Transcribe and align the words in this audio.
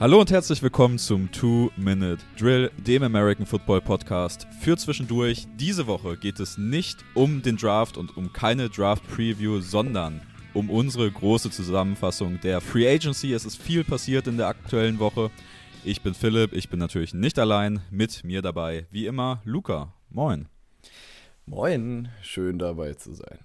Hallo 0.00 0.18
und 0.18 0.30
herzlich 0.30 0.62
willkommen 0.62 0.96
zum 0.96 1.30
Two-Minute 1.30 2.24
Drill, 2.38 2.70
dem 2.78 3.02
American 3.02 3.44
Football 3.44 3.82
Podcast 3.82 4.46
für 4.62 4.74
zwischendurch. 4.78 5.46
Diese 5.56 5.86
Woche 5.86 6.16
geht 6.16 6.40
es 6.40 6.56
nicht 6.56 7.04
um 7.12 7.42
den 7.42 7.58
Draft 7.58 7.98
und 7.98 8.16
um 8.16 8.32
keine 8.32 8.70
Draft-Preview, 8.70 9.60
sondern 9.60 10.22
um 10.54 10.70
unsere 10.70 11.10
große 11.10 11.50
Zusammenfassung 11.50 12.40
der 12.40 12.62
Free 12.62 12.88
Agency. 12.90 13.34
Es 13.34 13.44
ist 13.44 13.60
viel 13.60 13.84
passiert 13.84 14.26
in 14.26 14.38
der 14.38 14.48
aktuellen 14.48 15.00
Woche. 15.00 15.30
Ich 15.84 16.00
bin 16.00 16.14
Philipp, 16.14 16.54
ich 16.54 16.70
bin 16.70 16.78
natürlich 16.78 17.12
nicht 17.12 17.38
allein. 17.38 17.82
Mit 17.90 18.24
mir 18.24 18.40
dabei, 18.40 18.86
wie 18.90 19.04
immer, 19.04 19.42
Luca. 19.44 19.92
Moin. 20.08 20.48
Moin, 21.44 22.08
schön 22.22 22.58
dabei 22.58 22.94
zu 22.94 23.12
sein. 23.12 23.40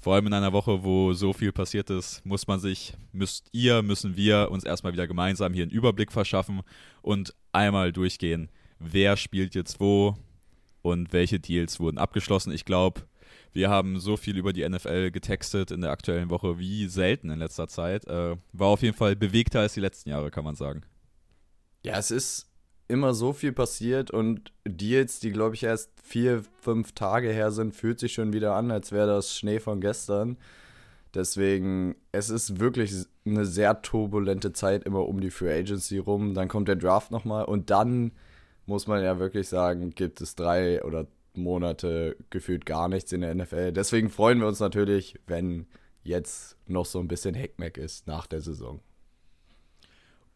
Vor 0.00 0.14
allem 0.14 0.26
in 0.26 0.32
einer 0.32 0.52
Woche, 0.52 0.84
wo 0.84 1.12
so 1.12 1.32
viel 1.32 1.52
passiert 1.52 1.90
ist, 1.90 2.24
muss 2.24 2.46
man 2.46 2.60
sich, 2.60 2.94
müsst 3.12 3.48
ihr, 3.52 3.82
müssen 3.82 4.16
wir 4.16 4.50
uns 4.50 4.64
erstmal 4.64 4.92
wieder 4.92 5.06
gemeinsam 5.06 5.52
hier 5.52 5.62
einen 5.62 5.72
Überblick 5.72 6.12
verschaffen 6.12 6.62
und 7.02 7.34
einmal 7.52 7.92
durchgehen, 7.92 8.50
wer 8.78 9.16
spielt 9.16 9.54
jetzt 9.54 9.80
wo 9.80 10.16
und 10.82 11.12
welche 11.12 11.40
Deals 11.40 11.80
wurden 11.80 11.98
abgeschlossen. 11.98 12.52
Ich 12.52 12.64
glaube, 12.64 13.02
wir 13.52 13.70
haben 13.70 13.98
so 14.00 14.16
viel 14.16 14.36
über 14.36 14.52
die 14.52 14.68
NFL 14.68 15.10
getextet 15.10 15.70
in 15.70 15.80
der 15.80 15.90
aktuellen 15.90 16.28
Woche 16.28 16.58
wie 16.58 16.88
selten 16.88 17.30
in 17.30 17.38
letzter 17.38 17.68
Zeit. 17.68 18.06
Äh, 18.06 18.36
war 18.52 18.68
auf 18.68 18.82
jeden 18.82 18.96
Fall 18.96 19.16
bewegter 19.16 19.60
als 19.60 19.74
die 19.74 19.80
letzten 19.80 20.10
Jahre, 20.10 20.30
kann 20.30 20.44
man 20.44 20.56
sagen. 20.56 20.82
Ja, 21.84 21.98
es 21.98 22.10
ist 22.10 22.50
immer 22.88 23.14
so 23.14 23.32
viel 23.32 23.52
passiert 23.52 24.10
und 24.10 24.52
Deals, 24.64 25.20
die 25.20 25.32
glaube 25.32 25.54
ich 25.54 25.62
erst 25.62 25.90
vier, 26.02 26.42
fünf 26.60 26.92
Tage 26.92 27.30
her 27.30 27.50
sind, 27.50 27.74
fühlt 27.74 27.98
sich 27.98 28.12
schon 28.12 28.32
wieder 28.32 28.54
an, 28.54 28.70
als 28.70 28.92
wäre 28.92 29.06
das 29.06 29.36
Schnee 29.36 29.58
von 29.58 29.80
gestern. 29.80 30.36
Deswegen, 31.14 31.94
es 32.12 32.28
ist 32.28 32.58
wirklich 32.58 32.92
eine 33.24 33.46
sehr 33.46 33.82
turbulente 33.82 34.52
Zeit 34.52 34.84
immer 34.84 35.06
um 35.06 35.20
die 35.20 35.30
Free 35.30 35.60
Agency 35.60 35.98
rum. 35.98 36.34
Dann 36.34 36.48
kommt 36.48 36.68
der 36.68 36.76
Draft 36.76 37.10
nochmal 37.10 37.44
und 37.44 37.70
dann 37.70 38.12
muss 38.66 38.86
man 38.86 39.02
ja 39.02 39.18
wirklich 39.18 39.48
sagen, 39.48 39.90
gibt 39.90 40.20
es 40.20 40.34
drei 40.34 40.82
oder 40.82 41.06
Monate 41.34 42.16
gefühlt 42.30 42.66
gar 42.66 42.88
nichts 42.88 43.12
in 43.12 43.20
der 43.20 43.34
NFL. 43.34 43.72
Deswegen 43.72 44.10
freuen 44.10 44.40
wir 44.40 44.48
uns 44.48 44.60
natürlich, 44.60 45.18
wenn 45.26 45.66
jetzt 46.02 46.56
noch 46.66 46.86
so 46.86 46.98
ein 47.00 47.08
bisschen 47.08 47.34
Heckmeck 47.34 47.78
ist 47.78 48.06
nach 48.06 48.26
der 48.26 48.40
Saison. 48.40 48.80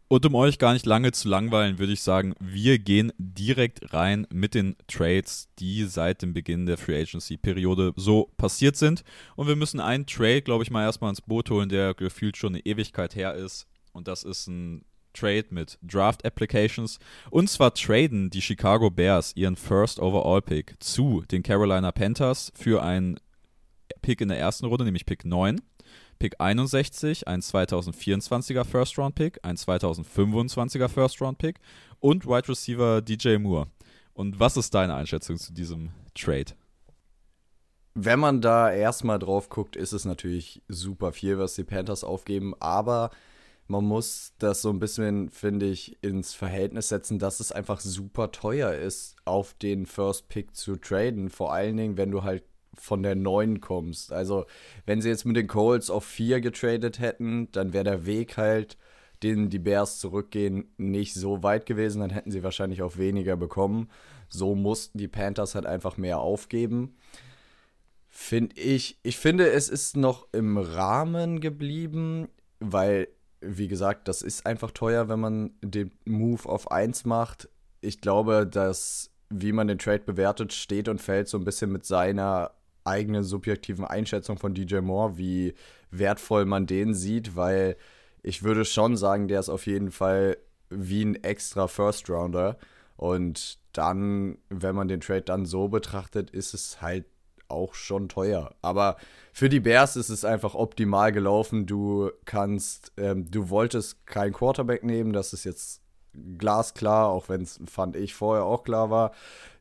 Und 0.09 0.25
um 0.25 0.35
euch 0.35 0.59
gar 0.59 0.73
nicht 0.73 0.87
lange 0.87 1.13
zu 1.13 1.29
langweilen, 1.29 1.79
würde 1.79 1.93
ich 1.93 2.03
sagen, 2.03 2.35
wir 2.41 2.79
gehen 2.79 3.13
direkt 3.19 3.93
rein 3.93 4.27
mit 4.33 4.55
den 4.55 4.75
Trades, 4.87 5.49
die 5.59 5.85
seit 5.85 6.23
dem 6.23 6.33
Beginn 6.33 6.65
der 6.65 6.79
Free 6.79 7.03
Agency-Periode 7.03 7.93
so 7.95 8.31
passiert 8.39 8.77
sind. 8.77 9.05
Und 9.37 9.49
wir 9.49 9.57
müssen 9.57 9.81
einen 9.81 10.07
Trade, 10.07 10.41
glaube 10.41 10.65
ich, 10.65 10.71
mal 10.71 10.85
erstmal 10.85 11.11
ins 11.11 11.21
Boot 11.21 11.51
holen, 11.51 11.69
der 11.69 11.93
gefühlt 11.93 12.39
schon 12.39 12.55
eine 12.55 12.65
Ewigkeit 12.65 13.15
her 13.15 13.35
ist. 13.35 13.67
Und 13.93 14.09
das 14.09 14.25
ist 14.25 14.47
ein 14.47 14.87
Trade 15.13 15.47
mit 15.51 15.79
Draft 15.83 16.25
Applications. 16.25 16.99
Und 17.31 17.51
zwar 17.51 17.75
traden 17.75 18.31
die 18.31 18.43
Chicago 18.43 18.91
Bears 18.91 19.37
ihren 19.37 19.57
First 19.57 20.01
Overall 20.01 20.41
Pick 20.41 20.77
zu 20.81 21.23
den 21.31 21.43
Carolina 21.43 21.93
Panthers 21.93 22.51
für 22.55 22.83
einen 22.83 23.21
Pick 24.01 24.23
in 24.23 24.29
der 24.29 24.39
ersten 24.39 24.67
Runde, 24.67 24.85
nämlich 24.85 25.07
Pick 25.07 25.25
9. 25.25 25.61
Pick 26.19 26.41
61, 26.41 27.29
ein 27.29 27.41
2024er 27.41 28.65
First 28.65 28.99
Round 28.99 29.15
Pick, 29.15 29.39
ein 29.43 29.57
2025er 29.57 30.89
First 30.89 31.21
Round 31.21 31.39
Pick 31.39 31.61
und 32.01 32.27
Wide 32.27 32.49
Receiver 32.49 33.01
DJ 33.03 33.37
Moore. 33.37 33.69
Und 34.15 34.41
was 34.41 34.57
ist 34.57 34.75
deine 34.75 34.95
Einschätzung 34.97 35.37
zu 35.37 35.53
diesem 35.53 35.91
Trade? 36.15 36.55
Wenn 37.95 38.19
man 38.19 38.41
da 38.41 38.73
erstmal 38.73 39.19
drauf 39.19 39.49
guckt, 39.49 39.77
ist 39.77 39.93
es 39.93 40.05
natürlich 40.05 40.63
super 40.69 41.13
viel, 41.13 41.39
was 41.39 41.55
die 41.55 41.65
Panthers 41.65 42.05
aufgeben, 42.05 42.55
aber 42.59 43.11
man 43.69 43.85
muss 43.85 44.33
das 44.39 44.63
so 44.63 44.71
ein 44.71 44.81
bisschen, 44.81 45.31
finde 45.31 45.67
ich, 45.67 46.03
ins 46.03 46.35
Verhältnis 46.35 46.89
setzen, 46.89 47.19
dass 47.19 47.39
es 47.39 47.53
einfach 47.53 47.81
super 47.81 48.33
teuer 48.33 48.73
ist, 48.73 49.15
auf 49.25 49.55
den 49.55 49.85
First 49.85 50.29
Pick 50.29 50.57
zu 50.57 50.77
traden. 50.77 51.29
Vor 51.29 51.53
allen 51.53 51.77
Dingen, 51.77 51.97
wenn 51.97 52.11
du 52.11 52.23
halt 52.23 52.45
von 52.81 53.03
der 53.03 53.15
9 53.15 53.61
kommst. 53.61 54.13
Also, 54.13 54.47
wenn 54.87 55.01
sie 55.01 55.09
jetzt 55.09 55.25
mit 55.25 55.37
den 55.37 55.47
Colts 55.47 55.91
auf 55.91 56.05
4 56.05 56.41
getradet 56.41 56.99
hätten, 56.99 57.51
dann 57.53 57.73
wäre 57.73 57.85
der 57.85 58.07
Weg 58.07 58.37
halt, 58.37 58.77
den 59.23 59.51
die 59.51 59.59
Bears 59.59 59.99
zurückgehen, 59.99 60.73
nicht 60.77 61.15
so 61.15 61.43
weit 61.43 61.67
gewesen. 61.67 62.01
Dann 62.01 62.11
hätten 62.11 62.31
sie 62.31 62.43
wahrscheinlich 62.43 62.83
auch 62.83 62.97
weniger 62.97 63.37
bekommen. 63.37 63.89
So 64.29 64.55
mussten 64.55 64.99
die 64.99 65.09
Panthers 65.09 65.55
halt 65.55 65.67
einfach 65.67 65.97
mehr 65.97 66.19
aufgeben. 66.19 66.97
Finde 68.09 68.57
ich, 68.57 68.99
ich 69.03 69.19
finde, 69.19 69.51
es 69.51 69.69
ist 69.69 69.97
noch 69.97 70.29
im 70.33 70.57
Rahmen 70.57 71.41
geblieben, 71.41 72.29
weil 72.61 73.09
wie 73.41 73.69
gesagt, 73.69 74.09
das 74.09 74.23
ist 74.23 74.47
einfach 74.47 74.71
teuer, 74.73 75.09
wenn 75.09 75.21
man 75.21 75.51
den 75.63 75.93
Move 76.05 76.49
auf 76.49 76.71
1 76.71 77.05
macht. 77.05 77.49
Ich 77.81 78.01
glaube, 78.01 78.47
dass, 78.47 79.11
wie 79.31 79.53
man 79.53 79.69
den 79.69 79.79
Trade 79.79 80.01
bewertet, 80.01 80.53
steht 80.53 80.89
und 80.89 81.01
fällt 81.01 81.29
so 81.29 81.39
ein 81.39 81.45
bisschen 81.45 81.71
mit 81.71 81.85
seiner 81.85 82.53
eigenen 82.89 83.23
subjektiven 83.23 83.85
Einschätzung 83.85 84.39
von 84.39 84.55
DJ 84.55 84.79
Moore, 84.79 85.19
wie 85.19 85.55
wertvoll 85.91 86.45
man 86.45 86.67
den 86.67 86.95
sieht, 86.95 87.37
weil 87.37 87.77
ich 88.23 88.43
würde 88.43 88.65
schon 88.65 88.97
sagen, 88.97 89.29
der 89.29 89.41
ist 89.41 89.49
auf 89.49 89.67
jeden 89.67 89.91
Fall 89.91 90.37
wie 90.71 91.05
ein 91.05 91.23
extra 91.23 91.69
First 91.69 92.11
Rounder. 92.11 92.59
Und 92.97 93.59
dann, 93.73 94.39
wenn 94.49 94.75
man 94.75 94.89
den 94.89 95.01
Trade 95.01 95.23
dann 95.23 95.47
so 95.47 95.69
betrachtet, 95.69 96.31
ist 96.31 96.53
es 96.53 96.83
halt 96.83 97.05
auch 97.49 97.75
schon 97.75 98.09
teuer. 98.09 98.55
Aber 98.61 98.97
für 99.33 99.49
die 99.49 99.61
Bears 99.61 99.97
ist 99.97 100.11
es 100.11 100.25
einfach 100.25 100.55
optimal 100.55 101.13
gelaufen. 101.13 101.67
Du 101.67 102.11
kannst, 102.25 102.93
ähm, 102.97 103.31
du 103.31 103.51
wolltest 103.51 104.07
keinen 104.07 104.33
Quarterback 104.33 104.85
nehmen, 104.85 105.13
das 105.13 105.33
ist 105.33 105.45
jetzt 105.45 105.81
glasklar, 106.37 107.09
auch 107.09 107.29
wenn 107.29 107.43
es, 107.43 107.61
fand 107.67 107.97
ich, 107.97 108.15
vorher 108.15 108.45
auch 108.45 108.65
klar 108.65 108.91
war. 108.91 109.13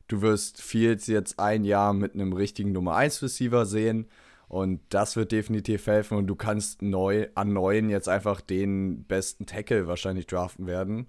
Du 0.08 0.22
wirst 0.22 0.62
Fields 0.62 1.08
jetzt 1.08 1.40
ein 1.40 1.64
Jahr 1.64 1.94
mit 1.94 2.14
einem 2.14 2.34
richtigen 2.34 2.72
Nummer 2.72 2.96
1 2.96 3.22
Receiver 3.22 3.66
sehen. 3.66 4.08
Und 4.48 4.80
das 4.90 5.18
wird 5.18 5.34
definitiv 5.34 5.88
helfen. 5.88 6.18
Und 6.18 6.28
du 6.28 6.36
kannst 6.36 6.82
neu 6.82 7.28
an 7.36 7.52
neuen 7.52 7.90
jetzt 7.90 8.08
einfach 8.08 8.40
den 8.40 9.04
besten 9.04 9.46
Tackle 9.46 9.88
wahrscheinlich 9.88 10.28
draften 10.28 10.68
werden. 10.68 11.08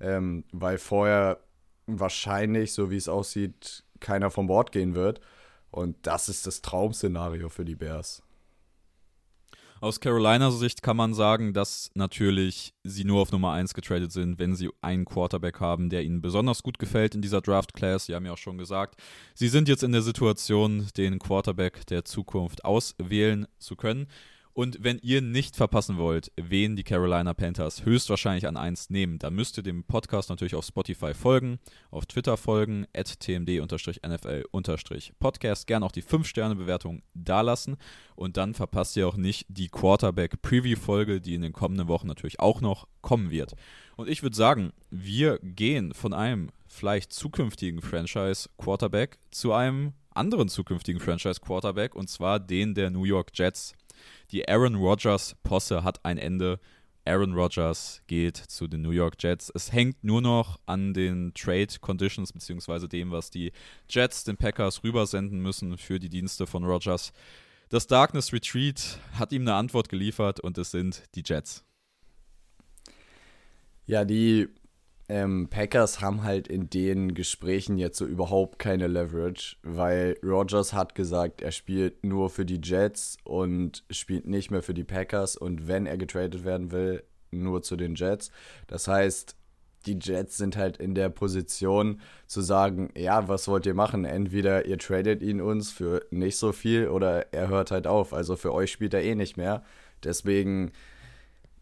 Ähm, 0.00 0.44
weil 0.52 0.78
vorher 0.78 1.40
wahrscheinlich, 1.86 2.72
so 2.72 2.90
wie 2.90 2.96
es 2.96 3.08
aussieht, 3.08 3.84
keiner 4.00 4.30
vom 4.30 4.46
Bord 4.46 4.72
gehen 4.72 4.94
wird. 4.94 5.20
Und 5.70 5.96
das 6.02 6.28
ist 6.28 6.46
das 6.46 6.62
Traumszenario 6.62 7.50
für 7.50 7.64
die 7.64 7.76
Bears. 7.76 8.22
Aus 9.82 9.98
Carolinas 9.98 10.58
Sicht 10.58 10.82
kann 10.82 10.98
man 10.98 11.14
sagen, 11.14 11.54
dass 11.54 11.90
natürlich 11.94 12.74
sie 12.84 13.04
nur 13.04 13.22
auf 13.22 13.32
Nummer 13.32 13.52
1 13.52 13.72
getradet 13.72 14.12
sind, 14.12 14.38
wenn 14.38 14.54
sie 14.54 14.68
einen 14.82 15.06
Quarterback 15.06 15.58
haben, 15.58 15.88
der 15.88 16.02
ihnen 16.04 16.20
besonders 16.20 16.62
gut 16.62 16.78
gefällt 16.78 17.14
in 17.14 17.22
dieser 17.22 17.40
Draft 17.40 17.72
Class. 17.72 18.04
Sie 18.04 18.14
haben 18.14 18.26
ja 18.26 18.32
auch 18.32 18.38
schon 18.38 18.58
gesagt, 18.58 19.00
sie 19.34 19.48
sind 19.48 19.70
jetzt 19.70 19.82
in 19.82 19.92
der 19.92 20.02
Situation, 20.02 20.86
den 20.98 21.18
Quarterback 21.18 21.86
der 21.86 22.04
Zukunft 22.04 22.62
auswählen 22.62 23.46
zu 23.58 23.74
können. 23.74 24.06
Und 24.52 24.82
wenn 24.82 24.98
ihr 24.98 25.22
nicht 25.22 25.54
verpassen 25.56 25.96
wollt, 25.96 26.32
wen 26.36 26.74
die 26.74 26.82
Carolina 26.82 27.34
Panthers 27.34 27.84
höchstwahrscheinlich 27.84 28.48
an 28.48 28.56
1 28.56 28.90
nehmen, 28.90 29.18
dann 29.18 29.34
müsst 29.34 29.56
ihr 29.56 29.62
dem 29.62 29.84
Podcast 29.84 30.28
natürlich 30.28 30.56
auf 30.56 30.64
Spotify 30.64 31.14
folgen, 31.14 31.60
auf 31.90 32.06
Twitter 32.06 32.36
folgen, 32.36 32.86
at 32.94 33.20
tmd-nfl-podcast, 33.20 35.66
gerne 35.66 35.86
auch 35.86 35.92
die 35.92 36.02
5-Sterne-Bewertung 36.02 37.02
dalassen 37.14 37.76
und 38.16 38.36
dann 38.36 38.54
verpasst 38.54 38.96
ihr 38.96 39.06
auch 39.06 39.16
nicht 39.16 39.46
die 39.48 39.68
Quarterback-Preview-Folge, 39.68 41.20
die 41.20 41.34
in 41.34 41.42
den 41.42 41.52
kommenden 41.52 41.86
Wochen 41.88 42.08
natürlich 42.08 42.40
auch 42.40 42.60
noch 42.60 42.88
kommen 43.02 43.30
wird. 43.30 43.54
Und 43.96 44.08
ich 44.08 44.22
würde 44.22 44.36
sagen, 44.36 44.72
wir 44.90 45.38
gehen 45.42 45.94
von 45.94 46.12
einem 46.12 46.50
vielleicht 46.66 47.12
zukünftigen 47.12 47.82
Franchise-Quarterback 47.82 49.18
zu 49.30 49.52
einem 49.52 49.92
anderen 50.12 50.48
zukünftigen 50.48 51.00
Franchise-Quarterback 51.00 51.94
und 51.94 52.08
zwar 52.08 52.40
den 52.40 52.74
der 52.74 52.90
New 52.90 53.04
York 53.04 53.30
Jets. 53.34 53.74
Die 54.30 54.48
Aaron 54.48 54.76
Rodgers-Posse 54.76 55.82
hat 55.82 56.04
ein 56.04 56.18
Ende. 56.18 56.60
Aaron 57.04 57.32
Rodgers 57.32 58.02
geht 58.06 58.36
zu 58.36 58.68
den 58.68 58.82
New 58.82 58.90
York 58.90 59.14
Jets. 59.18 59.50
Es 59.54 59.72
hängt 59.72 60.04
nur 60.04 60.20
noch 60.20 60.60
an 60.66 60.92
den 60.92 61.32
Trade 61.34 61.78
Conditions 61.80 62.32
beziehungsweise 62.32 62.88
dem, 62.88 63.10
was 63.10 63.30
die 63.30 63.52
Jets 63.88 64.24
den 64.24 64.36
Packers 64.36 64.84
rübersenden 64.84 65.40
müssen 65.40 65.78
für 65.78 65.98
die 65.98 66.10
Dienste 66.10 66.46
von 66.46 66.64
Rodgers. 66.64 67.12
Das 67.70 67.86
Darkness 67.86 68.32
Retreat 68.32 68.98
hat 69.12 69.32
ihm 69.32 69.42
eine 69.42 69.54
Antwort 69.54 69.88
geliefert 69.88 70.40
und 70.40 70.58
es 70.58 70.70
sind 70.70 71.02
die 71.14 71.22
Jets. 71.24 71.64
Ja, 73.86 74.04
die 74.04 74.48
ähm, 75.10 75.48
Packers 75.50 76.00
haben 76.00 76.22
halt 76.22 76.46
in 76.46 76.70
den 76.70 77.14
Gesprächen 77.14 77.78
jetzt 77.78 77.98
so 77.98 78.06
überhaupt 78.06 78.60
keine 78.60 78.86
Leverage, 78.86 79.56
weil 79.64 80.16
Rogers 80.22 80.72
hat 80.72 80.94
gesagt, 80.94 81.42
er 81.42 81.50
spielt 81.50 82.04
nur 82.04 82.30
für 82.30 82.44
die 82.44 82.60
Jets 82.62 83.16
und 83.24 83.82
spielt 83.90 84.28
nicht 84.28 84.52
mehr 84.52 84.62
für 84.62 84.72
die 84.72 84.84
Packers 84.84 85.34
und 85.34 85.66
wenn 85.66 85.86
er 85.86 85.98
getradet 85.98 86.44
werden 86.44 86.70
will, 86.70 87.02
nur 87.32 87.60
zu 87.62 87.74
den 87.74 87.96
Jets. 87.96 88.30
Das 88.68 88.86
heißt, 88.86 89.34
die 89.86 89.98
Jets 90.00 90.36
sind 90.36 90.56
halt 90.56 90.76
in 90.76 90.94
der 90.94 91.08
Position 91.08 92.00
zu 92.28 92.40
sagen, 92.40 92.90
ja, 92.96 93.26
was 93.26 93.48
wollt 93.48 93.66
ihr 93.66 93.74
machen? 93.74 94.04
Entweder 94.04 94.66
ihr 94.66 94.78
tradet 94.78 95.22
ihn 95.22 95.40
uns 95.40 95.72
für 95.72 96.06
nicht 96.10 96.36
so 96.36 96.52
viel 96.52 96.86
oder 96.86 97.32
er 97.32 97.48
hört 97.48 97.72
halt 97.72 97.88
auf. 97.88 98.14
Also 98.14 98.36
für 98.36 98.54
euch 98.54 98.70
spielt 98.70 98.94
er 98.94 99.02
eh 99.02 99.16
nicht 99.16 99.36
mehr. 99.36 99.64
Deswegen 100.04 100.70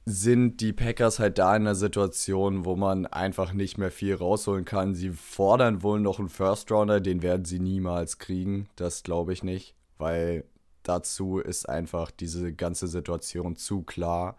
sind 0.08 0.60
die 0.60 0.72
Packers 0.72 1.18
halt 1.18 1.38
da 1.38 1.54
in 1.54 1.62
einer 1.62 1.74
Situation, 1.74 2.64
wo 2.64 2.76
man 2.76 3.06
einfach 3.06 3.52
nicht 3.52 3.76
mehr 3.76 3.90
viel 3.90 4.14
rausholen 4.14 4.64
kann. 4.64 4.94
Sie 4.94 5.10
fordern 5.10 5.82
wohl 5.82 6.00
noch 6.00 6.18
einen 6.18 6.30
First 6.30 6.70
Rounder, 6.72 7.00
den 7.00 7.22
werden 7.22 7.44
sie 7.44 7.58
niemals 7.58 8.18
kriegen. 8.18 8.68
Das 8.76 9.02
glaube 9.02 9.32
ich 9.32 9.42
nicht, 9.42 9.74
weil 9.98 10.44
dazu 10.82 11.38
ist 11.38 11.68
einfach 11.68 12.10
diese 12.10 12.52
ganze 12.52 12.88
Situation 12.88 13.56
zu 13.56 13.82
klar. 13.82 14.38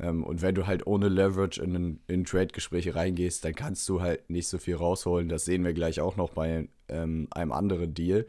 Ähm, 0.00 0.24
und 0.24 0.42
wenn 0.42 0.54
du 0.54 0.66
halt 0.66 0.86
ohne 0.86 1.08
Leverage 1.08 1.62
in, 1.62 2.00
in 2.08 2.24
Trade-Gespräche 2.24 2.94
reingehst, 2.94 3.44
dann 3.44 3.54
kannst 3.54 3.88
du 3.88 4.00
halt 4.00 4.28
nicht 4.28 4.48
so 4.48 4.58
viel 4.58 4.74
rausholen. 4.74 5.28
Das 5.28 5.44
sehen 5.44 5.64
wir 5.64 5.72
gleich 5.72 6.00
auch 6.00 6.16
noch 6.16 6.30
bei 6.30 6.68
ähm, 6.88 7.28
einem 7.30 7.52
anderen 7.52 7.94
Deal. 7.94 8.26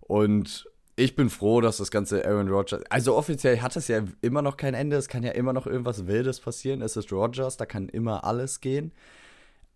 Und 0.00 0.68
ich 0.96 1.16
bin 1.16 1.28
froh, 1.28 1.60
dass 1.60 1.78
das 1.78 1.90
ganze 1.90 2.24
Aaron 2.24 2.48
Rodgers. 2.48 2.82
Also 2.88 3.16
offiziell 3.16 3.60
hat 3.60 3.76
es 3.76 3.88
ja 3.88 4.02
immer 4.20 4.42
noch 4.42 4.56
kein 4.56 4.74
Ende. 4.74 4.96
Es 4.96 5.08
kann 5.08 5.22
ja 5.22 5.32
immer 5.32 5.52
noch 5.52 5.66
irgendwas 5.66 6.06
Wildes 6.06 6.40
passieren. 6.40 6.82
Es 6.82 6.96
ist 6.96 7.12
Rodgers, 7.12 7.56
da 7.56 7.66
kann 7.66 7.88
immer 7.88 8.24
alles 8.24 8.60
gehen. 8.60 8.92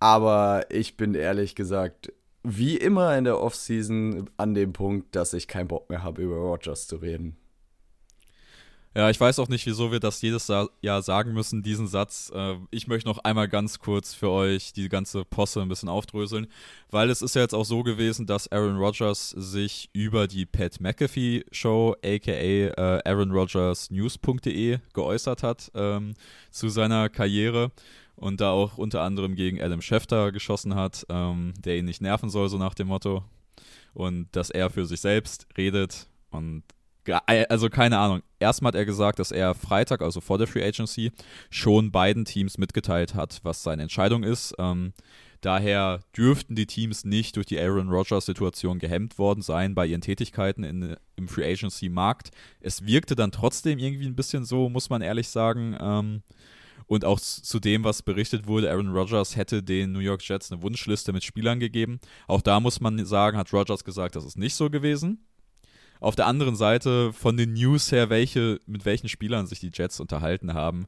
Aber 0.00 0.66
ich 0.70 0.96
bin 0.96 1.14
ehrlich 1.14 1.56
gesagt, 1.56 2.12
wie 2.44 2.76
immer 2.76 3.16
in 3.18 3.24
der 3.24 3.40
Offseason, 3.40 4.30
an 4.36 4.54
dem 4.54 4.72
Punkt, 4.72 5.16
dass 5.16 5.32
ich 5.32 5.48
keinen 5.48 5.68
Bock 5.68 5.90
mehr 5.90 6.04
habe, 6.04 6.22
über 6.22 6.36
Rodgers 6.36 6.86
zu 6.86 6.96
reden. 6.96 7.36
Ja, 8.94 9.10
ich 9.10 9.20
weiß 9.20 9.38
auch 9.38 9.48
nicht, 9.48 9.66
wieso 9.66 9.92
wir 9.92 10.00
das 10.00 10.20
jedes 10.22 10.48
Jahr 10.48 11.02
sagen 11.02 11.32
müssen, 11.32 11.62
diesen 11.62 11.86
Satz. 11.86 12.32
Äh, 12.34 12.56
ich 12.70 12.88
möchte 12.88 13.08
noch 13.08 13.18
einmal 13.18 13.46
ganz 13.46 13.78
kurz 13.78 14.14
für 14.14 14.30
euch 14.30 14.72
die 14.72 14.88
ganze 14.88 15.24
Posse 15.24 15.60
ein 15.60 15.68
bisschen 15.68 15.88
aufdröseln, 15.88 16.46
weil 16.90 17.10
es 17.10 17.22
ist 17.22 17.34
ja 17.34 17.42
jetzt 17.42 17.54
auch 17.54 17.64
so 17.64 17.82
gewesen, 17.82 18.26
dass 18.26 18.50
Aaron 18.50 18.78
Rodgers 18.78 19.30
sich 19.30 19.90
über 19.92 20.26
die 20.26 20.46
Pat 20.46 20.80
McAfee 20.80 21.44
Show, 21.52 21.94
aka 22.02 22.32
äh, 22.32 23.02
aaronrodgersnews.de, 23.04 24.78
geäußert 24.94 25.42
hat 25.42 25.70
ähm, 25.74 26.14
zu 26.50 26.68
seiner 26.68 27.08
Karriere 27.10 27.70
und 28.16 28.40
da 28.40 28.50
auch 28.50 28.78
unter 28.78 29.02
anderem 29.02 29.36
gegen 29.36 29.62
Adam 29.62 29.82
Schefter 29.82 30.32
geschossen 30.32 30.74
hat, 30.74 31.06
ähm, 31.08 31.52
der 31.58 31.76
ihn 31.76 31.84
nicht 31.84 32.00
nerven 32.00 32.30
soll, 32.30 32.48
so 32.48 32.58
nach 32.58 32.74
dem 32.74 32.88
Motto. 32.88 33.22
Und 33.94 34.28
dass 34.32 34.50
er 34.50 34.70
für 34.70 34.86
sich 34.86 35.00
selbst 35.00 35.46
redet 35.56 36.08
und 36.30 36.62
also 37.16 37.68
keine 37.68 37.98
Ahnung. 37.98 38.22
Erstmal 38.38 38.70
hat 38.70 38.76
er 38.76 38.84
gesagt, 38.84 39.18
dass 39.18 39.30
er 39.30 39.54
Freitag, 39.54 40.02
also 40.02 40.20
vor 40.20 40.38
der 40.38 40.46
Free 40.46 40.64
Agency, 40.64 41.12
schon 41.50 41.90
beiden 41.90 42.24
Teams 42.24 42.58
mitgeteilt 42.58 43.14
hat, 43.14 43.40
was 43.42 43.62
seine 43.62 43.82
Entscheidung 43.82 44.22
ist. 44.22 44.54
Ähm, 44.58 44.92
daher 45.40 46.00
dürften 46.16 46.54
die 46.54 46.66
Teams 46.66 47.04
nicht 47.04 47.36
durch 47.36 47.46
die 47.46 47.58
Aaron 47.58 47.88
Rodgers-Situation 47.88 48.78
gehemmt 48.78 49.18
worden 49.18 49.42
sein 49.42 49.74
bei 49.74 49.86
ihren 49.86 50.00
Tätigkeiten 50.00 50.64
in, 50.64 50.96
im 51.16 51.28
Free 51.28 51.50
Agency-Markt. 51.50 52.30
Es 52.60 52.84
wirkte 52.84 53.14
dann 53.14 53.32
trotzdem 53.32 53.78
irgendwie 53.78 54.06
ein 54.06 54.16
bisschen 54.16 54.44
so, 54.44 54.68
muss 54.68 54.90
man 54.90 55.02
ehrlich 55.02 55.28
sagen. 55.28 55.76
Ähm, 55.80 56.22
und 56.86 57.04
auch 57.04 57.20
zu 57.20 57.60
dem, 57.60 57.84
was 57.84 58.02
berichtet 58.02 58.46
wurde, 58.46 58.70
Aaron 58.70 58.88
Rodgers 58.88 59.36
hätte 59.36 59.62
den 59.62 59.92
New 59.92 59.98
York 59.98 60.26
Jets 60.26 60.50
eine 60.50 60.62
Wunschliste 60.62 61.12
mit 61.12 61.22
Spielern 61.22 61.60
gegeben. 61.60 62.00
Auch 62.26 62.40
da 62.40 62.60
muss 62.60 62.80
man 62.80 63.04
sagen, 63.04 63.36
hat 63.36 63.52
Rodgers 63.52 63.84
gesagt, 63.84 64.16
das 64.16 64.24
ist 64.24 64.38
nicht 64.38 64.54
so 64.54 64.70
gewesen. 64.70 65.26
Auf 66.00 66.16
der 66.16 66.26
anderen 66.26 66.56
Seite 66.56 67.12
von 67.12 67.36
den 67.36 67.54
News 67.54 67.92
her, 67.92 68.10
welche, 68.10 68.60
mit 68.66 68.84
welchen 68.84 69.08
Spielern 69.08 69.46
sich 69.46 69.60
die 69.60 69.70
Jets 69.72 70.00
unterhalten 70.00 70.54
haben. 70.54 70.86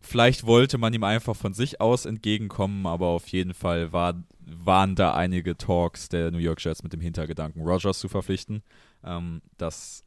Vielleicht 0.00 0.46
wollte 0.46 0.78
man 0.78 0.92
ihm 0.94 1.04
einfach 1.04 1.36
von 1.36 1.54
sich 1.54 1.80
aus 1.80 2.06
entgegenkommen, 2.06 2.86
aber 2.86 3.06
auf 3.06 3.28
jeden 3.28 3.54
Fall 3.54 3.92
war, 3.92 4.14
waren 4.40 4.96
da 4.96 5.14
einige 5.14 5.56
Talks 5.56 6.08
der 6.08 6.30
New 6.32 6.38
York 6.38 6.62
Jets 6.62 6.82
mit 6.82 6.92
dem 6.92 7.00
Hintergedanken, 7.00 7.62
Rogers 7.62 8.00
zu 8.00 8.08
verpflichten. 8.08 8.62
Ähm, 9.04 9.42
das 9.58 10.04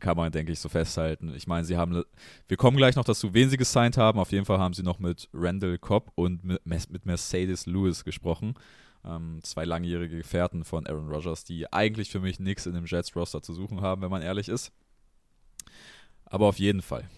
kann 0.00 0.16
man, 0.16 0.32
denke 0.32 0.52
ich, 0.52 0.60
so 0.60 0.68
festhalten. 0.68 1.32
Ich 1.34 1.46
meine, 1.46 1.64
sie 1.64 1.76
haben, 1.76 2.04
wir 2.48 2.56
kommen 2.56 2.76
gleich 2.76 2.96
noch 2.96 3.04
dazu, 3.04 3.32
wen 3.32 3.48
sie 3.48 3.56
gesigned 3.56 3.96
haben. 3.96 4.18
Auf 4.18 4.32
jeden 4.32 4.44
Fall 4.44 4.58
haben 4.58 4.74
sie 4.74 4.82
noch 4.82 4.98
mit 4.98 5.28
Randall 5.32 5.78
Cobb 5.78 6.12
und 6.14 6.44
mit, 6.44 6.64
mit 6.64 7.06
Mercedes 7.06 7.66
Lewis 7.66 8.04
gesprochen. 8.04 8.54
Ähm, 9.04 9.40
zwei 9.42 9.64
langjährige 9.64 10.16
Gefährten 10.16 10.64
von 10.64 10.86
Aaron 10.86 11.08
Rodgers, 11.08 11.44
die 11.44 11.70
eigentlich 11.72 12.10
für 12.10 12.20
mich 12.20 12.40
nichts 12.40 12.66
in 12.66 12.74
dem 12.74 12.86
Jets-Roster 12.86 13.42
zu 13.42 13.52
suchen 13.52 13.80
haben, 13.80 14.02
wenn 14.02 14.10
man 14.10 14.22
ehrlich 14.22 14.48
ist. 14.48 14.72
Aber 16.24 16.46
auf 16.46 16.58
jeden 16.58 16.82
Fall. 16.82 17.08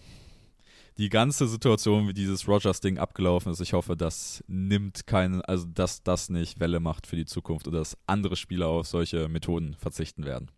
Die 0.97 1.09
ganze 1.09 1.47
Situation, 1.47 2.07
wie 2.07 2.13
dieses 2.13 2.47
Rodgers-Ding 2.47 2.97
abgelaufen 2.97 3.51
ist, 3.51 3.61
ich 3.61 3.73
hoffe, 3.73 3.95
das 3.95 4.43
nimmt 4.47 5.05
keinen, 5.05 5.41
also 5.41 5.65
dass 5.67 6.01
das 6.01 6.29
nicht 6.29 6.59
Welle 6.59 6.79
macht 6.79 7.05
für 7.05 7.15
die 7.15 7.25
Zukunft 7.25 7.67
oder 7.67 7.79
dass 7.79 7.97
andere 8.07 8.35
Spieler 8.35 8.67
auf 8.67 8.87
solche 8.87 9.29
Methoden 9.29 9.75
verzichten 9.75 10.25
werden. 10.25 10.49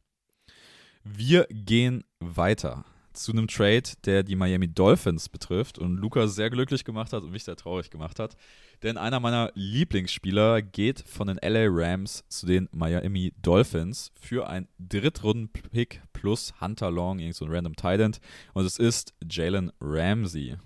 Wir 1.04 1.46
gehen 1.50 2.06
weiter 2.20 2.86
zu 3.14 3.32
einem 3.32 3.48
Trade, 3.48 3.84
der 4.06 4.24
die 4.24 4.36
Miami 4.36 4.68
Dolphins 4.68 5.30
betrifft 5.30 5.80
und 5.80 5.98
Luca 5.98 6.28
sehr 6.28 6.50
glücklich 6.50 6.86
gemacht 6.86 7.14
hat 7.14 7.24
und 7.24 7.32
mich 7.32 7.44
sehr 7.44 7.56
traurig 7.56 7.90
gemacht 7.90 8.20
hat. 8.20 8.36
Denn 8.84 8.98
einer 8.98 9.20
meiner 9.20 9.52
Lieblingsspieler 9.56 10.62
geht 10.62 11.02
von 11.02 11.28
den 11.28 11.40
LA 11.42 11.68
Rams 11.70 12.24
zu 12.30 12.46
den 12.46 12.70
Miami 12.72 13.34
Dolphins 13.42 14.12
für 14.20 14.48
ein 14.48 14.68
Drittrunden-Pick 14.80 16.02
plus 16.14 16.54
Hunter 16.62 16.92
Long, 16.92 17.20
irgend 17.20 17.36
so 17.36 17.46
ein 17.46 17.52
random 17.52 17.76
Tight 17.76 18.22
Und 18.54 18.66
es 18.66 18.78
ist 18.78 19.14
Jalen 19.30 19.72
Ramsey. 19.82 20.58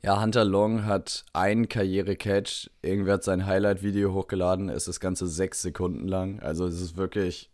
Ja, 0.00 0.22
Hunter 0.22 0.44
Long 0.44 0.84
hat 0.84 1.24
einen 1.32 1.68
Karriere-Catch. 1.68 2.70
Irgendwer 2.82 3.14
hat 3.14 3.24
sein 3.24 3.46
Highlight-Video 3.46 4.12
hochgeladen. 4.12 4.68
Es 4.68 4.82
ist 4.82 4.88
das 4.88 5.00
Ganze 5.00 5.26
sechs 5.26 5.62
Sekunden 5.62 6.06
lang. 6.06 6.38
Also 6.40 6.66
es 6.66 6.80
ist 6.80 6.96
wirklich. 6.96 7.50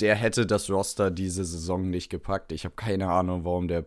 Der 0.00 0.14
hätte 0.14 0.46
das 0.46 0.70
Roster 0.70 1.10
diese 1.10 1.44
Saison 1.44 1.88
nicht 1.90 2.10
gepackt. 2.10 2.52
Ich 2.52 2.64
habe 2.64 2.74
keine 2.74 3.10
Ahnung, 3.10 3.44
warum 3.44 3.68
der 3.68 3.86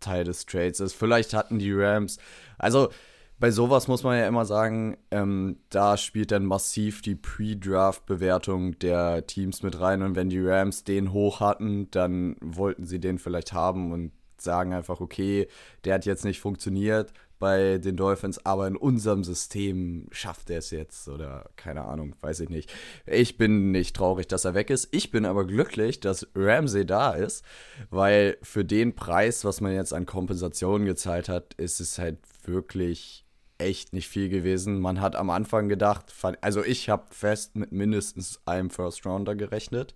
Teil 0.00 0.24
des 0.24 0.46
Trades 0.46 0.80
ist. 0.80 0.94
Vielleicht 0.94 1.34
hatten 1.34 1.58
die 1.58 1.72
Rams. 1.72 2.18
Also 2.58 2.90
bei 3.38 3.50
sowas 3.50 3.86
muss 3.86 4.02
man 4.02 4.18
ja 4.18 4.26
immer 4.26 4.46
sagen, 4.46 4.96
ähm, 5.10 5.58
da 5.68 5.96
spielt 5.96 6.32
dann 6.32 6.46
massiv 6.46 7.02
die 7.02 7.14
Pre-Draft-Bewertung 7.16 8.78
der 8.78 9.26
Teams 9.26 9.62
mit 9.62 9.78
rein. 9.78 10.02
Und 10.02 10.16
wenn 10.16 10.30
die 10.30 10.40
Rams 10.40 10.84
den 10.84 11.12
hoch 11.12 11.40
hatten, 11.40 11.90
dann 11.90 12.36
wollten 12.40 12.84
sie 12.84 12.98
den 12.98 13.18
vielleicht 13.18 13.52
haben 13.52 13.92
und 13.92 14.12
sagen 14.38 14.72
einfach, 14.72 15.00
okay, 15.00 15.48
der 15.84 15.94
hat 15.94 16.06
jetzt 16.06 16.24
nicht 16.24 16.40
funktioniert 16.40 17.12
bei 17.38 17.78
den 17.78 17.96
Dolphins, 17.96 18.44
aber 18.44 18.66
in 18.66 18.76
unserem 18.76 19.24
System 19.24 20.06
schafft 20.10 20.50
er 20.50 20.58
es 20.58 20.70
jetzt 20.70 21.08
oder 21.08 21.50
keine 21.56 21.84
Ahnung, 21.84 22.14
weiß 22.20 22.40
ich 22.40 22.48
nicht. 22.48 22.72
Ich 23.04 23.36
bin 23.36 23.72
nicht 23.72 23.94
traurig, 23.96 24.26
dass 24.26 24.44
er 24.44 24.54
weg 24.54 24.70
ist. 24.70 24.88
Ich 24.92 25.10
bin 25.10 25.24
aber 25.26 25.46
glücklich, 25.46 26.00
dass 26.00 26.26
Ramsey 26.34 26.86
da 26.86 27.12
ist, 27.12 27.44
weil 27.90 28.38
für 28.42 28.64
den 28.64 28.94
Preis, 28.94 29.44
was 29.44 29.60
man 29.60 29.74
jetzt 29.74 29.92
an 29.92 30.06
Kompensation 30.06 30.84
gezahlt 30.84 31.28
hat, 31.28 31.54
ist 31.54 31.80
es 31.80 31.98
halt 31.98 32.18
wirklich 32.44 33.26
echt 33.58 33.92
nicht 33.92 34.08
viel 34.08 34.28
gewesen. 34.28 34.80
Man 34.80 35.00
hat 35.00 35.16
am 35.16 35.30
Anfang 35.30 35.68
gedacht, 35.68 36.12
also 36.40 36.64
ich 36.64 36.88
habe 36.88 37.06
fest 37.10 37.56
mit 37.56 37.72
mindestens 37.72 38.40
einem 38.44 38.70
First 38.70 39.06
Rounder 39.06 39.34
gerechnet. 39.34 39.94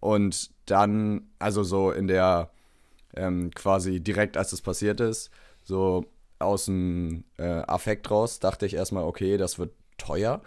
Und 0.00 0.50
dann, 0.66 1.28
also 1.38 1.62
so 1.62 1.90
in 1.90 2.06
der, 2.06 2.50
ähm, 3.14 3.50
quasi 3.54 4.00
direkt 4.00 4.36
als 4.36 4.52
es 4.52 4.60
passiert 4.60 5.00
ist, 5.00 5.30
so 5.62 6.06
aus 6.38 6.66
dem 6.66 7.24
äh, 7.38 7.44
Affekt 7.44 8.10
raus, 8.10 8.40
dachte 8.40 8.66
ich 8.66 8.74
erstmal, 8.74 9.04
okay, 9.04 9.36
das 9.36 9.58
wird 9.58 9.72
teuer. 9.98 10.42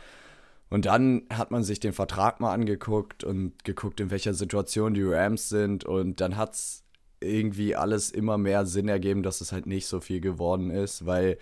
Und 0.69 0.85
dann 0.85 1.23
hat 1.33 1.51
man 1.51 1.63
sich 1.63 1.79
den 1.79 1.93
Vertrag 1.93 2.39
mal 2.39 2.53
angeguckt 2.53 3.23
und 3.23 3.63
geguckt, 3.63 3.99
in 3.99 4.11
welcher 4.11 4.33
Situation 4.33 4.93
die 4.93 5.03
Rams 5.03 5.49
sind. 5.49 5.83
Und 5.83 6.21
dann 6.21 6.37
hat 6.37 6.53
es 6.53 6.83
irgendwie 7.19 7.75
alles 7.75 8.11
immer 8.11 8.37
mehr 8.37 8.65
Sinn 8.65 8.87
ergeben, 8.87 9.23
dass 9.23 9.41
es 9.41 9.51
halt 9.51 9.65
nicht 9.65 9.87
so 9.87 9.99
viel 9.99 10.21
geworden 10.21 10.69
ist, 10.69 11.05
weil 11.05 11.37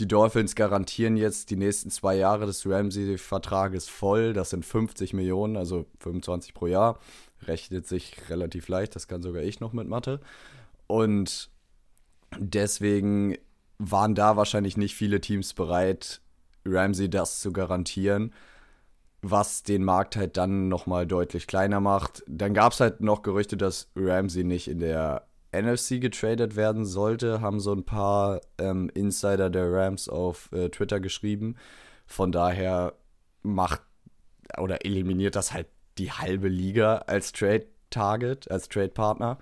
die 0.00 0.08
Dolphins 0.08 0.56
garantieren 0.56 1.16
jetzt 1.16 1.50
die 1.50 1.56
nächsten 1.56 1.88
zwei 1.88 2.16
Jahre 2.16 2.46
des 2.46 2.66
Ramsey-Vertrages 2.66 3.88
voll. 3.88 4.32
Das 4.32 4.50
sind 4.50 4.64
50 4.64 5.12
Millionen, 5.12 5.56
also 5.56 5.86
25 6.00 6.52
pro 6.52 6.66
Jahr. 6.66 6.98
Rechnet 7.46 7.86
sich 7.86 8.16
relativ 8.28 8.66
leicht, 8.66 8.96
das 8.96 9.06
kann 9.06 9.22
sogar 9.22 9.42
ich 9.42 9.60
noch 9.60 9.72
mit 9.72 9.86
Mathe. 9.86 10.20
Und 10.88 11.48
deswegen 12.38 13.36
waren 13.78 14.14
da 14.14 14.36
wahrscheinlich 14.36 14.76
nicht 14.76 14.94
viele 14.94 15.20
Teams 15.20 15.54
bereit, 15.54 16.20
Ramsey 16.64 17.10
das 17.10 17.40
zu 17.40 17.52
garantieren, 17.52 18.32
was 19.22 19.62
den 19.62 19.84
Markt 19.84 20.16
halt 20.16 20.36
dann 20.36 20.68
nochmal 20.68 21.06
deutlich 21.06 21.46
kleiner 21.46 21.80
macht. 21.80 22.22
Dann 22.26 22.54
gab 22.54 22.72
es 22.72 22.80
halt 22.80 23.00
noch 23.00 23.22
Gerüchte, 23.22 23.56
dass 23.56 23.90
Ramsey 23.96 24.44
nicht 24.44 24.68
in 24.68 24.80
der 24.80 25.26
NFC 25.52 26.00
getradet 26.00 26.56
werden 26.56 26.84
sollte, 26.84 27.40
haben 27.40 27.60
so 27.60 27.72
ein 27.72 27.84
paar 27.84 28.40
ähm, 28.58 28.90
Insider 28.94 29.50
der 29.50 29.72
Rams 29.72 30.08
auf 30.08 30.50
äh, 30.52 30.68
Twitter 30.68 31.00
geschrieben. 31.00 31.56
Von 32.06 32.32
daher 32.32 32.94
macht 33.42 33.82
oder 34.58 34.84
eliminiert 34.84 35.36
das 35.36 35.52
halt 35.52 35.68
die 35.98 36.12
halbe 36.12 36.48
Liga 36.48 36.98
als 37.06 37.32
Trade 37.32 37.66
Target, 37.90 38.50
als 38.50 38.68
Trade 38.68 38.88
Partner. 38.88 39.38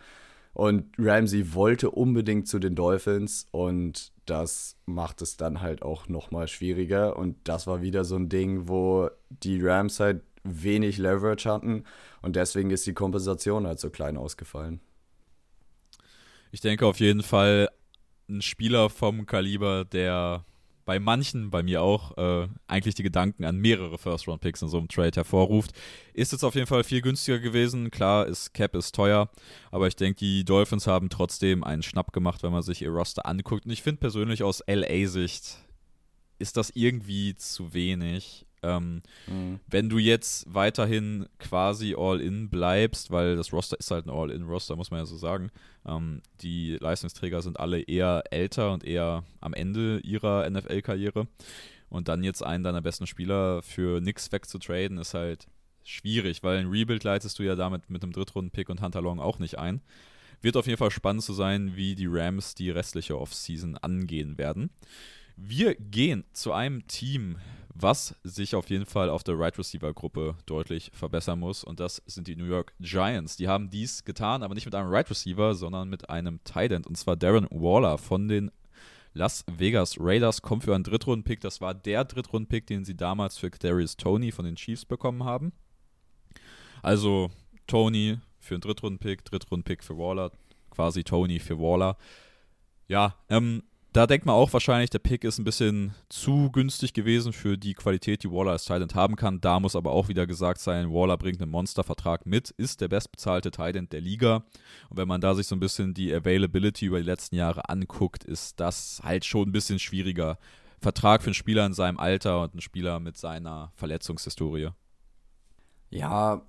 Und 0.53 0.93
Ramsey 0.99 1.55
wollte 1.55 1.91
unbedingt 1.91 2.47
zu 2.47 2.59
den 2.59 2.75
Dolphins 2.75 3.47
und 3.51 4.12
das 4.27 4.77
macht 4.87 5.23
es 5.23 5.37
dann 5.37 5.61
halt 5.61 5.83
auch 5.83 6.09
nochmal 6.09 6.49
schwieriger. 6.49 7.17
Und 7.17 7.37
das 7.45 7.67
war 7.67 7.83
wieder 7.83 8.05
so 8.05 8.17
ein 8.17 8.29
Ding, 8.29 8.69
wo 8.69 9.11
die 9.31 9.61
Rams 9.61 10.01
halt 10.01 10.23
wenig 10.45 10.99
Leverage 10.99 11.49
hatten 11.49 11.85
und 12.21 12.37
deswegen 12.37 12.71
ist 12.71 12.87
die 12.87 12.95
Kompensation 12.95 13.67
halt 13.67 13.79
so 13.79 13.91
klein 13.91 14.17
ausgefallen. 14.17 14.81
Ich 16.51 16.61
denke 16.61 16.87
auf 16.87 17.01
jeden 17.01 17.23
Fall, 17.23 17.69
ein 18.29 18.43
Spieler 18.43 18.91
vom 18.91 19.27
Kaliber, 19.27 19.85
der 19.85 20.45
bei 20.85 20.99
manchen, 20.99 21.51
bei 21.51 21.63
mir 21.63 21.83
auch, 21.83 22.17
äh, 22.17 22.49
eigentlich 22.67 22.95
die 22.95 23.03
Gedanken 23.03 23.45
an 23.45 23.57
mehrere 23.57 23.99
First-Round-Picks 23.99 24.63
in 24.63 24.69
so 24.69 24.79
einem 24.79 24.89
Trade 24.89 25.15
hervorruft. 25.15 25.73
Ist 26.13 26.33
jetzt 26.33 26.45
auf 26.45 26.55
jeden 26.55 26.67
Fall 26.67 26.85
viel 26.85 27.01
günstiger 27.01 27.39
gewesen. 27.39 27.91
Klar, 27.91 28.27
ist 28.27 28.53
Cap 28.55 28.75
ist 28.75 28.95
teuer, 28.95 29.31
aber 29.71 29.87
ich 29.87 29.97
denke, 29.97 30.19
die 30.19 30.45
Dolphins 30.45 30.87
haben 30.87 31.09
trotzdem 31.09 31.65
einen 31.65 31.83
Schnapp 31.83 32.13
gemacht, 32.13 32.43
wenn 32.43 32.53
man 32.53 32.63
sich 32.63 32.83
ihr 32.83 32.91
Roster 32.91 33.27
anguckt. 33.27 33.65
Und 33.67 33.73
ich 33.73 33.83
finde 33.83 34.01
persönlich 34.01 34.43
aus 34.43 34.63
LA-Sicht 34.67 35.59
ist 36.39 36.57
das 36.57 36.71
irgendwie 36.75 37.37
zu 37.37 37.73
wenig. 37.73 38.47
Ähm, 38.63 39.03
mhm. 39.27 39.61
Wenn 39.67 39.89
du 39.89 39.99
jetzt 39.99 40.53
weiterhin 40.53 41.27
quasi 41.39 41.95
All-In 41.97 42.49
bleibst, 42.49 43.11
weil 43.11 43.37
das 43.37 43.53
Roster 43.53 43.79
ist 43.79 43.91
halt 43.91 44.07
ein 44.07 44.11
All-In-Roster, 44.11 44.77
muss 44.77 44.91
man 44.91 45.01
ja 45.01 45.07
so 45.07 45.17
sagen. 45.17 45.51
Ähm, 45.87 46.23
die 46.41 46.77
Leistungsträger 46.81 47.43
sind 47.43 47.59
alle 47.59 47.81
eher 47.81 48.23
älter 48.31 48.73
und 48.73 48.85
eher 48.85 49.25
am 49.41 49.55
Ende 49.55 50.01
ihrer 50.05 50.49
NFL-Karriere. 50.49 51.27
Und 51.89 52.09
dann 52.09 52.25
jetzt 52.25 52.43
einen 52.43 52.65
deiner 52.65 52.81
besten 52.81 53.07
Spieler 53.07 53.63
für 53.63 54.01
nix 54.01 54.33
wegzutraden, 54.33 54.97
ist 54.97 55.15
halt 55.15 55.47
schwierig, 55.85 56.43
weil 56.43 56.59
ein 56.59 56.69
Rebuild 56.69 57.05
leitest 57.05 57.39
du 57.39 57.43
ja 57.43 57.57
damit 57.57 57.91
mit 57.91 58.03
einem 58.03 58.13
Drittrunden-Pick 58.13 58.71
und 58.71 58.81
Hunter 58.81 59.03
Long 59.03 59.21
auch 59.21 59.39
nicht 59.39 59.59
ein. 59.59 59.83
Wird 60.41 60.57
auf 60.57 60.67
jeden 60.67 60.79
Fall 60.79 60.91
spannend 60.91 61.23
zu 61.23 61.35
sein, 61.35 61.77
wie 61.77 61.95
die 61.95 62.09
Rams 62.09 62.55
die 62.55 62.71
restliche 62.71 63.19
Offseason 63.19 63.77
angehen 63.77 64.39
werden. 64.39 64.71
Wir 65.45 65.75
gehen 65.75 66.23
zu 66.33 66.53
einem 66.53 66.87
Team, 66.87 67.37
was 67.75 68.15
sich 68.23 68.55
auf 68.55 68.71
jeden 68.71 68.87
Fall 68.87 69.11
auf 69.11 69.25
der 69.25 69.37
Right 69.37 69.59
Receiver 69.59 69.93
Gruppe 69.93 70.37
deutlich 70.47 70.93
verbessern 70.95 71.41
muss. 71.41 71.65
Und 71.65 71.81
das 71.81 72.01
sind 72.07 72.29
die 72.29 72.37
New 72.37 72.45
York 72.45 72.73
Giants. 72.79 73.37
Die 73.39 73.49
haben 73.49 73.69
dies 73.69 74.05
getan, 74.05 74.45
aber 74.45 74.55
nicht 74.55 74.67
mit 74.67 74.75
einem 74.77 74.89
Right 74.89 75.11
Receiver, 75.11 75.57
sondern 75.57 75.89
mit 75.89 76.09
einem 76.09 76.39
Tight 76.45 76.71
End. 76.71 76.87
Und 76.87 76.97
zwar 76.97 77.17
Darren 77.17 77.49
Waller 77.51 77.99
von 77.99 78.29
den 78.29 78.53
Las 79.15 79.45
Vegas 79.49 79.97
Raiders 79.99 80.43
kommt 80.43 80.63
für 80.63 80.77
einen 80.77 80.85
Drittrunden-Pick. 80.85 81.41
Das 81.41 81.61
war 81.61 81.75
der 81.75 82.05
Drittrunden-Pick, 82.05 82.69
den 82.69 82.85
sie 82.85 82.97
damals 82.97 83.37
für 83.37 83.51
Darius 83.51 83.97
Tony 83.97 84.31
von 84.31 84.45
den 84.45 84.55
Chiefs 84.55 84.85
bekommen 84.85 85.25
haben. 85.25 85.53
Also 86.83 87.33
Tony 87.67 88.21
für 88.39 88.55
einen 88.55 88.61
Drittrunden-Pick, 88.61 89.25
Drittrunden-Pick 89.25 89.83
für 89.83 89.99
Waller, 89.99 90.31
quasi 90.71 91.03
Tony 91.03 91.41
für 91.41 91.59
Waller. 91.59 91.97
Ja, 92.87 93.17
ähm, 93.29 93.65
da 93.93 94.07
denkt 94.07 94.25
man 94.25 94.35
auch 94.35 94.53
wahrscheinlich, 94.53 94.89
der 94.89 95.01
Pick 95.01 95.23
ist 95.23 95.39
ein 95.39 95.45
bisschen 95.45 95.95
zu 96.09 96.51
günstig 96.51 96.95
gewesen 96.95 97.35
für 97.35 97.59
die 97.59 97.75
Qualität, 97.75 98.23
die 98.23 98.31
Waller 98.31 98.53
als 98.53 98.65
Titan 98.65 98.89
haben 98.95 99.17
kann. 99.17 99.41
Da 99.43 99.61
muss 99.61 99.77
aber 99.77 99.91
auch 99.93 100.09
wieder 100.09 100.27
gesagt 100.27 100.61
sein, 100.61 100.91
Waller 100.91 101.19
bringt 101.19 101.43
einen 101.43 101.51
Monstervertrag 101.51 102.25
mit, 102.25 102.51
ist 102.51 102.81
der 102.81 102.89
bestbezahlte 102.89 103.51
Titan 103.51 103.91
der 103.91 104.01
Liga. 104.01 104.45
Und 104.89 104.97
wenn 104.97 105.09
man 105.09 105.21
da 105.21 105.35
sich 105.35 105.47
so 105.47 105.55
ein 105.55 105.61
bisschen 105.61 105.93
die 105.93 106.13
Availability 106.13 106.87
über 106.87 106.99
die 107.01 107.07
letzten 107.07 107.37
Jahre 107.37 107.69
anguckt, 107.69 108.25
ist 108.25 108.61
das 108.61 109.01
halt 109.05 109.27
schon 109.27 109.51
ein 109.51 109.53
bisschen 109.53 109.79
schwieriger. 109.79 110.39
Vertrag 110.81 111.23
für 111.23 111.29
einen 111.29 111.35
Spieler 111.35 111.67
in 111.67 111.75
seinem 111.75 111.99
Alter 111.99 112.43
und 112.43 112.55
einen 112.55 112.63
Spieler 112.63 112.99
mit 112.99 113.19
seiner 113.19 113.73
Verletzungshistorie. 113.75 114.71
Ja, 115.91 116.43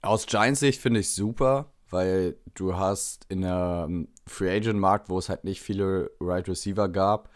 aus 0.00 0.26
Giants 0.26 0.60
Sicht 0.60 0.80
finde 0.80 1.00
ich 1.00 1.10
super, 1.10 1.72
weil 1.90 2.36
du 2.54 2.76
hast 2.76 3.26
in 3.28 3.44
einem 3.44 4.08
Free 4.26 4.50
Agent 4.56 4.78
Markt, 4.78 5.08
wo 5.08 5.18
es 5.18 5.28
halt 5.28 5.44
nicht 5.44 5.60
viele 5.60 6.10
Right 6.20 6.48
Receiver 6.48 6.88
gab, 6.88 7.30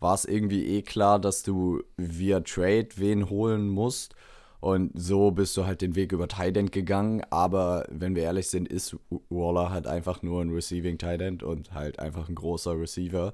war 0.00 0.14
es 0.14 0.24
irgendwie 0.24 0.66
eh 0.66 0.82
klar, 0.82 1.18
dass 1.18 1.42
du 1.42 1.82
via 1.96 2.40
Trade 2.40 2.88
wen 2.96 3.28
holen 3.30 3.68
musst. 3.68 4.14
Und 4.60 4.92
so 4.94 5.30
bist 5.30 5.56
du 5.56 5.64
halt 5.64 5.80
den 5.80 5.94
Weg 5.94 6.12
über 6.12 6.28
Tight 6.28 6.56
End 6.56 6.72
gegangen. 6.72 7.22
Aber 7.30 7.86
wenn 7.90 8.14
wir 8.14 8.24
ehrlich 8.24 8.48
sind, 8.48 8.68
ist 8.68 8.96
Waller 9.30 9.70
halt 9.70 9.86
einfach 9.86 10.22
nur 10.22 10.42
ein 10.42 10.50
Receiving 10.50 10.98
Tight 10.98 11.22
End 11.22 11.42
und 11.42 11.72
halt 11.72 11.98
einfach 11.98 12.28
ein 12.28 12.34
großer 12.34 12.78
Receiver. 12.78 13.32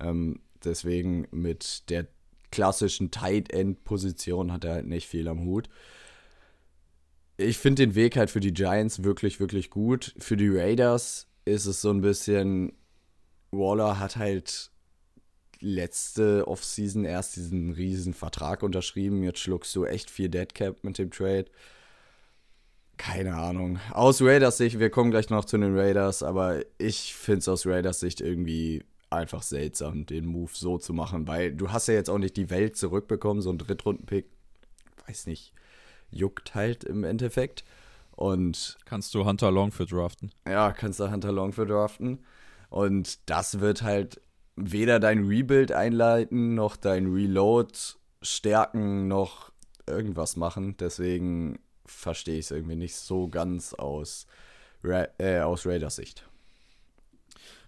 Ähm, 0.00 0.40
deswegen 0.64 1.26
mit 1.30 1.88
der 1.88 2.06
klassischen 2.50 3.10
Tight 3.10 3.52
End 3.52 3.84
Position 3.84 4.52
hat 4.52 4.64
er 4.64 4.74
halt 4.74 4.86
nicht 4.86 5.06
viel 5.06 5.28
am 5.28 5.44
Hut 5.44 5.68
ich 7.36 7.58
finde 7.58 7.86
den 7.86 7.94
Weg 7.94 8.16
halt 8.16 8.30
für 8.30 8.40
die 8.40 8.54
Giants 8.54 9.02
wirklich, 9.02 9.40
wirklich 9.40 9.70
gut. 9.70 10.14
Für 10.18 10.36
die 10.36 10.48
Raiders 10.48 11.26
ist 11.44 11.66
es 11.66 11.80
so 11.80 11.90
ein 11.90 12.00
bisschen, 12.00 12.72
Waller 13.50 13.98
hat 13.98 14.16
halt 14.16 14.70
letzte 15.60 16.46
Offseason 16.48 17.04
erst 17.04 17.36
diesen 17.36 17.72
riesen 17.72 18.14
Vertrag 18.14 18.62
unterschrieben. 18.62 19.22
Jetzt 19.22 19.40
schluckst 19.40 19.74
du 19.74 19.84
echt 19.84 20.10
viel 20.10 20.28
Deadcap 20.28 20.84
mit 20.84 20.98
dem 20.98 21.10
Trade. 21.10 21.46
Keine 22.96 23.34
Ahnung. 23.36 23.78
Aus 23.92 24.22
Raiders 24.22 24.56
Sicht, 24.56 24.78
wir 24.78 24.90
kommen 24.90 25.10
gleich 25.10 25.28
noch 25.28 25.44
zu 25.44 25.58
den 25.58 25.76
Raiders, 25.76 26.22
aber 26.22 26.60
ich 26.78 27.14
finde 27.14 27.40
es 27.40 27.48
aus 27.48 27.66
Raiders 27.66 28.00
Sicht 28.00 28.20
irgendwie 28.20 28.84
einfach 29.10 29.42
seltsam, 29.42 30.06
den 30.06 30.26
Move 30.26 30.50
so 30.52 30.78
zu 30.78 30.92
machen, 30.92 31.28
weil 31.28 31.52
du 31.52 31.70
hast 31.70 31.88
ja 31.88 31.94
jetzt 31.94 32.10
auch 32.10 32.18
nicht 32.18 32.36
die 32.36 32.50
Welt 32.50 32.76
zurückbekommen, 32.76 33.42
so 33.42 33.50
ein 33.50 33.58
Drittrunden-Pick, 33.58 34.26
weiß 35.06 35.26
nicht, 35.26 35.52
juckt 36.10 36.54
halt 36.54 36.84
im 36.84 37.04
Endeffekt. 37.04 37.64
Und 38.12 38.78
kannst 38.86 39.14
du 39.14 39.24
Hunter 39.24 39.50
Long 39.50 39.72
für 39.72 39.84
draften? 39.84 40.32
Ja, 40.48 40.72
kannst 40.72 41.00
du 41.00 41.10
Hunter 41.10 41.32
Long 41.32 41.52
für 41.52 41.66
draften. 41.66 42.24
Und 42.70 43.28
das 43.28 43.60
wird 43.60 43.82
halt 43.82 44.20
weder 44.56 44.98
dein 44.98 45.24
Rebuild 45.26 45.70
einleiten, 45.72 46.54
noch 46.54 46.76
dein 46.76 47.12
Reload 47.12 47.72
stärken, 48.22 49.06
noch 49.06 49.52
irgendwas 49.86 50.36
machen. 50.36 50.76
Deswegen 50.78 51.58
verstehe 51.84 52.38
ich 52.38 52.46
es 52.46 52.50
irgendwie 52.50 52.76
nicht 52.76 52.96
so 52.96 53.28
ganz 53.28 53.74
aus, 53.74 54.26
Ra 54.82 55.08
äh, 55.18 55.40
aus 55.40 55.66
Raiders 55.66 55.96
Sicht. 55.96 56.26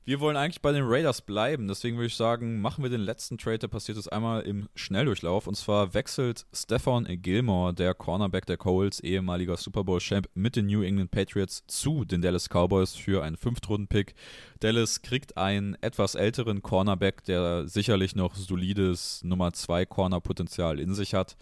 Wir 0.09 0.21
wollen 0.21 0.39
eigentlich 0.39 0.63
bei 0.63 0.73
den 0.73 0.85
Raiders 0.87 1.21
bleiben, 1.21 1.69
deswegen 1.69 1.99
würde 1.99 2.07
ich 2.07 2.17
sagen, 2.17 2.63
machen 2.63 2.83
wir 2.83 2.89
den 2.89 3.03
letzten 3.03 3.37
Trade, 3.37 3.59
der 3.59 3.69
passiert 3.69 3.99
ist, 3.99 4.09
einmal 4.09 4.41
im 4.41 4.71
Schnelldurchlauf. 4.75 5.47
Und 5.47 5.55
zwar 5.55 5.93
wechselt 5.93 6.47
Stefan 6.51 7.05
Gilmore, 7.21 7.75
der 7.75 7.93
Cornerback 7.93 8.47
der 8.47 8.57
Coles, 8.57 9.01
ehemaliger 9.01 9.59
Super 9.59 9.85
Bowl-Champ, 9.85 10.27
mit 10.33 10.57
den 10.57 10.65
New 10.65 10.81
England 10.81 11.11
Patriots 11.11 11.63
zu 11.67 12.07
den 12.07 12.23
Dallas 12.23 12.49
Cowboys 12.49 12.95
für 12.95 13.23
einen 13.23 13.37
Fünftrunden-Pick. 13.37 14.15
Dallas 14.61 15.03
kriegt 15.03 15.37
einen 15.37 15.77
etwas 15.83 16.15
älteren 16.15 16.63
Cornerback, 16.63 17.25
der 17.25 17.69
sicherlich 17.69 18.17
noch 18.17 18.35
solides 18.35 19.23
Nummer 19.25 19.53
2 19.53 19.85
Corner-Potenzial 19.85 20.81
in 20.81 20.95
sich 20.95 21.13
hat 21.13 21.37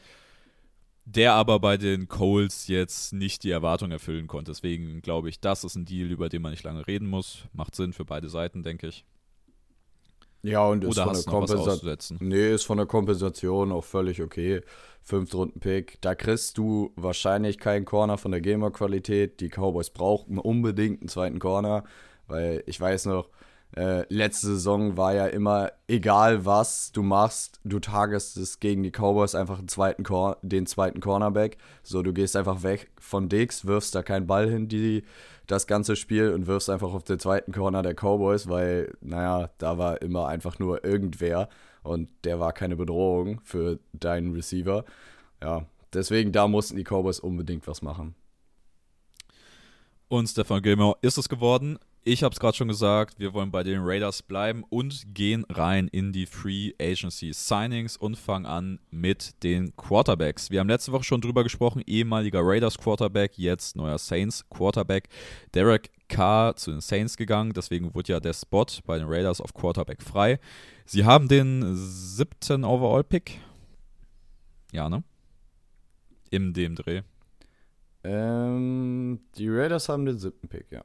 der 1.07 1.35
aber 1.35 1.61
bei 1.61 1.77
den 1.77 2.09
Coles 2.09 2.67
jetzt 2.67 3.13
nicht 3.13 3.45
die 3.45 3.51
Erwartung 3.51 3.93
erfüllen 3.93 4.27
konnte. 4.27 4.51
Deswegen 4.51 5.01
glaube 5.03 5.29
ich, 5.29 5.41
das 5.41 5.63
ist 5.63 5.77
ein 5.77 5.85
Deal, 5.85 6.11
über 6.11 6.29
den 6.29 6.43
man 6.43 6.51
nicht 6.51 6.65
lange 6.65 6.87
reden 6.87 7.09
muss. 7.09 7.45
Macht 7.53 7.77
Sinn 7.77 7.93
für 7.93 8.05
beide 8.05 8.29
Seiten, 8.29 8.65
denke 8.65 8.89
ich. 8.89 9.05
Ja, 10.43 10.67
und 10.67 10.83
ist 10.83 10.91
Oder 10.91 11.05
von, 11.05 11.15
der 11.15 11.23
Kompensation. 11.23 12.19
nee, 12.21 12.53
ist 12.53 12.65
von 12.65 12.77
der 12.77 12.87
Kompensation 12.87 13.73
auch 13.73 13.85
völlig 13.85 14.21
okay. 14.21 14.63
Fünftrunden-Pick. 15.03 16.01
Da 16.01 16.17
kriegst 16.17 16.59
du 16.59 16.93
wahrscheinlich 16.97 17.59
keinen 17.59 17.85
Corner 17.85 18.19
von 18.19 18.33
der 18.33 18.41
Gamer-Qualität. 18.41 19.41
Die 19.41 19.49
Cowboys 19.49 19.91
brauchten 19.91 20.39
unbedingt 20.39 21.03
einen 21.03 21.09
zweiten 21.09 21.39
Corner, 21.39 21.85
weil 22.27 22.65
ich 22.67 22.81
weiß 22.81 23.07
noch, 23.07 23.31
äh, 23.75 24.05
letzte 24.13 24.47
Saison 24.47 24.97
war 24.97 25.15
ja 25.15 25.27
immer, 25.27 25.73
egal 25.89 26.47
was 26.47 26.93
du 26.93 27.03
machst, 27.03 27.61
du 27.65 27.79
targest 27.79 28.37
es 28.37 28.61
gegen 28.61 28.83
die 28.83 28.91
Cowboys 28.91 29.35
einfach 29.35 29.59
den 29.59 29.69
zweiten, 29.69 30.03
Cor 30.03 30.39
den 30.43 30.67
zweiten 30.67 31.01
Cornerback. 31.01 31.59
So, 31.83 32.03
du 32.03 32.13
gehst 32.13 32.37
einfach 32.37 32.63
weg 32.63 32.91
von 32.99 33.29
Dix, 33.29 33.67
wirfst 33.67 33.95
da 33.95 34.03
keinen 34.03 34.27
Ball 34.27 34.49
hin, 34.49 34.69
die, 34.69 35.03
das 35.47 35.67
ganze 35.67 35.97
Spiel 35.97 36.31
und 36.33 36.47
wirfst 36.47 36.71
einfach 36.71 36.93
auf 36.93 37.05
den 37.05 37.19
zweiten 37.19 37.53
Corner 37.53 37.83
der 37.83 37.95
Cowboys, 37.95 38.49
weil, 38.49 38.95
naja, 39.01 39.51
da 39.59 39.79
war 39.79 40.01
immer 40.01 40.29
einfach 40.29 40.59
nur 40.59 40.85
irgendwer 40.85 41.49
und 41.83 42.09
der 42.25 42.41
war 42.41 42.53
keine 42.53 42.77
Bedrohung 42.77 43.41
für 43.45 43.79
deinen 43.93 44.33
Receiver. 44.33 44.85
Ja, 45.43 45.67
deswegen, 45.93 46.33
da 46.33 46.49
mussten 46.49 46.77
die 46.77 46.85
Cowboys 46.85 47.21
unbedingt 47.21 47.67
was 47.67 47.83
machen. 47.83 48.15
Und 50.09 50.29
Stefan 50.29 50.63
Gilmore 50.63 50.97
ist 51.03 51.19
es 51.19 51.29
geworden. 51.29 51.79
Ich 52.09 52.23
habe 52.23 52.33
es 52.33 52.39
gerade 52.39 52.57
schon 52.57 52.69
gesagt, 52.69 53.19
wir 53.19 53.35
wollen 53.35 53.51
bei 53.51 53.65
den 53.65 53.81
Raiders 53.83 54.23
bleiben 54.23 54.63
und 54.69 55.13
gehen 55.13 55.45
rein 55.49 55.89
in 55.89 56.13
die 56.13 56.27
Free 56.27 56.73
Agency 56.81 57.33
Signings 57.33 57.97
und 57.97 58.17
fangen 58.17 58.47
an 58.47 58.79
mit 58.93 59.43
den 59.43 59.75
Quarterbacks. 59.75 60.53
Wir 60.53 60.61
haben 60.61 60.69
letzte 60.69 60.93
Woche 60.93 61.03
schon 61.03 61.21
drüber 61.21 61.43
gesprochen, 61.43 61.83
ehemaliger 61.85 62.43
Raiders 62.45 62.79
Quarterback, 62.79 63.37
jetzt 63.37 63.75
neuer 63.75 63.99
Saints 63.99 64.49
Quarterback. 64.49 65.09
Derek 65.53 65.91
Carr 66.07 66.55
zu 66.55 66.71
den 66.71 66.81
Saints 66.81 67.17
gegangen, 67.17 67.53
deswegen 67.53 67.93
wurde 67.93 68.13
ja 68.13 68.21
der 68.21 68.35
Spot 68.35 68.67
bei 68.85 68.99
den 69.01 69.09
Raiders 69.09 69.41
auf 69.41 69.53
Quarterback 69.53 70.01
frei. 70.01 70.39
Sie 70.85 71.05
haben 71.05 71.27
den 71.27 71.75
siebten 71.75 72.63
Overall-Pick. 72.63 73.41
Ja, 74.71 74.89
ne? 74.89 75.03
Im 76.31 76.53
dem 76.53 76.77
Dreh. 76.77 77.03
Ähm, 78.05 79.19
die 79.37 79.49
Raiders 79.49 79.89
haben 79.89 80.07
den 80.07 80.21
siebten 80.21 80.47
Pick, 80.47 80.71
ja. 80.71 80.85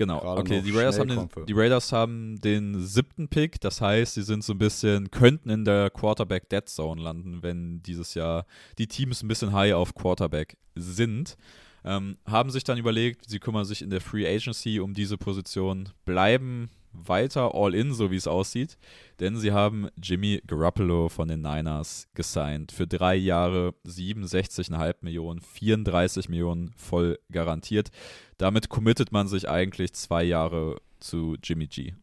Genau, 0.00 0.20
Gerade 0.20 0.40
okay, 0.40 0.62
die 0.62 0.70
Raiders, 0.70 0.98
haben 0.98 1.08
den, 1.08 1.28
die 1.46 1.52
Raiders 1.52 1.92
haben 1.92 2.40
den 2.40 2.80
siebten 2.80 3.28
Pick, 3.28 3.60
das 3.60 3.82
heißt, 3.82 4.14
sie 4.14 4.22
sind 4.22 4.42
so 4.42 4.54
ein 4.54 4.58
bisschen, 4.58 5.10
könnten 5.10 5.50
in 5.50 5.66
der 5.66 5.90
Quarterback 5.90 6.48
Dead 6.48 6.66
Zone 6.66 7.02
landen, 7.02 7.42
wenn 7.42 7.82
dieses 7.82 8.14
Jahr 8.14 8.46
die 8.78 8.86
Teams 8.86 9.22
ein 9.22 9.28
bisschen 9.28 9.52
high 9.52 9.74
auf 9.74 9.94
Quarterback 9.94 10.56
sind. 10.74 11.36
Ähm, 11.84 12.16
haben 12.24 12.48
sich 12.48 12.64
dann 12.64 12.78
überlegt, 12.78 13.28
sie 13.28 13.40
kümmern 13.40 13.66
sich 13.66 13.82
in 13.82 13.90
der 13.90 14.00
Free 14.00 14.26
Agency 14.26 14.80
um 14.80 14.94
diese 14.94 15.18
Position, 15.18 15.90
bleiben 16.06 16.70
weiter 16.92 17.54
all 17.54 17.74
in, 17.74 17.92
so 17.92 18.10
wie 18.10 18.16
es 18.16 18.26
aussieht, 18.26 18.78
denn 19.20 19.36
sie 19.36 19.52
haben 19.52 19.88
Jimmy 20.02 20.42
Garoppolo 20.46 21.08
von 21.08 21.28
den 21.28 21.42
Niners 21.42 22.08
gesigned 22.14 22.72
für 22.72 22.86
drei 22.86 23.14
Jahre 23.14 23.74
67,5 23.86 24.96
Millionen, 25.00 25.40
34 25.40 26.28
Millionen 26.28 26.72
voll 26.76 27.18
garantiert. 27.30 27.90
Damit 28.38 28.68
committet 28.68 29.12
man 29.12 29.28
sich 29.28 29.48
eigentlich 29.48 29.92
zwei 29.92 30.24
Jahre 30.24 30.80
zu 30.98 31.36
Jimmy 31.42 31.66
G. 31.66 31.94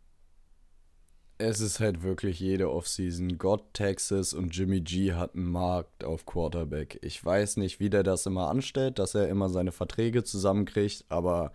Es 1.39 1.61
ist 1.61 1.79
halt 1.79 2.01
wirklich 2.01 2.39
jede 2.39 2.71
Offseason. 2.71 3.37
Gott, 3.37 3.73
Texas 3.73 4.33
und 4.33 4.55
Jimmy 4.55 4.81
G 4.81 5.13
hat 5.13 5.35
einen 5.35 5.51
Markt 5.51 6.03
auf 6.03 6.25
Quarterback. 6.25 6.97
Ich 7.03 7.23
weiß 7.23 7.57
nicht, 7.57 7.79
wie 7.79 7.91
der 7.91 8.01
das 8.01 8.25
immer 8.25 8.49
anstellt, 8.49 8.97
dass 8.97 9.13
er 9.13 9.29
immer 9.29 9.49
seine 9.49 9.71
Verträge 9.71 10.23
zusammenkriegt, 10.23 11.05
aber 11.09 11.51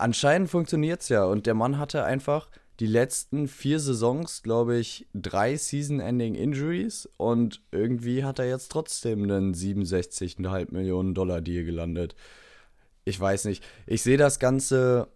anscheinend 0.00 0.50
funktioniert 0.50 1.02
es 1.02 1.08
ja. 1.08 1.24
Und 1.24 1.46
der 1.46 1.54
Mann 1.54 1.78
hatte 1.78 2.04
einfach 2.04 2.48
die 2.80 2.86
letzten 2.86 3.46
vier 3.46 3.78
Saisons, 3.78 4.42
glaube 4.42 4.78
ich, 4.78 5.06
drei 5.12 5.56
Season-Ending-Injuries 5.56 7.08
und 7.18 7.60
irgendwie 7.70 8.24
hat 8.24 8.38
er 8.38 8.48
jetzt 8.48 8.72
trotzdem 8.72 9.22
einen 9.22 9.54
67,5 9.54 10.72
Millionen 10.72 11.14
Dollar 11.14 11.42
Deal 11.42 11.64
gelandet. 11.64 12.14
Ich 13.04 13.20
weiß 13.20 13.44
nicht. 13.44 13.62
Ich 13.86 14.02
sehe 14.02 14.16
das 14.16 14.38
Ganze 14.38 15.08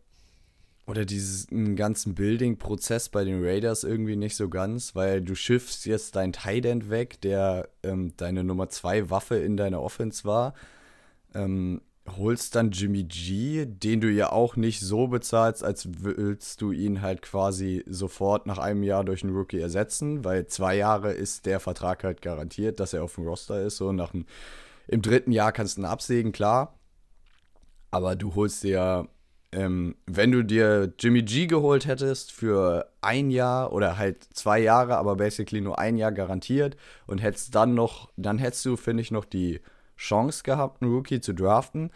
oder 0.86 1.06
diesen 1.06 1.76
ganzen 1.76 2.14
Building-Prozess 2.14 3.08
bei 3.08 3.24
den 3.24 3.42
Raiders 3.42 3.84
irgendwie 3.84 4.16
nicht 4.16 4.36
so 4.36 4.50
ganz, 4.50 4.94
weil 4.94 5.22
du 5.22 5.34
schiffst 5.34 5.86
jetzt 5.86 6.16
dein 6.16 6.34
Tight 6.34 6.66
End 6.66 6.90
weg, 6.90 7.20
der 7.22 7.70
ähm, 7.82 8.12
deine 8.18 8.44
Nummer 8.44 8.68
2 8.68 9.08
Waffe 9.08 9.36
in 9.36 9.56
deiner 9.56 9.80
Offense 9.80 10.24
war. 10.24 10.52
Ähm, 11.34 11.80
holst 12.16 12.54
dann 12.54 12.70
Jimmy 12.70 13.04
G, 13.04 13.66
den 13.66 14.00
du 14.00 14.10
ja 14.10 14.30
auch 14.30 14.56
nicht 14.56 14.80
so 14.80 15.06
bezahlst, 15.08 15.64
als 15.64 15.88
willst 16.02 16.60
du 16.60 16.70
ihn 16.70 17.00
halt 17.00 17.22
quasi 17.22 17.82
sofort 17.86 18.46
nach 18.46 18.58
einem 18.58 18.82
Jahr 18.82 19.04
durch 19.04 19.22
einen 19.22 19.34
Rookie 19.34 19.58
ersetzen, 19.60 20.24
weil 20.24 20.46
zwei 20.46 20.76
Jahre 20.76 21.12
ist 21.12 21.46
der 21.46 21.60
Vertrag 21.60 22.04
halt 22.04 22.20
garantiert, 22.20 22.78
dass 22.80 22.92
er 22.92 23.04
auf 23.04 23.14
dem 23.14 23.26
Roster 23.26 23.62
ist. 23.62 23.78
So 23.78 23.92
nach 23.92 24.10
dem, 24.10 24.26
im 24.86 25.02
dritten 25.02 25.32
Jahr 25.32 25.52
kannst 25.52 25.76
du 25.76 25.82
ihn 25.82 25.86
absägen, 25.86 26.32
klar. 26.32 26.78
Aber 27.90 28.16
du 28.16 28.34
holst 28.34 28.64
dir 28.64 29.08
ähm, 29.54 29.94
wenn 30.06 30.32
du 30.32 30.42
dir 30.42 30.92
Jimmy 30.98 31.22
G 31.22 31.46
geholt 31.46 31.86
hättest 31.86 32.32
für 32.32 32.90
ein 33.00 33.30
Jahr 33.30 33.72
oder 33.72 33.96
halt 33.96 34.24
zwei 34.34 34.58
Jahre, 34.58 34.96
aber 34.96 35.16
basically 35.16 35.60
nur 35.60 35.78
ein 35.78 35.96
Jahr 35.96 36.12
garantiert 36.12 36.76
und 37.06 37.18
hättest 37.18 37.54
dann 37.54 37.74
noch, 37.74 38.10
dann 38.16 38.38
hättest 38.38 38.64
du, 38.66 38.76
finde 38.76 39.02
ich, 39.02 39.10
noch 39.12 39.24
die 39.24 39.60
Chance 39.96 40.42
gehabt, 40.42 40.82
einen 40.82 40.92
Rookie 40.92 41.20
zu 41.20 41.32
draften. 41.32 41.90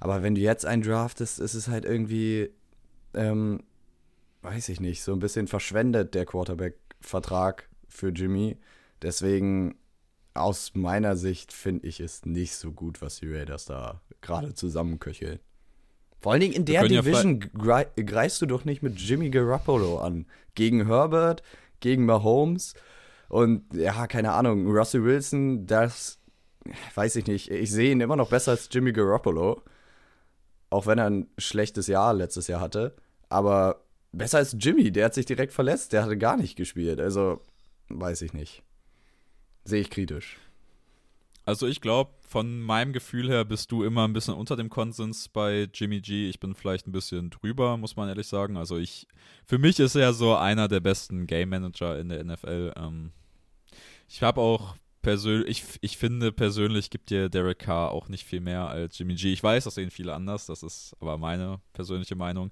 Aber 0.00 0.22
wenn 0.22 0.34
du 0.34 0.40
jetzt 0.40 0.66
einen 0.66 0.82
draftest, 0.82 1.40
ist 1.40 1.54
es 1.54 1.68
halt 1.68 1.84
irgendwie, 1.84 2.50
ähm, 3.14 3.62
weiß 4.42 4.68
ich 4.68 4.80
nicht, 4.80 5.02
so 5.02 5.12
ein 5.12 5.20
bisschen 5.20 5.46
verschwendet, 5.46 6.14
der 6.14 6.26
Quarterback-Vertrag 6.26 7.68
für 7.88 8.08
Jimmy. 8.08 8.58
Deswegen, 9.02 9.76
aus 10.34 10.72
meiner 10.74 11.16
Sicht, 11.16 11.52
finde 11.52 11.86
ich 11.86 12.00
es 12.00 12.26
nicht 12.26 12.56
so 12.56 12.72
gut, 12.72 13.00
was 13.00 13.20
die 13.20 13.32
Raiders 13.32 13.66
da 13.66 14.00
gerade 14.20 14.54
zusammenköcheln. 14.54 15.38
Vor 16.20 16.32
allen 16.32 16.40
Dingen 16.40 16.54
in 16.54 16.64
der 16.64 16.88
Division 16.88 17.40
ja 17.62 17.84
greifst 18.02 18.40
du 18.40 18.46
doch 18.46 18.64
nicht 18.64 18.82
mit 18.82 18.98
Jimmy 18.98 19.28
Garoppolo 19.28 19.98
an. 19.98 20.26
Gegen 20.54 20.86
Herbert, 20.86 21.42
gegen 21.80 22.06
Mahomes 22.06 22.74
und 23.28 23.74
ja, 23.74 24.06
keine 24.06 24.32
Ahnung, 24.32 24.66
Russell 24.66 25.04
Wilson, 25.04 25.66
das 25.66 26.18
weiß 26.94 27.16
ich 27.16 27.26
nicht. 27.26 27.50
Ich 27.50 27.70
sehe 27.70 27.92
ihn 27.92 28.00
immer 28.00 28.16
noch 28.16 28.30
besser 28.30 28.52
als 28.52 28.68
Jimmy 28.70 28.92
Garoppolo. 28.92 29.62
Auch 30.70 30.86
wenn 30.86 30.98
er 30.98 31.06
ein 31.06 31.28
schlechtes 31.38 31.86
Jahr 31.86 32.14
letztes 32.14 32.48
Jahr 32.48 32.60
hatte. 32.60 32.96
Aber 33.28 33.84
besser 34.12 34.38
als 34.38 34.56
Jimmy, 34.58 34.90
der 34.90 35.06
hat 35.06 35.14
sich 35.14 35.26
direkt 35.26 35.52
verletzt. 35.52 35.92
Der 35.92 36.02
hatte 36.02 36.18
gar 36.18 36.36
nicht 36.36 36.56
gespielt. 36.56 37.00
Also, 37.00 37.40
weiß 37.88 38.22
ich 38.22 38.32
nicht. 38.32 38.62
Sehe 39.64 39.80
ich 39.80 39.90
kritisch. 39.90 40.38
Also 41.46 41.66
ich 41.66 41.80
glaube, 41.80 42.10
von 42.26 42.60
meinem 42.60 42.92
Gefühl 42.92 43.28
her 43.28 43.44
bist 43.44 43.70
du 43.70 43.84
immer 43.84 44.08
ein 44.08 44.14
bisschen 44.14 44.34
unter 44.34 44.56
dem 44.56 44.70
Konsens 44.70 45.28
bei 45.28 45.68
Jimmy 45.72 46.00
G. 46.00 46.28
Ich 46.28 46.40
bin 46.40 46.54
vielleicht 46.54 46.86
ein 46.86 46.92
bisschen 46.92 47.28
drüber, 47.28 47.76
muss 47.76 47.96
man 47.96 48.08
ehrlich 48.08 48.26
sagen. 48.26 48.56
Also 48.56 48.78
ich, 48.78 49.06
für 49.44 49.58
mich 49.58 49.78
ist 49.78 49.94
er 49.94 50.14
so 50.14 50.34
einer 50.34 50.68
der 50.68 50.80
besten 50.80 51.26
Game 51.26 51.50
Manager 51.50 51.98
in 51.98 52.08
der 52.08 52.24
NFL. 52.24 52.72
Ähm, 52.76 53.12
ich 54.08 54.22
habe 54.22 54.40
auch 54.40 54.74
persönlich, 55.04 55.48
ich, 55.48 55.78
ich 55.82 55.96
finde 55.98 56.32
persönlich 56.32 56.90
gibt 56.90 57.10
dir 57.10 57.28
Derek 57.28 57.60
Carr 57.60 57.92
auch 57.92 58.08
nicht 58.08 58.24
viel 58.24 58.40
mehr 58.40 58.68
als 58.68 58.98
Jimmy 58.98 59.14
G. 59.14 59.32
Ich 59.32 59.42
weiß, 59.42 59.64
das 59.64 59.76
sehen 59.76 59.90
viele 59.90 60.14
anders, 60.14 60.46
das 60.46 60.62
ist 60.62 60.96
aber 60.98 61.18
meine 61.18 61.60
persönliche 61.74 62.16
Meinung. 62.16 62.50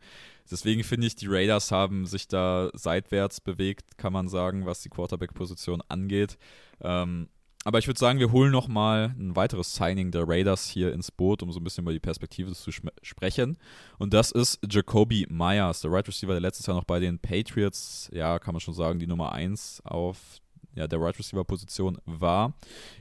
Deswegen 0.51 0.85
finde 0.85 1.07
ich, 1.07 1.17
die 1.17 1.27
Raiders 1.29 1.73
haben 1.73 2.07
sich 2.07 2.29
da 2.29 2.71
seitwärts 2.75 3.41
bewegt, 3.41 3.97
kann 3.97 4.13
man 4.13 4.29
sagen, 4.29 4.67
was 4.67 4.83
die 4.83 4.91
Quarterback-Position 4.91 5.83
angeht. 5.89 6.37
Ähm, 6.83 7.29
aber 7.65 7.79
ich 7.79 7.87
würde 7.87 7.99
sagen, 7.99 8.19
wir 8.19 8.33
holen 8.33 8.51
noch 8.51 8.69
mal 8.69 9.15
ein 9.17 9.37
weiteres 9.37 9.75
Signing 9.75 10.11
der 10.11 10.29
Raiders 10.29 10.69
hier 10.69 10.93
ins 10.93 11.11
Boot, 11.11 11.43
um 11.43 11.53
so 11.53 11.61
ein 11.61 11.65
bisschen 11.65 11.85
über 11.85 11.93
die 11.93 12.01
Perspektive 12.01 12.53
zu 12.53 12.71
sprechen. 12.73 13.57
Und 13.99 14.13
das 14.13 14.33
ist 14.33 14.59
Jacoby 14.69 15.27
Myers, 15.31 15.81
der 15.81 15.93
Right 15.93 16.07
Receiver, 16.07 16.33
der 16.33 16.41
letztes 16.41 16.67
Jahr 16.67 16.77
noch 16.77 16.85
bei 16.85 16.99
den 16.99 17.19
Patriots, 17.19 18.11
ja, 18.13 18.39
kann 18.41 18.53
man 18.53 18.61
schon 18.61 18.75
sagen, 18.75 18.99
die 18.99 19.07
Nummer 19.07 19.33
1 19.33 19.83
auf 19.85 20.42
ja, 20.75 20.87
der 20.87 21.01
Right 21.01 21.19
Receiver 21.19 21.45
Position 21.45 21.99
war, 22.05 22.55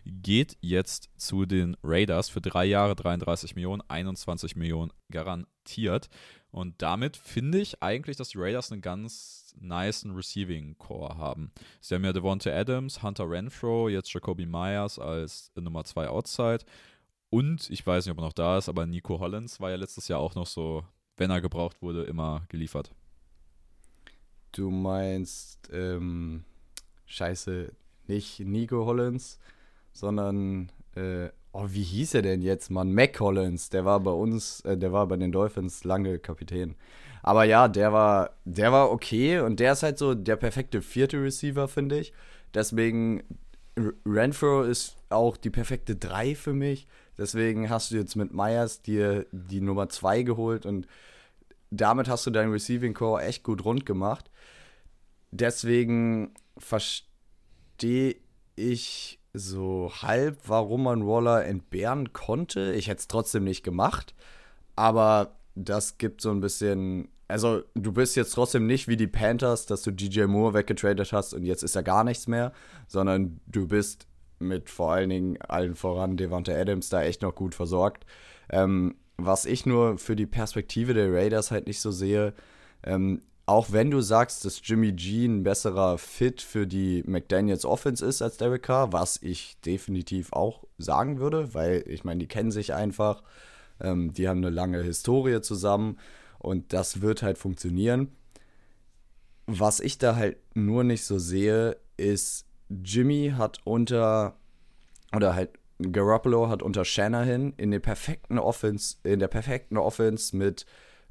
geht 0.06 0.58
jetzt 0.62 1.10
zu 1.18 1.46
den 1.46 1.78
Raiders 1.84 2.30
für 2.30 2.42
drei 2.42 2.66
Jahre 2.66 2.96
33 2.96 3.56
Millionen, 3.56 3.82
21 3.88 4.56
Millionen 4.56 4.92
garantiert. 5.12 6.10
Und 6.52 6.82
damit 6.82 7.16
finde 7.16 7.60
ich 7.60 7.82
eigentlich, 7.82 8.18
dass 8.18 8.30
die 8.30 8.38
Raiders 8.38 8.72
einen 8.72 8.82
ganz 8.82 9.56
niceen 9.60 10.12
Receiving 10.12 10.78
Core 10.78 11.18
haben. 11.18 11.52
Sie 11.80 11.96
haben 11.96 12.04
ja 12.04 12.12
Devonta 12.12 12.52
Adams, 12.52 13.02
Hunter 13.02 13.30
Renfro, 13.30 13.88
jetzt 13.88 14.14
Jacoby 14.14 14.46
Myers 14.46 15.00
als 15.00 15.52
Nummer 15.56 15.86
2 15.86 16.10
Outside. 16.10 16.66
Und 17.30 17.70
ich 17.70 17.88
weiß 17.88 18.06
nicht, 18.06 18.12
ob 18.12 18.20
er 18.20 18.26
noch 18.26 18.34
da 18.34 18.58
ist, 18.58 18.68
aber 18.68 18.86
Nico 18.86 19.20
Hollins 19.20 19.62
war 19.62 19.70
ja 19.70 19.78
letztes 19.78 20.10
Jahr 20.10 20.20
auch 20.20 20.36
noch 20.36 20.48
so, 20.48 20.84
wenn 21.16 21.32
er 21.32 21.40
gebraucht 21.40 21.82
wurde, 21.82 22.04
immer 22.04 22.44
geliefert. 22.50 22.92
Du 24.52 24.70
meinst, 24.70 25.70
ähm, 25.72 26.44
scheiße, 27.12 27.71
nicht 28.08 28.39
Nico 28.39 28.86
Hollins, 28.86 29.39
sondern 29.93 30.71
äh, 30.95 31.30
Oh, 31.54 31.65
wie 31.67 31.84
hieß 31.84 32.13
er 32.13 32.21
denn 32.21 32.41
jetzt, 32.41 32.69
Mann? 32.69 32.93
Mac 32.93 33.13
Collins, 33.13 33.69
der 33.69 33.84
war 33.84 34.00
bei 34.00 34.12
uns, 34.12 34.62
äh, 34.62 34.78
der 34.78 34.93
war 34.93 35.08
bei 35.08 35.17
den 35.17 35.34
Dolphins 35.34 35.84
lange 35.84 36.17
Kapitän. 36.17 36.76
Aber 37.24 37.43
ja, 37.43 37.67
der 37.67 37.91
war, 37.91 38.32
der 38.45 38.71
war 38.71 38.89
okay 38.91 39.39
und 39.41 39.60
der 39.60 39.74
ist 39.74 39.84
halt 39.84 39.97
so 39.97 40.15
der 40.15 40.38
perfekte 40.38 40.82
vierte 40.82 41.21
Receiver, 41.21 41.67
finde 41.67 42.00
ich. 42.00 42.13
Deswegen, 42.54 43.24
Renfro 44.06 44.63
ist 44.63 44.95
auch 45.10 45.36
die 45.38 45.50
perfekte 45.50 45.95
Drei 45.97 46.36
für 46.36 46.54
mich. 46.54 46.88
Deswegen 47.17 47.69
hast 47.69 47.91
du 47.91 47.97
jetzt 47.97 48.15
mit 48.15 48.34
Myers 48.34 48.82
dir 48.82 49.26
die 49.32 49.62
Nummer 49.62 49.89
zwei 49.89 50.24
geholt 50.24 50.65
und 50.65 50.88
damit 51.69 52.08
hast 52.08 52.26
du 52.26 52.32
deinen 52.32 52.52
Receiving 52.52 52.93
Core 52.93 53.24
echt 53.24 53.43
gut 53.43 53.65
rund 53.65 53.86
gemacht. 53.86 54.30
Deswegen 55.32 56.34
verstehe 56.62 58.15
ich 58.56 59.19
so 59.34 59.91
halb, 60.02 60.38
warum 60.47 60.84
man 60.84 61.08
Waller 61.08 61.45
entbehren 61.45 62.13
konnte. 62.13 62.74
Ich 62.74 62.88
hätte 62.88 63.00
es 63.00 63.08
trotzdem 63.08 63.43
nicht 63.43 63.63
gemacht, 63.63 64.13
aber 64.76 65.38
das 65.56 65.97
gibt 65.97 66.21
so 66.21 66.32
ein 66.32 66.41
bisschen. 66.41 67.10
Also, 67.28 67.63
du 67.76 67.93
bist 67.93 68.17
jetzt 68.17 68.34
trotzdem 68.34 68.67
nicht 68.67 68.89
wie 68.89 68.97
die 68.97 69.08
Panthers, 69.08 69.65
dass 69.65 69.84
du 69.84 69.91
DJ 69.91 70.26
Moore 70.26 70.54
weggetradet 70.54 71.13
hast 71.13 71.34
und 71.34 71.45
jetzt 71.45 71.63
ist 71.63 71.78
er 71.78 71.84
gar 71.84 72.04
nichts 72.04 72.28
mehr, 72.28 72.52
sondern 72.88 73.39
du 73.47 73.67
bist 73.67 74.06
mit 74.39 74.69
vor 74.69 74.91
allen 74.91 75.10
Dingen 75.10 75.41
allen 75.41 75.76
voran 75.76 76.17
Devante 76.17 76.58
Adams 76.58 76.89
da 76.89 77.04
echt 77.04 77.21
noch 77.21 77.36
gut 77.36 77.56
versorgt. 77.56 78.06
Ähm, 78.50 78.95
was 79.17 79.45
ich 79.45 79.65
nur 79.65 79.97
für 79.97 80.15
die 80.15 80.26
Perspektive 80.26 80.93
der 80.93 81.13
Raiders 81.13 81.52
halt 81.52 81.67
nicht 81.67 81.80
so 81.80 81.91
sehe, 81.91 82.34
ähm, 82.84 83.21
auch 83.52 83.74
wenn 83.74 83.92
du 83.92 84.00
sagst, 84.00 84.46
dass 84.46 84.62
Jimmy 84.64 84.94
G 84.94 85.26
ein 85.26 85.44
besserer 85.44 85.98
Fit 85.98 86.42
für 86.42 86.66
die 86.66 87.04
McDaniels 87.06 87.66
Offense 87.66 88.06
ist 88.06 88.22
als 88.22 88.38
Derek 88.38 88.64
Carr, 88.64 88.94
was 88.94 89.22
ich 89.22 89.60
definitiv 89.66 90.32
auch 90.32 90.64
sagen 90.78 91.20
würde, 91.20 91.54
weil 91.54 91.84
ich 91.86 92.06
meine, 92.06 92.20
die 92.20 92.30
kennen 92.30 92.52
sich 92.52 92.74
einfach, 92.74 93.24
ähm, 93.82 94.14
die 94.14 94.30
haben 94.30 94.38
eine 94.38 94.52
lange 94.52 94.82
Historie 94.82 95.42
zusammen 95.42 96.00
und 96.40 96.72
das 96.72 97.02
wird 97.02 97.24
halt 97.24 97.38
funktionieren. 97.38 98.16
Was 99.48 99.82
ich 99.82 99.98
da 99.98 100.16
halt 100.16 100.38
nur 100.54 100.86
nicht 100.86 101.04
so 101.04 101.20
sehe, 101.20 101.76
ist, 101.98 102.46
Jimmy 102.70 103.34
hat 103.36 103.60
unter, 103.66 104.38
oder 105.14 105.36
halt 105.36 105.50
Garoppolo 105.92 106.48
hat 106.48 106.64
unter 106.64 106.86
Shanahan 106.86 107.52
in 107.58 107.72
der 107.72 107.80
perfekten 107.80 108.40
Offense, 108.40 108.96
in 109.04 109.20
der 109.20 109.28
perfekten 109.28 109.76
Offense 109.76 110.38
mit 110.38 110.66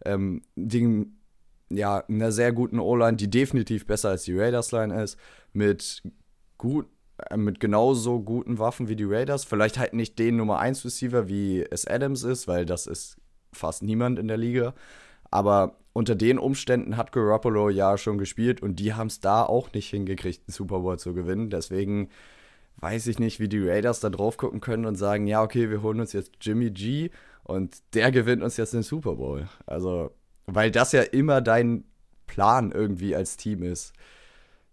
ähm, 0.06 0.40
Dingen 0.56 1.19
ja, 1.70 2.04
einer 2.08 2.32
sehr 2.32 2.52
guten 2.52 2.78
O-Line, 2.78 3.16
die 3.16 3.30
definitiv 3.30 3.86
besser 3.86 4.10
als 4.10 4.24
die 4.24 4.36
Raiders-Line 4.36 5.02
ist, 5.02 5.18
mit 5.52 6.02
gut, 6.58 6.86
äh, 7.30 7.36
mit 7.36 7.60
genauso 7.60 8.20
guten 8.20 8.58
Waffen 8.58 8.88
wie 8.88 8.96
die 8.96 9.04
Raiders. 9.04 9.44
Vielleicht 9.44 9.78
halt 9.78 9.94
nicht 9.94 10.18
den 10.18 10.36
Nummer 10.36 10.58
1 10.58 10.84
Receiver, 10.84 11.28
wie 11.28 11.62
es 11.62 11.86
Adams 11.86 12.22
ist, 12.24 12.48
weil 12.48 12.66
das 12.66 12.86
ist 12.86 13.16
fast 13.52 13.82
niemand 13.82 14.18
in 14.18 14.28
der 14.28 14.36
Liga. 14.36 14.74
Aber 15.30 15.76
unter 15.92 16.14
den 16.14 16.38
Umständen 16.38 16.96
hat 16.96 17.12
Garoppolo 17.12 17.68
ja 17.68 17.98
schon 17.98 18.18
gespielt 18.18 18.62
und 18.62 18.76
die 18.76 18.94
haben 18.94 19.08
es 19.08 19.20
da 19.20 19.44
auch 19.44 19.72
nicht 19.72 19.90
hingekriegt, 19.90 20.42
einen 20.46 20.54
Super 20.54 20.80
Bowl 20.80 20.98
zu 20.98 21.14
gewinnen. 21.14 21.50
Deswegen 21.50 22.10
weiß 22.78 23.06
ich 23.08 23.18
nicht, 23.18 23.40
wie 23.40 23.48
die 23.48 23.66
Raiders 23.66 24.00
da 24.00 24.10
drauf 24.10 24.36
gucken 24.36 24.60
können 24.60 24.86
und 24.86 24.96
sagen, 24.96 25.26
ja, 25.26 25.42
okay, 25.42 25.70
wir 25.70 25.82
holen 25.82 26.00
uns 26.00 26.12
jetzt 26.12 26.32
Jimmy 26.40 26.70
G 26.70 27.10
und 27.44 27.76
der 27.94 28.10
gewinnt 28.12 28.42
uns 28.42 28.56
jetzt 28.56 28.72
den 28.72 28.82
Super 28.82 29.16
Bowl. 29.16 29.48
Also, 29.66 30.12
weil 30.54 30.70
das 30.70 30.92
ja 30.92 31.02
immer 31.02 31.40
dein 31.40 31.84
Plan 32.26 32.72
irgendwie 32.72 33.14
als 33.14 33.36
Team 33.36 33.62
ist. 33.62 33.92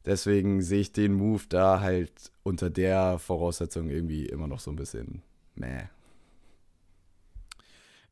Deswegen 0.06 0.62
sehe 0.62 0.82
ich 0.82 0.94
den 0.94 1.14
Move 1.14 1.44
da 1.50 1.82
halt 1.82 2.12
unter 2.44 2.70
der 2.70 3.20
Voraussetzung 3.20 3.90
irgendwie 3.90 4.26
immer 4.26 4.48
noch 4.48 4.60
so 4.60 4.72
ein 4.72 4.78
bisschen 4.78 5.22
meh. 5.56 5.84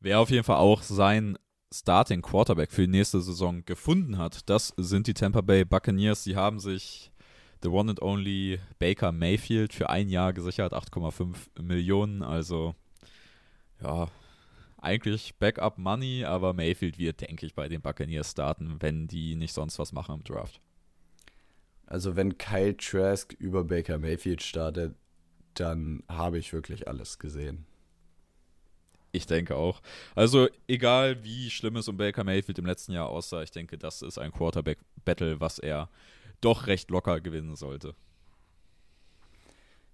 Wer 0.00 0.20
auf 0.20 0.30
jeden 0.30 0.44
Fall 0.44 0.58
auch 0.58 0.82
sein 0.82 1.38
Starting 1.72 2.22
Quarterback 2.22 2.70
für 2.70 2.82
die 2.82 2.92
nächste 2.92 3.20
Saison 3.20 3.64
gefunden 3.64 4.18
hat, 4.18 4.48
das 4.48 4.72
sind 4.76 5.06
die 5.06 5.14
Tampa 5.14 5.40
Bay 5.40 5.64
Buccaneers. 5.64 6.22
Sie 6.22 6.36
haben 6.36 6.60
sich 6.60 7.10
the 7.62 7.68
one 7.68 7.90
and 7.90 8.02
only 8.02 8.60
Baker 8.78 9.10
Mayfield 9.10 9.72
für 9.72 9.88
ein 9.88 10.08
Jahr 10.08 10.32
gesichert, 10.32 10.72
8,5 10.72 11.62
Millionen. 11.62 12.22
Also, 12.22 12.74
ja, 13.82 14.08
eigentlich 14.78 15.34
Backup 15.36 15.78
Money, 15.78 16.24
aber 16.24 16.52
Mayfield 16.52 16.98
wird, 16.98 17.20
denke 17.20 17.46
ich, 17.46 17.54
bei 17.54 17.68
den 17.68 17.80
Buccaneers 17.80 18.32
starten, 18.32 18.76
wenn 18.80 19.08
die 19.08 19.34
nicht 19.34 19.52
sonst 19.52 19.78
was 19.78 19.92
machen 19.92 20.16
im 20.16 20.24
Draft. 20.24 20.60
Also, 21.86 22.16
wenn 22.16 22.36
Kyle 22.36 22.76
Trask 22.76 23.32
über 23.38 23.64
Baker 23.64 23.98
Mayfield 23.98 24.42
startet, 24.42 24.94
dann 25.54 26.02
habe 26.08 26.38
ich 26.38 26.52
wirklich 26.52 26.88
alles 26.88 27.18
gesehen. 27.18 27.64
Ich 29.12 29.26
denke 29.26 29.56
auch. 29.56 29.80
Also, 30.14 30.48
egal 30.68 31.22
wie 31.24 31.48
schlimm 31.48 31.76
es 31.76 31.88
um 31.88 31.96
Baker 31.96 32.24
Mayfield 32.24 32.58
im 32.58 32.66
letzten 32.66 32.92
Jahr 32.92 33.08
aussah, 33.08 33.42
ich 33.42 33.50
denke, 33.50 33.78
das 33.78 34.02
ist 34.02 34.18
ein 34.18 34.32
Quarterback-Battle, 34.32 35.40
was 35.40 35.58
er 35.58 35.88
doch 36.40 36.66
recht 36.66 36.90
locker 36.90 37.20
gewinnen 37.20 37.56
sollte. 37.56 37.94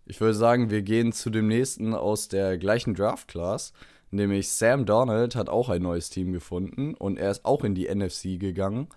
Ich 0.05 0.21
würde 0.21 0.35
sagen, 0.35 0.71
wir 0.71 0.83
gehen 0.83 1.13
zu 1.13 1.31
dem 1.31 1.47
nächsten 1.47 1.95
aus 1.95 2.27
der 2.27 2.59
gleichen 2.59 2.95
Draft-Class, 2.95 3.73
nämlich 4.13 4.49
Sam 4.49 4.87
Donald 4.87 5.35
hat 5.35 5.49
auch 5.49 5.69
ein 5.69 5.83
neues 5.83 6.11
Team 6.11 6.33
gefunden 6.33 6.95
und 6.95 7.19
er 7.19 7.31
ist 7.31 7.45
auch 7.45 7.65
in 7.65 7.75
die 7.75 7.93
NFC 7.93 8.39
gegangen, 8.39 8.89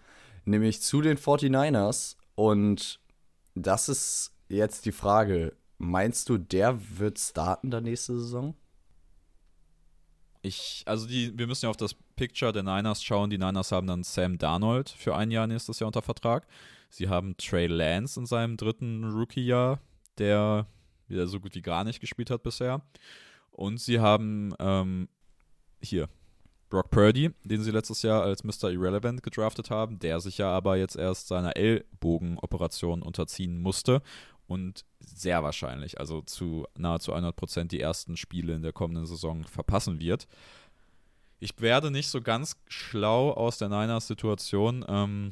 nämlich 0.43 0.82
zu 0.82 1.01
den 1.01 1.17
49ers. 1.17 2.17
Und 2.36 2.99
das 3.56 3.89
ist 3.89 4.34
jetzt 4.49 4.86
die 4.86 4.91
Frage, 4.91 5.56
meinst 5.78 6.30
du, 6.30 6.38
der 6.38 6.80
wird 6.99 7.17
starten 7.17 7.71
der 7.71 7.82
nächste 7.82 8.19
Saison? 8.19 8.56
Ich, 10.41 10.84
also 10.86 11.08
die, 11.08 11.36
wir 11.38 11.47
müssen 11.47 11.65
ja 11.65 11.69
auf 11.71 11.78
das 11.78 11.95
Picture 12.15 12.54
der 12.54 12.62
Niners 12.62 13.04
schauen. 13.04 13.32
Die 13.32 13.38
Niners 13.39 13.71
haben 13.71 13.88
dann 13.88 14.04
Sam 14.04 14.38
Darnold 14.38 14.89
für 14.89 15.15
ein 15.15 15.32
Jahr 15.32 15.47
nächstes 15.47 15.80
Jahr 15.80 15.88
unter 15.88 16.04
Vertrag. 16.04 16.45
Sie 16.89 17.10
haben 17.10 17.36
Trey 17.38 17.65
Lance 17.65 18.19
in 18.19 18.25
seinem 18.28 18.56
dritten 18.56 19.04
Rookie-Jahr, 19.04 19.80
der 20.19 20.67
wieder 21.08 21.28
so 21.28 21.39
gut 21.39 21.56
wie 21.56 21.62
gar 21.62 21.84
nicht 21.84 21.99
gespielt 21.99 22.30
hat 22.30 22.43
bisher. 22.43 22.82
Und 23.56 23.80
sie 23.80 24.00
haben 24.02 24.54
ähm, 24.60 25.08
hier 25.82 26.10
Brock 26.70 26.89
Purdy, 26.89 27.32
den 27.46 27.62
sie 27.62 27.72
letztes 27.72 28.02
Jahr 28.02 28.24
als 28.24 28.44
Mr. 28.44 28.70
Irrelevant 28.70 29.24
gedraftet 29.24 29.70
haben, 29.70 29.98
der 30.00 30.20
sich 30.20 30.38
ja 30.38 30.50
aber 30.50 30.76
jetzt 30.76 30.98
erst 30.98 31.30
seiner 31.30 31.56
Ellbogenoperation 31.56 33.02
unterziehen 33.02 33.62
musste 33.62 34.02
und 34.46 34.84
sehr 35.00 35.41
wahrscheinlich, 35.41 36.00
also 36.00 36.22
zu 36.22 36.65
nahezu 36.78 37.13
100% 37.13 37.70
die 37.70 37.80
ersten 37.80 38.18
Spiele 38.18 38.54
in 38.54 38.62
der 38.62 38.74
kommenden 38.74 39.06
Saison 39.06 39.46
verpassen 39.46 40.02
wird. 40.02 40.28
Ich 41.39 41.60
werde 41.60 41.91
nicht 41.91 42.10
so 42.10 42.22
ganz 42.22 42.58
schlau 42.68 43.32
aus 43.32 43.58
der 43.58 43.70
Niners-Situation. 43.70 44.84
Ähm, 44.88 45.32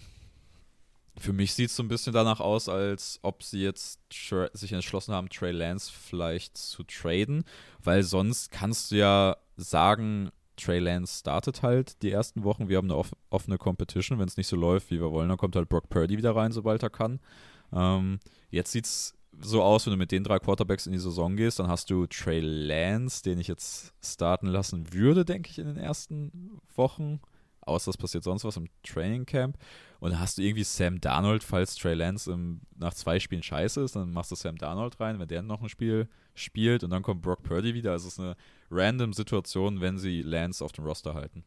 für 1.17 1.33
mich 1.33 1.53
sieht 1.53 1.69
es 1.69 1.75
so 1.75 1.83
ein 1.83 1.87
bisschen 1.87 2.13
danach 2.13 2.39
aus, 2.39 2.69
als 2.69 3.19
ob 3.21 3.43
sie 3.43 3.61
jetzt 3.61 3.99
sich 4.53 4.73
entschlossen 4.73 5.13
haben, 5.13 5.29
Trey 5.29 5.51
Lance 5.51 5.91
vielleicht 5.91 6.57
zu 6.57 6.83
traden, 6.83 7.43
weil 7.83 8.03
sonst 8.03 8.51
kannst 8.51 8.91
du 8.91 8.95
ja 8.95 9.37
sagen, 9.55 10.31
Trey 10.55 10.79
Lance 10.79 11.19
startet 11.19 11.61
halt 11.61 12.01
die 12.01 12.11
ersten 12.11 12.43
Wochen. 12.43 12.69
Wir 12.69 12.77
haben 12.77 12.89
eine 12.89 13.03
offene 13.29 13.57
Competition. 13.57 14.19
Wenn 14.19 14.27
es 14.27 14.37
nicht 14.37 14.47
so 14.47 14.55
läuft, 14.55 14.91
wie 14.91 14.99
wir 14.99 15.11
wollen, 15.11 15.29
dann 15.29 15.37
kommt 15.37 15.55
halt 15.55 15.69
Brock 15.69 15.89
Purdy 15.89 16.17
wieder 16.17 16.35
rein, 16.35 16.51
sobald 16.51 16.83
er 16.83 16.89
kann. 16.89 17.19
Ähm, 17.71 18.19
jetzt 18.49 18.71
sieht 18.71 18.85
es 18.85 19.15
so 19.41 19.63
aus, 19.63 19.85
wenn 19.85 19.91
du 19.91 19.97
mit 19.97 20.11
den 20.11 20.23
drei 20.23 20.37
Quarterbacks 20.37 20.85
in 20.85 20.93
die 20.93 20.99
Saison 20.99 21.35
gehst, 21.35 21.59
dann 21.59 21.67
hast 21.67 21.89
du 21.89 22.05
Trey 22.05 22.39
Lance, 22.39 23.23
den 23.23 23.39
ich 23.39 23.47
jetzt 23.47 23.93
starten 24.03 24.47
lassen 24.47 24.93
würde, 24.93 25.25
denke 25.25 25.49
ich, 25.49 25.57
in 25.57 25.65
den 25.65 25.77
ersten 25.77 26.59
Wochen. 26.75 27.19
Außer 27.65 27.89
es 27.89 27.97
passiert 27.97 28.23
sonst 28.23 28.43
was 28.43 28.57
im 28.57 28.67
Training 28.83 29.25
Camp. 29.25 29.57
Und 29.99 30.11
dann 30.11 30.19
hast 30.19 30.37
du 30.37 30.41
irgendwie 30.41 30.63
Sam 30.63 30.99
Darnold, 30.99 31.43
falls 31.43 31.75
Trey 31.75 31.93
Lance 31.93 32.31
im, 32.31 32.61
nach 32.77 32.93
zwei 32.93 33.19
Spielen 33.19 33.43
scheiße 33.43 33.81
ist, 33.81 33.95
dann 33.95 34.11
machst 34.11 34.31
du 34.31 34.35
Sam 34.35 34.57
Darnold 34.57 34.99
rein, 34.99 35.19
wenn 35.19 35.27
der 35.27 35.41
noch 35.41 35.61
ein 35.61 35.69
Spiel 35.69 36.09
spielt 36.35 36.83
und 36.83 36.89
dann 36.89 37.03
kommt 37.03 37.21
Brock 37.21 37.43
Purdy 37.43 37.73
wieder. 37.73 37.91
Also 37.91 38.07
es 38.07 38.13
ist 38.13 38.19
eine 38.19 38.35
random 38.69 39.13
Situation, 39.13 39.81
wenn 39.81 39.97
sie 39.97 40.21
Lance 40.21 40.63
auf 40.63 40.71
dem 40.71 40.85
Roster 40.85 41.13
halten. 41.13 41.43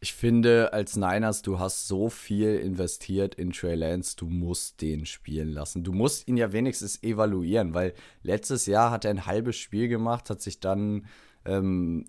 Ich 0.00 0.12
finde, 0.12 0.74
als 0.74 0.96
Niners, 0.96 1.40
du 1.40 1.58
hast 1.58 1.88
so 1.88 2.10
viel 2.10 2.56
investiert 2.56 3.34
in 3.36 3.52
Trey 3.52 3.74
Lance, 3.74 4.16
du 4.16 4.26
musst 4.26 4.82
den 4.82 5.06
spielen 5.06 5.48
lassen. 5.48 5.82
Du 5.82 5.92
musst 5.92 6.28
ihn 6.28 6.36
ja 6.36 6.52
wenigstens 6.52 7.02
evaluieren, 7.02 7.72
weil 7.72 7.94
letztes 8.22 8.66
Jahr 8.66 8.90
hat 8.90 9.06
er 9.06 9.12
ein 9.12 9.24
halbes 9.24 9.56
Spiel 9.56 9.88
gemacht, 9.88 10.28
hat 10.28 10.42
sich 10.42 10.60
dann 10.60 11.06
ähm, 11.46 12.04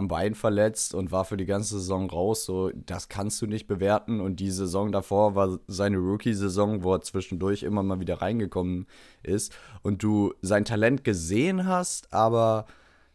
am 0.00 0.08
Bein 0.08 0.34
verletzt 0.34 0.94
und 0.94 1.12
war 1.12 1.26
für 1.26 1.36
die 1.36 1.44
ganze 1.44 1.78
Saison 1.78 2.08
raus. 2.08 2.46
So, 2.46 2.70
das 2.74 3.10
kannst 3.10 3.40
du 3.42 3.46
nicht 3.46 3.66
bewerten. 3.66 4.20
Und 4.20 4.40
die 4.40 4.50
Saison 4.50 4.90
davor 4.92 5.34
war 5.34 5.60
seine 5.66 5.98
Rookie-Saison, 5.98 6.82
wo 6.82 6.94
er 6.94 7.02
zwischendurch 7.02 7.62
immer 7.62 7.82
mal 7.82 8.00
wieder 8.00 8.22
reingekommen 8.22 8.86
ist. 9.22 9.52
Und 9.82 10.02
du 10.02 10.32
sein 10.40 10.64
Talent 10.64 11.04
gesehen 11.04 11.66
hast, 11.66 12.12
aber 12.14 12.64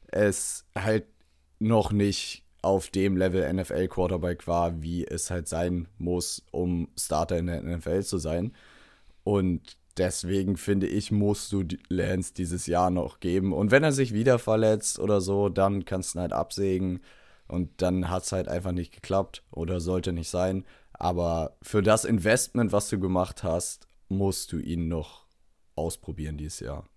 es 0.08 0.66
halt 0.78 1.06
noch 1.58 1.92
nicht 1.92 2.44
auf 2.62 2.90
dem 2.90 3.18
Level 3.18 3.52
NFL 3.52 3.88
Quarterback 3.88 4.46
war, 4.46 4.84
wie 4.84 5.06
es 5.06 5.32
halt 5.32 5.48
sein 5.48 5.88
muss, 5.98 6.44
um 6.52 6.88
Starter 6.98 7.38
in 7.40 7.48
der 7.48 7.64
NFL 7.64 8.04
zu 8.04 8.20
sein. 8.20 8.54
Und 9.24 9.76
deswegen 9.98 10.58
finde 10.58 10.88
ich, 10.88 11.12
musst 11.12 11.52
du 11.52 11.64
Lance 11.90 12.34
dieses 12.34 12.68
Jahr 12.68 12.90
noch 12.90 13.20
geben. 13.20 13.54
Und 13.54 13.72
wenn 13.72 13.84
er 13.84 13.92
sich 13.92 14.14
wieder 14.14 14.40
verletzt 14.40 15.00
oder 15.00 15.22
so, 15.22 15.50
dann 15.50 15.86
kannst 15.86 16.14
du 16.14 16.20
ihn 16.20 16.22
halt 16.22 16.34
absägen. 16.34 17.02
Und 17.48 17.82
dann 17.82 18.10
hat 18.10 18.24
es 18.24 18.32
halt 18.32 18.48
einfach 18.48 18.72
nicht 18.72 18.94
geklappt 18.94 19.44
oder 19.52 19.80
sollte 19.80 20.14
nicht 20.14 20.30
sein. 20.30 20.66
Aber 20.94 21.58
für 21.62 21.84
das 21.84 22.06
Investment, 22.06 22.72
was 22.72 22.90
du 22.90 23.00
gemacht 23.00 23.44
hast, 23.44 23.88
musst 24.10 24.52
du 24.52 24.60
ihn 24.60 24.88
noch 24.88 25.26
ausprobieren 25.76 26.38
dieses 26.38 26.62
Jahr. 26.62 26.88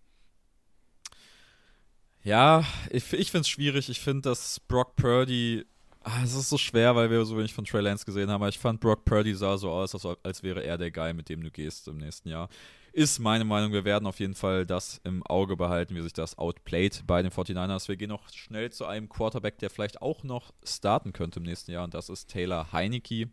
Ja, 2.22 2.64
ich, 2.90 3.12
ich 3.12 3.30
finde 3.30 3.42
es 3.42 3.48
schwierig. 3.48 3.88
Ich 3.88 4.00
finde, 4.00 4.28
dass 4.28 4.60
Brock 4.60 4.96
Purdy. 4.96 5.64
Ah, 6.02 6.22
es 6.24 6.34
ist 6.34 6.48
so 6.48 6.58
schwer, 6.58 6.94
weil 6.96 7.10
wir 7.10 7.24
so 7.24 7.36
wenig 7.36 7.52
von 7.52 7.64
Trey 7.64 7.80
Lance 7.80 8.04
gesehen 8.04 8.30
haben. 8.30 8.42
Aber 8.42 8.48
ich 8.48 8.58
fand, 8.58 8.80
Brock 8.80 9.04
Purdy 9.04 9.34
sah 9.34 9.58
so 9.58 9.70
aus, 9.70 9.94
als, 9.94 10.18
als 10.22 10.42
wäre 10.42 10.62
er 10.62 10.78
der 10.78 10.90
Guy, 10.90 11.12
mit 11.12 11.28
dem 11.28 11.42
du 11.42 11.50
gehst 11.50 11.88
im 11.88 11.98
nächsten 11.98 12.28
Jahr. 12.28 12.48
Ist 12.92 13.18
meine 13.18 13.44
Meinung. 13.44 13.72
Wir 13.72 13.84
werden 13.84 14.06
auf 14.06 14.18
jeden 14.18 14.34
Fall 14.34 14.66
das 14.66 15.00
im 15.04 15.22
Auge 15.24 15.56
behalten, 15.56 15.94
wie 15.94 16.02
sich 16.02 16.12
das 16.12 16.38
outplayed 16.38 17.04
bei 17.06 17.22
den 17.22 17.30
49ers. 17.30 17.88
Wir 17.88 17.96
gehen 17.96 18.08
noch 18.08 18.28
schnell 18.30 18.70
zu 18.70 18.86
einem 18.86 19.08
Quarterback, 19.08 19.58
der 19.58 19.70
vielleicht 19.70 20.02
auch 20.02 20.24
noch 20.24 20.52
starten 20.64 21.12
könnte 21.12 21.38
im 21.38 21.44
nächsten 21.44 21.70
Jahr. 21.70 21.84
Und 21.84 21.94
das 21.94 22.08
ist 22.08 22.28
Taylor 22.28 22.72
Heinecke 22.72 23.28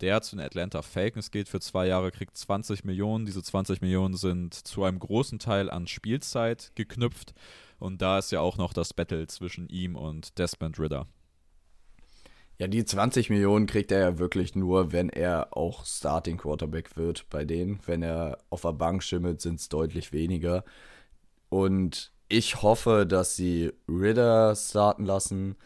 der 0.00 0.22
zu 0.22 0.36
den 0.36 0.44
Atlanta 0.44 0.82
Falcons 0.82 1.30
geht 1.30 1.48
für 1.48 1.60
zwei 1.60 1.86
Jahre, 1.86 2.10
kriegt 2.10 2.36
20 2.36 2.84
Millionen. 2.84 3.26
Diese 3.26 3.42
20 3.42 3.80
Millionen 3.80 4.16
sind 4.16 4.54
zu 4.54 4.84
einem 4.84 4.98
großen 4.98 5.38
Teil 5.38 5.70
an 5.70 5.86
Spielzeit 5.86 6.72
geknüpft. 6.74 7.34
Und 7.78 8.02
da 8.02 8.18
ist 8.18 8.32
ja 8.32 8.40
auch 8.40 8.56
noch 8.56 8.72
das 8.72 8.94
Battle 8.94 9.26
zwischen 9.26 9.68
ihm 9.68 9.96
und 9.96 10.38
Desmond 10.38 10.78
Ritter. 10.78 11.06
Ja, 12.58 12.68
die 12.68 12.84
20 12.84 13.30
Millionen 13.30 13.66
kriegt 13.66 13.90
er 13.90 13.98
ja 14.00 14.18
wirklich 14.18 14.54
nur, 14.54 14.92
wenn 14.92 15.08
er 15.08 15.56
auch 15.56 15.84
Starting 15.84 16.36
Quarterback 16.36 16.96
wird 16.96 17.28
bei 17.28 17.44
denen. 17.44 17.80
Wenn 17.86 18.02
er 18.02 18.38
auf 18.50 18.62
der 18.62 18.72
Bank 18.72 19.02
schimmelt, 19.02 19.40
sind 19.40 19.58
es 19.58 19.68
deutlich 19.68 20.12
weniger. 20.12 20.64
Und 21.48 22.12
ich 22.28 22.62
hoffe, 22.62 23.06
dass 23.06 23.36
sie 23.36 23.72
Ritter 23.88 24.54
starten 24.54 25.04
lassen, 25.04 25.56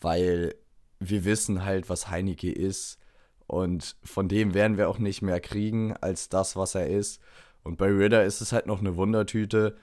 weil 0.00 0.54
wir 1.00 1.24
wissen 1.24 1.64
halt, 1.64 1.88
was 1.90 2.10
Heineke 2.10 2.50
ist. 2.50 2.98
Und 3.46 3.96
von 4.02 4.28
dem 4.28 4.54
werden 4.54 4.78
wir 4.78 4.88
auch 4.88 4.98
nicht 4.98 5.22
mehr 5.22 5.40
kriegen 5.40 5.94
als 5.96 6.28
das, 6.28 6.56
was 6.56 6.74
er 6.74 6.88
ist. 6.88 7.20
Und 7.62 7.76
bei 7.78 7.88
Ritter 7.88 8.24
ist 8.24 8.40
es 8.40 8.52
halt 8.52 8.66
noch 8.66 8.80
eine 8.80 8.96
Wundertüte. 8.96 9.76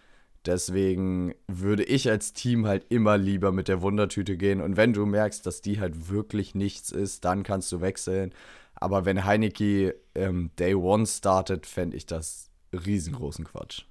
Deswegen 0.46 1.34
würde 1.48 1.84
ich 1.84 2.10
als 2.10 2.34
Team 2.34 2.68
halt 2.68 2.86
immer 2.90 3.18
lieber 3.18 3.52
mit 3.52 3.68
der 3.68 3.82
Wundertüte 3.82 4.38
gehen. 4.38 4.62
Und 4.62 4.78
wenn 4.78 4.94
du 4.94 5.06
merkst, 5.06 5.46
dass 5.46 5.62
die 5.62 5.80
halt 5.80 6.10
wirklich 6.10 6.54
nichts 6.56 6.92
ist, 6.92 7.26
dann 7.26 7.44
kannst 7.44 7.72
du 7.72 7.82
wechseln. 7.82 8.34
Aber 8.76 9.06
wenn 9.06 9.26
Heineke 9.26 9.96
ähm, 10.14 10.52
Day 10.60 10.76
One 10.76 11.06
startet, 11.06 11.66
fände 11.66 11.98
ich 11.98 12.06
das 12.06 12.50
riesengroßen 12.74 13.46
Quatsch. 13.46 13.86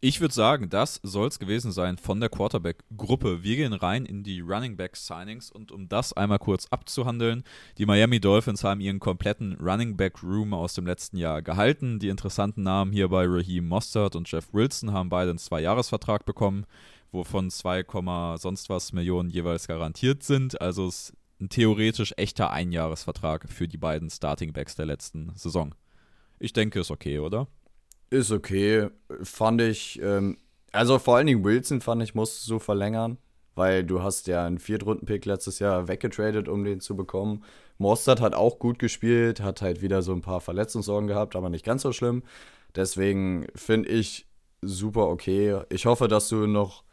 Ich 0.00 0.20
würde 0.20 0.34
sagen, 0.34 0.68
das 0.68 1.00
soll 1.02 1.28
es 1.28 1.38
gewesen 1.38 1.72
sein 1.72 1.96
von 1.96 2.20
der 2.20 2.28
Quarterback-Gruppe. 2.28 3.42
Wir 3.42 3.56
gehen 3.56 3.72
rein 3.72 4.04
in 4.04 4.22
die 4.22 4.40
Running 4.40 4.76
Back-Signings 4.76 5.50
und 5.50 5.72
um 5.72 5.88
das 5.88 6.12
einmal 6.12 6.38
kurz 6.38 6.66
abzuhandeln, 6.66 7.44
die 7.78 7.86
Miami 7.86 8.20
Dolphins 8.20 8.62
haben 8.62 8.82
ihren 8.82 9.00
kompletten 9.00 9.56
Running 9.58 9.96
Back-Room 9.96 10.52
aus 10.52 10.74
dem 10.74 10.86
letzten 10.86 11.16
Jahr 11.16 11.40
gehalten. 11.40 11.98
Die 11.98 12.08
interessanten 12.08 12.62
Namen 12.62 12.92
hierbei 12.92 13.24
Raheem 13.26 13.66
Mostert 13.66 14.16
und 14.16 14.30
Jeff 14.30 14.52
Wilson 14.52 14.92
haben 14.92 15.08
beide 15.08 15.30
einen 15.30 15.38
Zwei-Jahres-Vertrag 15.38 16.26
bekommen, 16.26 16.66
wovon 17.10 17.50
2, 17.50 17.84
sonst 18.36 18.68
was 18.68 18.92
Millionen 18.92 19.30
jeweils 19.30 19.66
garantiert 19.66 20.22
sind. 20.22 20.60
Also 20.60 20.88
es 20.88 21.10
ist 21.10 21.16
ein 21.40 21.48
theoretisch 21.48 22.12
echter 22.18 22.50
Einjahresvertrag 22.50 23.48
für 23.48 23.66
die 23.66 23.78
beiden 23.78 24.10
Starting 24.10 24.52
Backs 24.52 24.76
der 24.76 24.86
letzten 24.86 25.32
Saison. 25.36 25.74
Ich 26.38 26.52
denke, 26.52 26.80
ist 26.80 26.90
okay, 26.90 27.18
oder? 27.18 27.48
Ist 28.10 28.30
okay. 28.30 28.88
Fand 29.22 29.60
ich, 29.60 30.00
ähm, 30.02 30.38
also 30.72 30.98
vor 30.98 31.16
allen 31.16 31.26
Dingen 31.26 31.44
Wilson 31.44 31.80
fand 31.80 32.02
ich, 32.02 32.14
musst 32.14 32.48
du 32.48 32.58
verlängern, 32.58 33.18
weil 33.54 33.84
du 33.84 34.02
hast 34.02 34.26
ja 34.28 34.44
einen 34.44 34.58
Viertrunden-Pick 34.58 35.24
letztes 35.24 35.58
Jahr 35.58 35.88
weggetradet, 35.88 36.48
um 36.48 36.64
den 36.64 36.80
zu 36.80 36.96
bekommen. 36.96 37.44
Mostert 37.78 38.20
hat 38.20 38.34
auch 38.34 38.58
gut 38.58 38.78
gespielt, 38.78 39.40
hat 39.40 39.60
halt 39.60 39.82
wieder 39.82 40.02
so 40.02 40.12
ein 40.12 40.22
paar 40.22 40.40
Verletzungssorgen 40.40 41.08
gehabt, 41.08 41.36
aber 41.36 41.50
nicht 41.50 41.64
ganz 41.64 41.82
so 41.82 41.92
schlimm. 41.92 42.22
Deswegen 42.74 43.46
finde 43.54 43.88
ich 43.88 44.26
super 44.62 45.08
okay. 45.08 45.60
Ich 45.68 45.86
hoffe, 45.86 46.08
dass 46.08 46.28
du 46.28 46.46
noch 46.46 46.84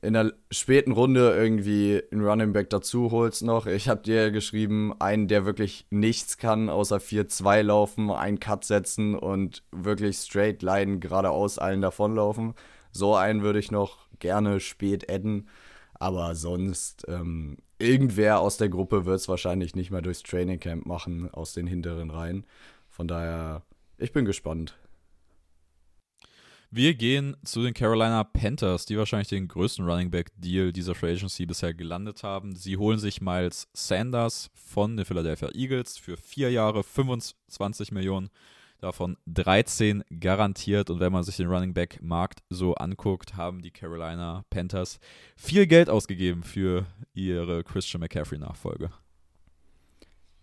in 0.00 0.12
der 0.12 0.32
späten 0.50 0.92
Runde 0.92 1.34
irgendwie 1.34 2.02
einen 2.12 2.24
Running 2.24 2.52
Back 2.52 2.70
dazu 2.70 3.10
holst 3.10 3.42
noch. 3.42 3.66
Ich 3.66 3.88
habe 3.88 4.02
dir 4.02 4.30
geschrieben, 4.30 4.94
einen, 5.00 5.26
der 5.26 5.44
wirklich 5.44 5.86
nichts 5.90 6.38
kann, 6.38 6.68
außer 6.68 6.98
4-2 6.98 7.62
laufen, 7.62 8.10
einen 8.10 8.38
Cut 8.38 8.64
setzen 8.64 9.14
und 9.16 9.64
wirklich 9.72 10.18
straight 10.18 10.62
line 10.62 11.00
geradeaus 11.00 11.58
allen 11.58 11.80
davonlaufen. 11.80 12.54
So 12.92 13.16
einen 13.16 13.42
würde 13.42 13.58
ich 13.58 13.70
noch 13.70 14.08
gerne 14.18 14.60
spät 14.60 15.10
adden. 15.10 15.48
Aber 15.94 16.36
sonst, 16.36 17.04
ähm, 17.08 17.58
irgendwer 17.78 18.40
aus 18.40 18.56
der 18.56 18.68
Gruppe 18.68 19.04
wird 19.04 19.18
es 19.18 19.28
wahrscheinlich 19.28 19.74
nicht 19.74 19.90
mehr 19.90 20.02
durchs 20.02 20.22
Training 20.22 20.60
Camp 20.60 20.86
machen, 20.86 21.28
aus 21.32 21.54
den 21.54 21.66
hinteren 21.66 22.10
Reihen. 22.10 22.46
Von 22.88 23.08
daher, 23.08 23.62
ich 23.98 24.12
bin 24.12 24.24
gespannt. 24.24 24.78
Wir 26.70 26.92
gehen 26.92 27.34
zu 27.44 27.62
den 27.62 27.72
Carolina 27.72 28.24
Panthers, 28.24 28.84
die 28.84 28.98
wahrscheinlich 28.98 29.28
den 29.28 29.48
größten 29.48 29.88
Running 29.88 30.10
Back 30.10 30.32
Deal 30.36 30.70
dieser 30.70 30.94
Free 30.94 31.12
Agency 31.12 31.46
bisher 31.46 31.72
gelandet 31.72 32.22
haben. 32.22 32.54
Sie 32.56 32.76
holen 32.76 32.98
sich 32.98 33.22
Miles 33.22 33.68
Sanders 33.72 34.50
von 34.52 34.94
den 34.94 35.06
Philadelphia 35.06 35.48
Eagles 35.54 35.96
für 35.96 36.18
vier 36.18 36.50
Jahre 36.50 36.84
25 36.84 37.90
Millionen, 37.90 38.28
davon 38.80 39.16
13 39.28 40.04
garantiert. 40.20 40.90
Und 40.90 41.00
wenn 41.00 41.10
man 41.10 41.24
sich 41.24 41.38
den 41.38 41.48
Running 41.48 41.72
Back 41.72 42.02
Markt 42.02 42.40
so 42.50 42.74
anguckt, 42.74 43.34
haben 43.34 43.62
die 43.62 43.70
Carolina 43.70 44.44
Panthers 44.50 45.00
viel 45.36 45.66
Geld 45.66 45.88
ausgegeben 45.88 46.42
für 46.42 46.84
ihre 47.14 47.64
Christian 47.64 48.02
McCaffrey 48.02 48.38
Nachfolge. 48.38 48.90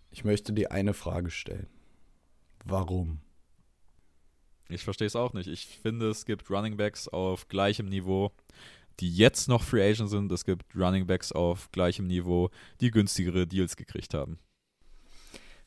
Ich 0.10 0.24
möchte 0.24 0.54
dir 0.54 0.72
eine 0.72 0.96
Frage 0.96 1.30
stellen. 1.30 1.68
Warum? 2.64 3.20
Ich 4.70 4.84
verstehe 4.84 5.08
es 5.08 5.16
auch 5.16 5.34
nicht. 5.34 5.48
Ich 5.48 5.68
finde, 5.68 6.10
es 6.10 6.26
gibt 6.26 6.50
Running 6.50 6.78
Backs 6.78 7.08
auf 7.08 7.48
gleichem 7.48 7.88
Niveau, 7.88 8.32
die 9.00 9.14
jetzt 9.14 9.48
noch 9.48 9.64
Free 9.64 9.88
Agent 9.88 10.10
sind. 10.10 10.32
Es 10.32 10.46
gibt 10.46 10.76
Running 10.76 11.06
Backs 11.06 11.32
auf 11.32 11.72
gleichem 11.72 12.08
Niveau, 12.08 12.50
die 12.82 12.92
günstigere 12.92 13.46
Deals 13.46 13.76
gekriegt 13.76 14.14
haben. 14.14 14.40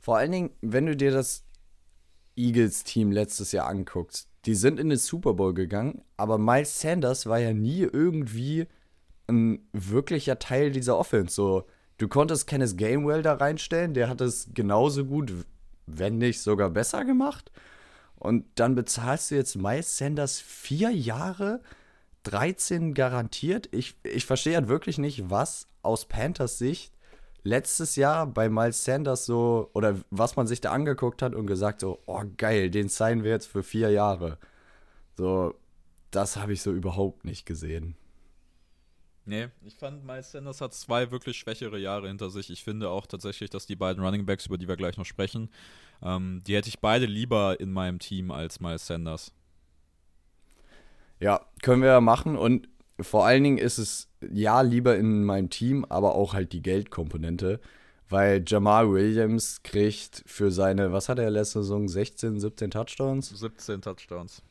Vor 0.00 0.16
allen 0.16 0.32
Dingen, 0.32 0.50
wenn 0.60 0.86
du 0.86 0.96
dir 0.96 1.10
das 1.10 1.44
Eagles-Team 2.36 3.12
letztes 3.12 3.52
Jahr 3.52 3.68
anguckst, 3.68 4.28
die 4.46 4.54
sind 4.54 4.80
in 4.80 4.88
den 4.88 4.98
Super 4.98 5.34
Bowl 5.34 5.52
gegangen, 5.54 6.02
aber 6.16 6.38
Miles 6.38 6.80
Sanders 6.80 7.26
war 7.26 7.38
ja 7.38 7.52
nie 7.52 7.80
irgendwie 7.80 8.66
ein 9.26 9.68
wirklicher 9.72 10.38
Teil 10.38 10.70
dieser 10.70 10.96
Offense. 10.96 11.34
So, 11.34 11.66
du 11.98 12.08
konntest 12.08 12.46
Kenneth 12.46 12.78
Gamewell 12.78 13.22
da 13.22 13.34
reinstellen, 13.34 13.92
der 13.92 14.08
hat 14.08 14.20
es 14.20 14.48
genauso 14.54 15.04
gut, 15.04 15.32
wenn 15.86 16.18
nicht 16.18 16.40
sogar 16.40 16.70
besser 16.70 17.04
gemacht. 17.04 17.50
Und 18.18 18.44
dann 18.56 18.74
bezahlst 18.74 19.30
du 19.30 19.36
jetzt 19.36 19.56
Miles 19.56 19.96
Sanders 19.96 20.40
vier 20.40 20.90
Jahre, 20.90 21.60
13 22.24 22.94
garantiert. 22.94 23.68
Ich, 23.72 23.96
ich 24.02 24.26
verstehe 24.26 24.56
halt 24.56 24.68
wirklich 24.68 24.98
nicht, 24.98 25.30
was 25.30 25.68
aus 25.82 26.06
Panthers 26.06 26.58
Sicht 26.58 26.92
letztes 27.44 27.96
Jahr 27.96 28.26
bei 28.26 28.48
Miles 28.48 28.84
Sanders 28.84 29.24
so, 29.24 29.70
oder 29.72 29.96
was 30.10 30.36
man 30.36 30.46
sich 30.46 30.60
da 30.60 30.72
angeguckt 30.72 31.22
hat 31.22 31.34
und 31.34 31.46
gesagt 31.46 31.80
so, 31.80 32.00
oh 32.06 32.22
geil, 32.36 32.70
den 32.70 32.88
signen 32.88 33.24
wir 33.24 33.30
jetzt 33.30 33.46
für 33.46 33.62
vier 33.62 33.90
Jahre. 33.90 34.38
So, 35.16 35.54
das 36.10 36.36
habe 36.36 36.52
ich 36.52 36.62
so 36.62 36.72
überhaupt 36.72 37.24
nicht 37.24 37.46
gesehen. 37.46 37.96
Nee, 39.28 39.48
ich 39.62 39.74
fand, 39.74 40.06
Miles 40.06 40.32
Sanders 40.32 40.62
hat 40.62 40.72
zwei 40.72 41.10
wirklich 41.10 41.36
schwächere 41.36 41.78
Jahre 41.78 42.08
hinter 42.08 42.30
sich. 42.30 42.48
Ich 42.48 42.64
finde 42.64 42.88
auch 42.88 43.06
tatsächlich, 43.06 43.50
dass 43.50 43.66
die 43.66 43.76
beiden 43.76 44.02
Running 44.02 44.24
Backs, 44.24 44.46
über 44.46 44.56
die 44.56 44.66
wir 44.66 44.76
gleich 44.76 44.96
noch 44.96 45.04
sprechen, 45.04 45.50
ähm, 46.02 46.42
die 46.46 46.56
hätte 46.56 46.70
ich 46.70 46.80
beide 46.80 47.04
lieber 47.04 47.60
in 47.60 47.70
meinem 47.70 47.98
Team 47.98 48.30
als 48.30 48.58
Miles 48.60 48.86
Sanders. 48.86 49.34
Ja, 51.20 51.42
können 51.60 51.82
wir 51.82 51.90
ja 51.90 52.00
machen. 52.00 52.38
Und 52.38 52.70
vor 52.98 53.26
allen 53.26 53.44
Dingen 53.44 53.58
ist 53.58 53.76
es 53.76 54.08
ja 54.32 54.62
lieber 54.62 54.96
in 54.96 55.24
meinem 55.24 55.50
Team, 55.50 55.84
aber 55.90 56.14
auch 56.14 56.32
halt 56.32 56.54
die 56.54 56.62
Geldkomponente. 56.62 57.60
Weil 58.08 58.42
Jamal 58.46 58.90
Williams 58.90 59.62
kriegt 59.62 60.22
für 60.24 60.50
seine, 60.50 60.94
was 60.94 61.10
hat 61.10 61.18
er 61.18 61.28
letzte 61.28 61.60
Saison, 61.62 61.86
16, 61.86 62.40
17 62.40 62.70
Touchdowns? 62.70 63.28
17 63.28 63.82
Touchdowns. 63.82 64.42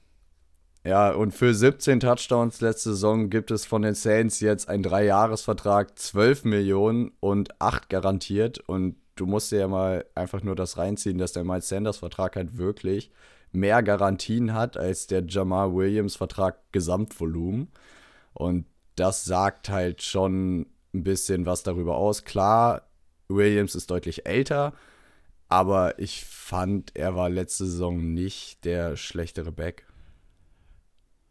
Ja, 0.87 1.11
und 1.11 1.33
für 1.33 1.53
17 1.53 1.99
Touchdowns 1.99 2.61
letzte 2.61 2.91
Saison 2.91 3.29
gibt 3.29 3.51
es 3.51 3.65
von 3.65 3.81
den 3.81 3.93
Saints 3.93 4.39
jetzt 4.39 4.69
einen 4.69 4.83
Dreijahresvertrag, 4.83 5.99
12 5.99 6.45
Millionen 6.45 7.11
und 7.19 7.59
8 7.59 7.89
garantiert. 7.89 8.59
Und 8.59 8.95
du 9.17 9.25
musst 9.25 9.51
dir 9.51 9.59
ja 9.59 9.67
mal 9.67 10.05
einfach 10.15 10.43
nur 10.43 10.55
das 10.55 10.77
reinziehen, 10.77 11.17
dass 11.17 11.33
der 11.33 11.43
Miles 11.43 11.67
Sanders 11.67 11.97
Vertrag 11.97 12.37
halt 12.37 12.57
wirklich 12.57 13.11
mehr 13.51 13.83
Garantien 13.83 14.53
hat 14.53 14.77
als 14.77 15.07
der 15.07 15.25
Jamal 15.27 15.75
Williams 15.75 16.15
Vertrag 16.15 16.57
Gesamtvolumen. 16.71 17.67
Und 18.33 18.65
das 18.95 19.25
sagt 19.25 19.67
halt 19.67 20.01
schon 20.03 20.67
ein 20.93 21.03
bisschen 21.03 21.45
was 21.45 21.63
darüber 21.63 21.97
aus. 21.97 22.23
Klar, 22.23 22.83
Williams 23.27 23.75
ist 23.75 23.91
deutlich 23.91 24.25
älter, 24.25 24.71
aber 25.49 25.99
ich 25.99 26.23
fand, 26.23 26.95
er 26.95 27.13
war 27.13 27.29
letzte 27.29 27.65
Saison 27.65 28.13
nicht 28.13 28.63
der 28.63 28.95
schlechtere 28.95 29.51
Back. 29.51 29.86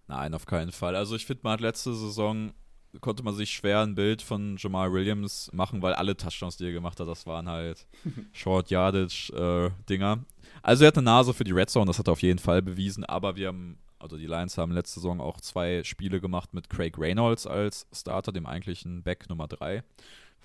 Nein, 0.09 0.35
auf 0.35 0.47
keinen 0.47 0.73
Fall. 0.73 0.95
Also 0.95 1.17
ich 1.17 1.27
finde, 1.27 1.43
man 1.45 1.55
hat 1.55 1.61
letzte 1.61 1.95
Saison 1.95 2.53
konnte 3.01 3.23
man 3.23 3.35
sich 3.35 3.51
schwer 3.51 3.81
ein 3.81 3.95
Bild 3.95 4.23
von 4.23 4.57
Jamal 4.59 4.91
Williams 4.93 5.51
machen, 5.53 5.83
weil 5.83 5.93
alle 5.95 6.17
Touchdowns, 6.17 6.57
die 6.57 6.65
er 6.65 6.73
gemacht 6.73 6.99
hat, 6.99 7.09
das 7.09 7.27
waren 7.27 7.49
halt 7.49 7.87
Short 8.33 8.71
Yardage 8.71 9.33
äh, 9.35 9.71
Dinger. 9.89 10.25
Also 10.63 10.85
er 10.85 10.89
hat 10.89 10.97
eine 10.97 11.05
Nase 11.05 11.35
für 11.35 11.45
die 11.45 11.53
Red 11.53 11.69
Zone, 11.69 11.87
das 11.87 11.99
hat 11.99 12.09
er 12.09 12.13
auf 12.13 12.23
jeden 12.23 12.39
Fall 12.39 12.63
bewiesen, 12.63 13.05
aber 13.05 13.37
wir 13.37 13.49
haben 13.49 13.79
also 13.99 14.19
die 14.19 14.27
Lions 14.27 14.59
haben 14.59 14.73
letzte 14.73 15.01
Saison 15.01 15.21
auch 15.21 15.41
zwei 15.41 15.83
Spiele 15.83 16.21
gemacht 16.21 16.53
mit 16.53 16.69
Craig 16.69 16.99
Reynolds 16.99 17.47
als 17.47 17.87
Starter, 17.93 18.31
dem 18.31 18.47
eigentlichen 18.47 19.03
Back 19.03 19.29
Nummer 19.29 19.49
3 19.49 19.79
fand, 19.79 19.85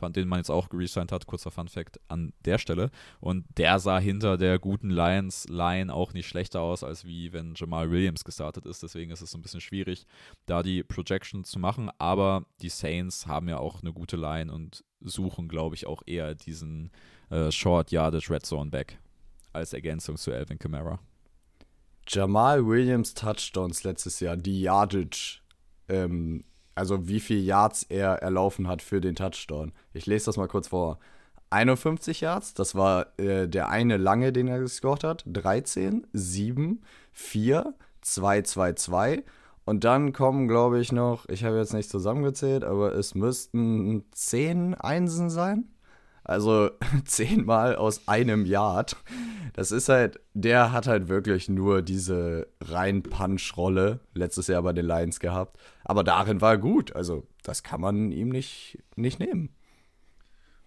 den 0.09 0.27
man 0.27 0.39
jetzt 0.39 0.49
auch 0.49 0.69
geresigned 0.69 1.11
hat. 1.11 1.27
Kurzer 1.27 1.51
Fun 1.51 1.67
Fact 1.67 1.99
an 2.07 2.33
der 2.45 2.57
Stelle. 2.57 2.89
Und 3.19 3.45
der 3.57 3.79
sah 3.79 3.99
hinter 3.99 4.37
der 4.37 4.59
guten 4.59 4.89
Lions-Line 4.89 5.93
auch 5.93 6.13
nicht 6.13 6.27
schlechter 6.27 6.61
aus, 6.61 6.83
als 6.83 7.05
wie 7.05 7.33
wenn 7.33 7.53
Jamal 7.55 7.91
Williams 7.91 8.23
gestartet 8.23 8.65
ist. 8.65 8.83
Deswegen 8.83 9.11
ist 9.11 9.21
es 9.21 9.31
so 9.31 9.37
ein 9.37 9.41
bisschen 9.41 9.61
schwierig, 9.61 10.05
da 10.45 10.63
die 10.63 10.83
Projection 10.83 11.43
zu 11.43 11.59
machen. 11.59 11.89
Aber 11.97 12.45
die 12.61 12.69
Saints 12.69 13.27
haben 13.27 13.47
ja 13.47 13.57
auch 13.57 13.81
eine 13.81 13.93
gute 13.93 14.17
Line 14.17 14.51
und 14.51 14.83
suchen, 15.01 15.47
glaube 15.47 15.75
ich, 15.75 15.87
auch 15.87 16.03
eher 16.05 16.35
diesen 16.35 16.91
äh, 17.29 17.51
Short 17.51 17.91
Yardage 17.91 18.29
Red 18.29 18.45
Zone 18.45 18.69
Back 18.69 18.99
als 19.53 19.73
Ergänzung 19.73 20.17
zu 20.17 20.31
Alvin 20.31 20.59
Kamara. 20.59 20.99
Jamal 22.07 22.65
Williams 22.65 23.13
Touchdowns 23.13 23.83
letztes 23.83 24.19
Jahr, 24.19 24.35
die 24.35 24.61
Yardage 24.61 25.39
ähm, 25.87 26.43
also 26.75 27.07
wie 27.07 27.19
viel 27.19 27.39
Yards 27.39 27.83
er 27.83 28.21
erlaufen 28.21 28.67
hat 28.67 28.81
für 28.81 29.01
den 29.01 29.15
Touchdown. 29.15 29.71
Ich 29.93 30.05
lese 30.05 30.25
das 30.25 30.37
mal 30.37 30.47
kurz 30.47 30.69
vor. 30.69 30.99
51 31.49 32.21
Yards, 32.21 32.53
das 32.53 32.75
war 32.75 33.07
äh, 33.19 33.47
der 33.47 33.69
eine 33.69 33.97
lange, 33.97 34.31
den 34.31 34.47
er 34.47 34.59
gescored 34.59 35.03
hat. 35.03 35.23
13, 35.27 36.07
7, 36.13 36.81
4, 37.11 37.73
2, 38.01 38.41
2, 38.43 38.73
2. 38.73 39.23
Und 39.65 39.83
dann 39.83 40.13
kommen, 40.13 40.47
glaube 40.47 40.79
ich, 40.79 40.91
noch, 40.91 41.27
ich 41.29 41.43
habe 41.43 41.57
jetzt 41.57 41.73
nicht 41.73 41.89
zusammengezählt, 41.89 42.63
aber 42.63 42.95
es 42.95 43.15
müssten 43.15 44.05
10 44.11 44.73
Einsen 44.75 45.29
sein. 45.29 45.65
Also 46.23 46.71
zehnmal 47.05 47.75
aus 47.75 48.07
einem 48.07 48.45
Yard. 48.45 48.95
Das 49.53 49.71
ist 49.71 49.89
halt, 49.89 50.19
der 50.33 50.71
hat 50.71 50.87
halt 50.87 51.09
wirklich 51.09 51.49
nur 51.49 51.81
diese 51.81 52.47
rein 52.61 53.03
Punch-Rolle 53.03 53.99
letztes 54.13 54.47
Jahr 54.47 54.63
bei 54.63 54.73
den 54.73 54.85
Lions 54.85 55.19
gehabt. 55.19 55.57
Aber 55.83 56.03
darin 56.03 56.39
war 56.39 56.53
er 56.53 56.57
gut. 56.57 56.95
Also, 56.95 57.27
das 57.43 57.63
kann 57.63 57.81
man 57.81 58.11
ihm 58.11 58.29
nicht, 58.29 58.77
nicht 58.95 59.19
nehmen. 59.19 59.49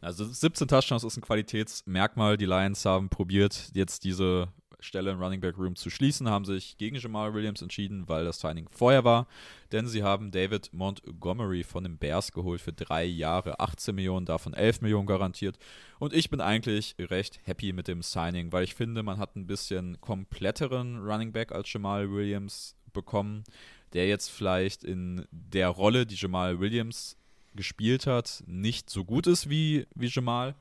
Also 0.01 0.27
17 0.27 0.69
Touchdowns 0.69 1.03
ist 1.03 1.17
ein 1.17 1.23
Qualitätsmerkmal. 1.23 2.37
Die 2.37 2.45
Lions 2.45 2.85
haben 2.85 3.09
probiert, 3.09 3.71
jetzt 3.73 4.05
diese 4.05 4.49
Stelle 4.85 5.11
im 5.11 5.21
Running 5.21 5.41
Back 5.41 5.59
Room 5.59 5.77
zu 5.77 5.91
schließen, 5.91 6.29
haben 6.29 6.45
sich 6.45 6.77
gegen 6.79 6.97
Jamal 6.97 7.35
Williams 7.35 7.63
entschieden, 7.63 8.09
weil 8.09 8.25
das 8.25 8.41
Signing 8.41 8.69
vorher 8.71 9.05
war. 9.05 9.27
Denn 9.73 9.89
sie 9.89 10.03
haben 10.03 10.31
David 10.31 10.73
Montgomery 10.73 11.65
von 11.65 11.85
den 11.85 11.99
Bears 11.99 12.33
geholt 12.33 12.61
für 12.61 12.73
drei 12.73 13.05
Jahre, 13.05 13.59
18 13.59 13.95
Millionen, 13.95 14.27
davon 14.27 14.55
11 14.55 14.83
Millionen 14.83 15.07
garantiert. 15.07 15.59
Und 15.99 16.13
ich 16.13 16.31
bin 16.31 16.41
eigentlich 16.41 16.95
recht 16.99 17.41
happy 17.45 17.73
mit 17.73 17.89
dem 17.89 18.03
Signing, 18.03 18.53
weil 18.53 18.65
ich 18.65 18.75
finde, 18.75 19.03
man 19.03 19.19
hat 19.19 19.35
ein 19.35 19.47
bisschen 19.47 20.01
kompletteren 20.01 20.99
Running 20.99 21.33
Back 21.33 21.53
als 21.53 21.73
Jamal 21.73 22.11
Williams 22.11 22.77
bekommen, 22.93 23.45
der 23.93 24.07
jetzt 24.09 24.31
vielleicht 24.31 24.85
in 24.85 25.27
der 25.31 25.69
Rolle, 25.69 26.07
die 26.07 26.17
Jamal 26.17 26.61
Williams 26.61 27.17
gespielt 27.55 28.07
hat, 28.07 28.43
nicht 28.47 28.91
so 28.91 29.05
gut 29.05 29.27
ist 29.27 29.49
wie, 29.49 29.87
wie 29.95 30.09
Jamal, 30.09 30.55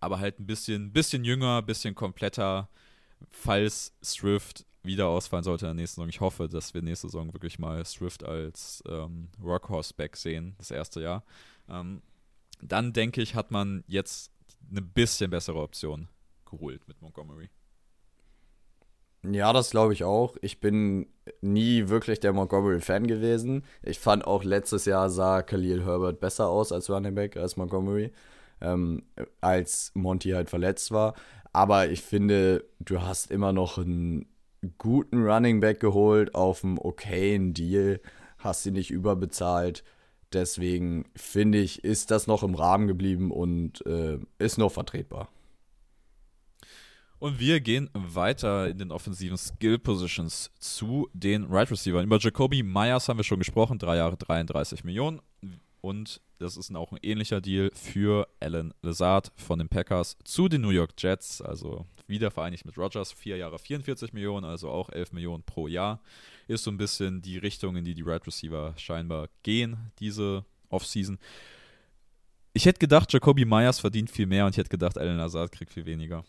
aber 0.00 0.18
halt 0.18 0.38
ein 0.38 0.46
bisschen, 0.46 0.92
bisschen 0.92 1.24
jünger, 1.24 1.62
bisschen 1.62 1.94
kompletter, 1.94 2.68
falls 3.30 3.94
Swift 4.02 4.66
wieder 4.82 5.08
ausfallen 5.08 5.44
sollte 5.44 5.66
in 5.66 5.70
der 5.70 5.82
nächsten 5.82 5.96
Saison. 5.96 6.08
Ich 6.08 6.20
hoffe, 6.20 6.48
dass 6.48 6.72
wir 6.72 6.82
nächste 6.82 7.08
Saison 7.08 7.32
wirklich 7.32 7.58
mal 7.58 7.84
Swift 7.84 8.24
als 8.24 8.82
ähm, 8.88 9.28
Workhorse-Back 9.38 10.16
sehen, 10.16 10.54
das 10.58 10.70
erste 10.70 11.00
Jahr. 11.00 11.24
Ähm, 11.68 12.02
dann 12.62 12.92
denke 12.92 13.20
ich, 13.20 13.34
hat 13.34 13.50
man 13.50 13.84
jetzt 13.86 14.30
eine 14.70 14.82
bisschen 14.82 15.30
bessere 15.30 15.60
Option 15.60 16.08
geholt 16.48 16.86
mit 16.88 17.02
Montgomery. 17.02 17.50
Ja, 19.22 19.52
das 19.52 19.70
glaube 19.70 19.92
ich 19.92 20.04
auch. 20.04 20.36
Ich 20.40 20.60
bin 20.60 21.08
nie 21.40 21.88
wirklich 21.88 22.20
der 22.20 22.32
Montgomery-Fan 22.32 23.06
gewesen. 23.06 23.64
Ich 23.82 23.98
fand 23.98 24.24
auch 24.24 24.44
letztes 24.44 24.84
Jahr 24.84 25.10
sah 25.10 25.42
Khalil 25.42 25.84
Herbert 25.84 26.20
besser 26.20 26.48
aus 26.48 26.70
als 26.70 26.88
Running 26.88 27.14
Back, 27.14 27.36
als 27.36 27.56
Montgomery, 27.56 28.12
ähm, 28.60 29.02
als 29.40 29.90
Monty 29.94 30.30
halt 30.30 30.48
verletzt 30.48 30.92
war. 30.92 31.14
Aber 31.56 31.88
ich 31.88 32.02
finde, 32.02 32.66
du 32.80 33.00
hast 33.00 33.30
immer 33.30 33.50
noch 33.54 33.78
einen 33.78 34.26
guten 34.76 35.24
Running 35.26 35.60
Back 35.60 35.80
geholt 35.80 36.34
auf 36.34 36.62
einem 36.62 36.76
okayen 36.76 37.54
Deal, 37.54 37.98
hast 38.36 38.64
sie 38.64 38.70
nicht 38.70 38.90
überbezahlt. 38.90 39.82
Deswegen 40.34 41.06
finde 41.16 41.56
ich, 41.56 41.82
ist 41.82 42.10
das 42.10 42.26
noch 42.26 42.42
im 42.42 42.54
Rahmen 42.54 42.86
geblieben 42.86 43.30
und 43.30 43.86
äh, 43.86 44.18
ist 44.38 44.58
noch 44.58 44.70
vertretbar. 44.70 45.30
Und 47.18 47.40
wir 47.40 47.60
gehen 47.60 47.88
weiter 47.94 48.68
in 48.68 48.76
den 48.76 48.92
offensiven 48.92 49.38
Skill 49.38 49.78
Positions 49.78 50.50
zu 50.58 51.08
den 51.14 51.44
Right 51.44 51.70
Receivers. 51.70 52.04
Über 52.04 52.18
Jacoby 52.18 52.62
Myers 52.64 53.08
haben 53.08 53.18
wir 53.18 53.24
schon 53.24 53.38
gesprochen, 53.38 53.78
drei 53.78 53.96
Jahre 53.96 54.18
33 54.18 54.84
Millionen. 54.84 55.22
Und 55.80 56.20
das 56.38 56.56
ist 56.56 56.74
auch 56.74 56.92
ein 56.92 56.98
ähnlicher 57.02 57.40
Deal 57.40 57.70
für 57.74 58.28
Alan 58.40 58.74
Lazard 58.82 59.32
von 59.36 59.58
den 59.58 59.68
Packers 59.68 60.16
zu 60.24 60.48
den 60.48 60.60
New 60.60 60.70
York 60.70 60.92
Jets. 60.98 61.40
Also 61.40 61.86
wieder 62.06 62.30
vereinigt 62.30 62.64
mit 62.64 62.76
Rogers, 62.76 63.12
vier 63.12 63.36
Jahre 63.36 63.58
44 63.58 64.12
Millionen, 64.12 64.44
also 64.44 64.68
auch 64.68 64.90
11 64.90 65.12
Millionen 65.12 65.42
pro 65.42 65.66
Jahr. 65.66 66.00
Ist 66.48 66.64
so 66.64 66.70
ein 66.70 66.76
bisschen 66.76 67.22
die 67.22 67.38
Richtung, 67.38 67.76
in 67.76 67.84
die 67.84 67.94
die 67.94 68.02
Right 68.02 68.26
Receiver 68.26 68.74
scheinbar 68.76 69.28
gehen, 69.42 69.92
diese 69.98 70.44
Offseason. 70.68 71.18
Ich 72.52 72.66
hätte 72.66 72.78
gedacht, 72.78 73.12
Jacoby 73.12 73.44
Myers 73.44 73.80
verdient 73.80 74.10
viel 74.10 74.26
mehr 74.26 74.46
und 74.46 74.52
ich 74.52 74.58
hätte 74.58 74.70
gedacht, 74.70 74.96
Alan 74.96 75.18
Lazard 75.18 75.52
kriegt 75.52 75.72
viel 75.72 75.86
weniger. 75.86 76.24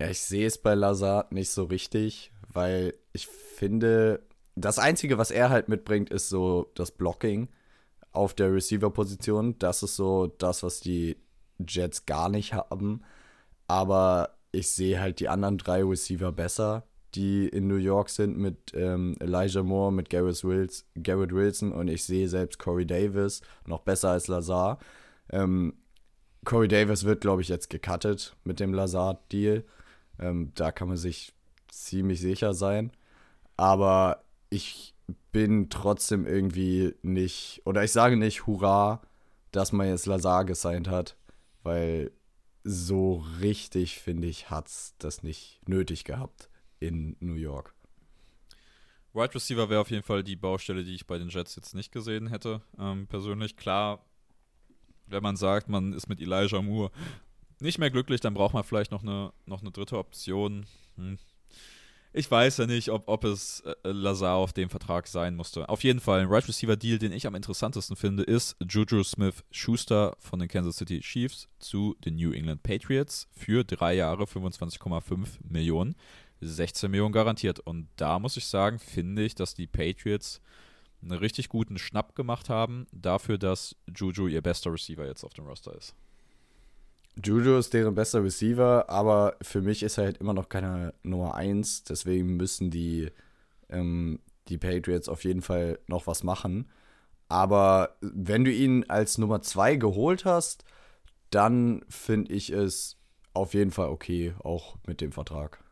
Ja, 0.00 0.08
ich 0.08 0.20
sehe 0.20 0.46
es 0.46 0.58
bei 0.58 0.74
Lazard 0.74 1.32
nicht 1.32 1.50
so 1.50 1.64
richtig, 1.64 2.30
weil 2.48 2.94
ich 3.12 3.26
finde, 3.26 4.22
das 4.54 4.78
Einzige, 4.78 5.18
was 5.18 5.30
er 5.30 5.50
halt 5.50 5.68
mitbringt, 5.68 6.10
ist 6.10 6.28
so 6.28 6.70
das 6.74 6.92
Blocking 6.92 7.48
auf 8.12 8.34
der 8.34 8.52
Receiver-Position. 8.52 9.58
Das 9.58 9.82
ist 9.82 9.96
so 9.96 10.26
das, 10.26 10.62
was 10.62 10.80
die 10.80 11.16
Jets 11.66 12.06
gar 12.06 12.28
nicht 12.28 12.54
haben. 12.54 13.02
Aber 13.66 14.36
ich 14.52 14.70
sehe 14.70 15.00
halt 15.00 15.20
die 15.20 15.28
anderen 15.28 15.58
drei 15.58 15.82
Receiver 15.84 16.32
besser, 16.32 16.84
die 17.14 17.48
in 17.48 17.66
New 17.66 17.76
York 17.76 18.10
sind 18.10 18.38
mit 18.38 18.72
ähm, 18.74 19.16
Elijah 19.20 19.62
Moore, 19.62 19.92
mit 19.92 20.10
Garrett, 20.10 20.44
Wills, 20.44 20.86
Garrett 21.02 21.32
Wilson 21.32 21.72
und 21.72 21.88
ich 21.88 22.04
sehe 22.04 22.28
selbst 22.28 22.58
Corey 22.58 22.86
Davis 22.86 23.42
noch 23.66 23.80
besser 23.80 24.10
als 24.10 24.28
Lazar. 24.28 24.78
Ähm, 25.30 25.74
Corey 26.44 26.68
Davis 26.68 27.04
wird, 27.04 27.20
glaube 27.20 27.42
ich, 27.42 27.48
jetzt 27.48 27.70
gecuttet 27.70 28.36
mit 28.44 28.60
dem 28.60 28.72
Lazard-Deal. 28.72 29.64
Ähm, 30.18 30.52
da 30.54 30.72
kann 30.72 30.88
man 30.88 30.96
sich 30.96 31.34
ziemlich 31.68 32.20
sicher 32.20 32.54
sein. 32.54 32.92
Aber 33.56 34.22
ich 34.50 34.94
bin 35.32 35.70
trotzdem 35.70 36.26
irgendwie 36.26 36.94
nicht, 37.02 37.62
oder 37.64 37.84
ich 37.84 37.92
sage 37.92 38.16
nicht 38.16 38.46
Hurra, 38.46 39.02
dass 39.52 39.72
man 39.72 39.88
jetzt 39.88 40.06
Lazar 40.06 40.44
gesigned 40.44 40.88
hat, 40.88 41.16
weil 41.62 42.12
so 42.64 43.24
richtig, 43.40 43.98
finde 43.98 44.28
ich, 44.28 44.50
hat 44.50 44.68
es 44.68 44.94
das 44.98 45.22
nicht 45.22 45.60
nötig 45.66 46.04
gehabt 46.04 46.50
in 46.80 47.16
New 47.20 47.34
York. 47.34 47.74
Wide 49.14 49.34
Receiver 49.34 49.70
wäre 49.70 49.80
auf 49.80 49.90
jeden 49.90 50.02
Fall 50.02 50.22
die 50.22 50.36
Baustelle, 50.36 50.84
die 50.84 50.94
ich 50.94 51.06
bei 51.06 51.18
den 51.18 51.28
Jets 51.28 51.56
jetzt 51.56 51.74
nicht 51.74 51.92
gesehen 51.92 52.28
hätte. 52.28 52.60
Ähm, 52.78 53.06
persönlich, 53.06 53.56
klar, 53.56 54.04
wenn 55.06 55.22
man 55.22 55.36
sagt, 55.36 55.68
man 55.68 55.92
ist 55.92 56.08
mit 56.08 56.20
Elijah 56.20 56.60
Moore 56.60 56.90
nicht 57.60 57.78
mehr 57.78 57.90
glücklich, 57.90 58.20
dann 58.20 58.34
braucht 58.34 58.54
man 58.54 58.64
vielleicht 58.64 58.92
noch 58.92 59.02
eine, 59.02 59.32
noch 59.46 59.62
eine 59.62 59.70
dritte 59.70 59.98
Option. 59.98 60.66
Hm. 60.96 61.18
Ich 62.18 62.28
weiß 62.28 62.56
ja 62.56 62.66
nicht, 62.66 62.90
ob, 62.90 63.04
ob 63.06 63.22
es 63.22 63.60
äh, 63.60 63.74
Lazar 63.84 64.34
auf 64.34 64.52
dem 64.52 64.70
Vertrag 64.70 65.06
sein 65.06 65.36
musste. 65.36 65.68
Auf 65.68 65.84
jeden 65.84 66.00
Fall, 66.00 66.22
ein 66.22 66.26
Right 66.26 66.48
Receiver 66.48 66.76
Deal, 66.76 66.98
den 66.98 67.12
ich 67.12 67.28
am 67.28 67.36
interessantesten 67.36 67.94
finde, 67.94 68.24
ist 68.24 68.56
Juju 68.68 69.04
Smith 69.04 69.44
Schuster 69.52 70.16
von 70.18 70.40
den 70.40 70.48
Kansas 70.48 70.78
City 70.78 70.98
Chiefs 70.98 71.48
zu 71.60 71.94
den 72.04 72.16
New 72.16 72.32
England 72.32 72.64
Patriots 72.64 73.28
für 73.30 73.62
drei 73.62 73.94
Jahre 73.94 74.24
25,5 74.24 75.28
Millionen. 75.48 75.94
16 76.40 76.90
Millionen 76.90 77.12
garantiert. 77.12 77.60
Und 77.60 77.86
da 77.94 78.18
muss 78.18 78.36
ich 78.36 78.46
sagen, 78.46 78.80
finde 78.80 79.22
ich, 79.22 79.36
dass 79.36 79.54
die 79.54 79.68
Patriots 79.68 80.40
einen 81.00 81.12
richtig 81.12 81.48
guten 81.48 81.78
Schnapp 81.78 82.16
gemacht 82.16 82.48
haben, 82.48 82.88
dafür, 82.90 83.38
dass 83.38 83.76
Juju 83.96 84.26
ihr 84.26 84.42
bester 84.42 84.72
Receiver 84.72 85.06
jetzt 85.06 85.22
auf 85.22 85.34
dem 85.34 85.46
Roster 85.46 85.72
ist. 85.76 85.94
Juju 87.24 87.58
ist 87.58 87.74
deren 87.74 87.94
bester 87.94 88.22
Receiver, 88.22 88.88
aber 88.88 89.36
für 89.42 89.60
mich 89.60 89.82
ist 89.82 89.98
er 89.98 90.04
halt 90.04 90.18
immer 90.18 90.34
noch 90.34 90.48
keine 90.48 90.94
Nummer 91.02 91.34
1. 91.34 91.84
Deswegen 91.84 92.36
müssen 92.36 92.70
die, 92.70 93.10
ähm, 93.68 94.20
die 94.48 94.58
Patriots 94.58 95.08
auf 95.08 95.24
jeden 95.24 95.42
Fall 95.42 95.78
noch 95.86 96.06
was 96.06 96.22
machen. 96.22 96.70
Aber 97.28 97.96
wenn 98.00 98.44
du 98.44 98.52
ihn 98.52 98.84
als 98.88 99.18
Nummer 99.18 99.42
2 99.42 99.76
geholt 99.76 100.24
hast, 100.24 100.64
dann 101.30 101.84
finde 101.88 102.32
ich 102.32 102.50
es 102.50 102.96
auf 103.34 103.54
jeden 103.54 103.70
Fall 103.70 103.88
okay, 103.88 104.34
auch 104.42 104.76
mit 104.86 105.00
dem 105.00 105.12
Vertrag. 105.12 105.62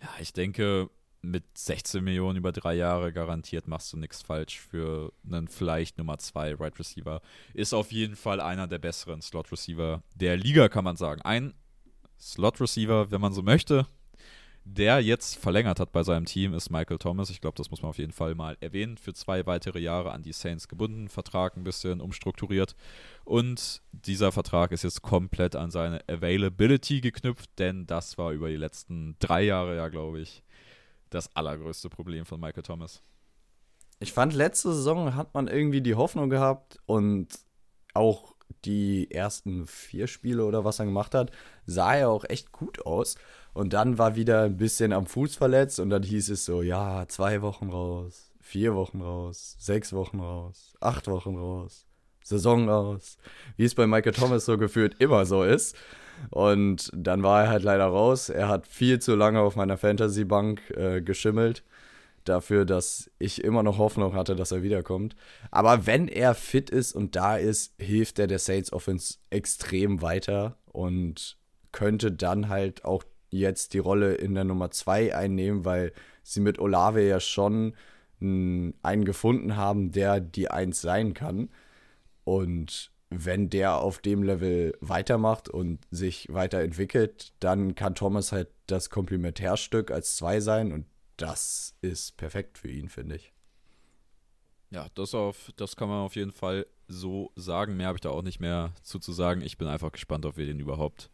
Ja, 0.00 0.08
ich 0.20 0.32
denke, 0.32 0.90
mit 1.26 1.44
16 1.58 2.02
Millionen 2.02 2.38
über 2.38 2.52
drei 2.52 2.74
Jahre 2.74 3.12
garantiert 3.12 3.68
machst 3.68 3.92
du 3.92 3.96
nichts 3.96 4.22
falsch 4.22 4.60
für 4.60 5.12
einen 5.30 5.48
vielleicht 5.48 5.98
Nummer 5.98 6.18
2 6.18 6.54
Right 6.54 6.78
Receiver. 6.78 7.20
Ist 7.52 7.74
auf 7.74 7.92
jeden 7.92 8.16
Fall 8.16 8.40
einer 8.40 8.66
der 8.66 8.78
besseren 8.78 9.20
Slot 9.20 9.52
Receiver 9.52 10.02
der 10.14 10.36
Liga, 10.36 10.68
kann 10.68 10.84
man 10.84 10.96
sagen. 10.96 11.22
Ein 11.22 11.54
Slot 12.18 12.60
Receiver, 12.60 13.10
wenn 13.10 13.20
man 13.20 13.32
so 13.32 13.42
möchte, 13.42 13.86
der 14.68 15.00
jetzt 15.00 15.36
verlängert 15.36 15.78
hat 15.78 15.92
bei 15.92 16.02
seinem 16.02 16.24
Team, 16.24 16.52
ist 16.52 16.70
Michael 16.70 16.98
Thomas. 16.98 17.30
Ich 17.30 17.40
glaube, 17.40 17.56
das 17.56 17.70
muss 17.70 17.82
man 17.82 17.90
auf 17.90 17.98
jeden 17.98 18.12
Fall 18.12 18.34
mal 18.34 18.56
erwähnen. 18.60 18.96
Für 18.96 19.14
zwei 19.14 19.46
weitere 19.46 19.78
Jahre 19.78 20.10
an 20.10 20.22
die 20.22 20.32
Saints 20.32 20.66
gebunden, 20.66 21.08
Vertrag 21.08 21.56
ein 21.56 21.62
bisschen 21.62 22.00
umstrukturiert. 22.00 22.74
Und 23.24 23.80
dieser 23.92 24.32
Vertrag 24.32 24.72
ist 24.72 24.82
jetzt 24.82 25.02
komplett 25.02 25.54
an 25.54 25.70
seine 25.70 26.00
Availability 26.08 27.00
geknüpft, 27.00 27.48
denn 27.58 27.86
das 27.86 28.18
war 28.18 28.32
über 28.32 28.48
die 28.48 28.56
letzten 28.56 29.14
drei 29.20 29.42
Jahre 29.42 29.76
ja, 29.76 29.88
glaube 29.88 30.20
ich, 30.20 30.42
das 31.16 31.34
allergrößte 31.34 31.88
Problem 31.88 32.24
von 32.24 32.40
Michael 32.40 32.62
Thomas. 32.62 33.02
Ich 33.98 34.12
fand, 34.12 34.34
letzte 34.34 34.72
Saison 34.72 35.14
hat 35.14 35.34
man 35.34 35.48
irgendwie 35.48 35.80
die 35.80 35.94
Hoffnung 35.94 36.28
gehabt 36.30 36.78
und 36.86 37.28
auch 37.94 38.34
die 38.64 39.10
ersten 39.10 39.66
vier 39.66 40.06
Spiele 40.06 40.44
oder 40.44 40.64
was 40.64 40.78
er 40.78 40.84
gemacht 40.84 41.14
hat, 41.14 41.30
sah 41.64 41.94
er 41.94 42.10
auch 42.10 42.24
echt 42.28 42.52
gut 42.52 42.84
aus. 42.84 43.16
Und 43.54 43.72
dann 43.72 43.98
war 43.98 44.16
wieder 44.16 44.42
ein 44.42 44.58
bisschen 44.58 44.92
am 44.92 45.06
Fuß 45.06 45.34
verletzt 45.36 45.80
und 45.80 45.90
dann 45.90 46.02
hieß 46.02 46.30
es 46.30 46.44
so, 46.44 46.62
ja, 46.62 47.08
zwei 47.08 47.40
Wochen 47.42 47.70
raus, 47.70 48.32
vier 48.40 48.74
Wochen 48.74 49.00
raus, 49.00 49.56
sechs 49.58 49.92
Wochen 49.92 50.20
raus, 50.20 50.74
acht 50.80 51.08
Wochen 51.08 51.36
raus, 51.36 51.86
Saison 52.22 52.68
raus. 52.68 53.16
Wie 53.56 53.64
es 53.64 53.74
bei 53.74 53.86
Michael 53.86 54.12
Thomas 54.12 54.44
so 54.44 54.58
gefühlt 54.58 55.00
immer 55.00 55.24
so 55.24 55.42
ist. 55.42 55.74
Und 56.30 56.90
dann 56.94 57.22
war 57.22 57.44
er 57.44 57.50
halt 57.50 57.62
leider 57.62 57.86
raus. 57.86 58.28
Er 58.28 58.48
hat 58.48 58.66
viel 58.66 58.98
zu 58.98 59.14
lange 59.14 59.40
auf 59.40 59.56
meiner 59.56 59.76
Fantasy-Bank 59.76 60.70
äh, 60.70 61.02
geschimmelt. 61.02 61.62
Dafür, 62.24 62.64
dass 62.64 63.10
ich 63.18 63.44
immer 63.44 63.62
noch 63.62 63.78
Hoffnung 63.78 64.14
hatte, 64.14 64.34
dass 64.34 64.50
er 64.50 64.62
wiederkommt. 64.62 65.14
Aber 65.50 65.86
wenn 65.86 66.08
er 66.08 66.34
fit 66.34 66.70
ist 66.70 66.92
und 66.92 67.14
da 67.14 67.36
ist, 67.36 67.74
hilft 67.78 68.18
er 68.18 68.26
der 68.26 68.40
Saints 68.40 68.72
Offense 68.72 69.18
extrem 69.30 70.02
weiter 70.02 70.56
und 70.72 71.36
könnte 71.70 72.10
dann 72.10 72.48
halt 72.48 72.84
auch 72.84 73.04
jetzt 73.30 73.74
die 73.74 73.78
Rolle 73.78 74.14
in 74.14 74.34
der 74.34 74.44
Nummer 74.44 74.70
2 74.70 75.14
einnehmen, 75.14 75.64
weil 75.64 75.92
sie 76.22 76.40
mit 76.40 76.58
Olave 76.58 77.06
ja 77.06 77.20
schon 77.20 77.74
einen 78.20 79.04
gefunden 79.04 79.56
haben, 79.56 79.92
der 79.92 80.20
die 80.20 80.50
1 80.50 80.80
sein 80.80 81.14
kann. 81.14 81.50
Und 82.24 82.90
wenn 83.10 83.50
der 83.50 83.76
auf 83.76 84.00
dem 84.00 84.22
Level 84.22 84.76
weitermacht 84.80 85.48
und 85.48 85.86
sich 85.90 86.28
weiterentwickelt, 86.30 87.32
dann 87.40 87.74
kann 87.74 87.94
Thomas 87.94 88.32
halt 88.32 88.48
das 88.66 88.90
Komplementärstück 88.90 89.90
als 89.90 90.16
zwei 90.16 90.40
sein 90.40 90.72
und 90.72 90.86
das 91.16 91.74
ist 91.80 92.16
perfekt 92.16 92.58
für 92.58 92.68
ihn, 92.68 92.88
finde 92.88 93.16
ich. 93.16 93.32
Ja, 94.70 94.88
das, 94.94 95.14
auf, 95.14 95.52
das 95.56 95.76
kann 95.76 95.88
man 95.88 96.04
auf 96.04 96.16
jeden 96.16 96.32
Fall 96.32 96.66
so 96.88 97.32
sagen. 97.36 97.76
Mehr 97.76 97.86
habe 97.86 97.96
ich 97.96 98.02
da 98.02 98.10
auch 98.10 98.22
nicht 98.22 98.40
mehr 98.40 98.72
zu, 98.82 98.98
zu 98.98 99.12
sagen. 99.12 99.40
Ich 99.40 99.58
bin 99.58 99.68
einfach 99.68 99.92
gespannt, 99.92 100.26
ob 100.26 100.36
wir 100.36 100.46
den 100.46 100.60
überhaupt 100.60 101.10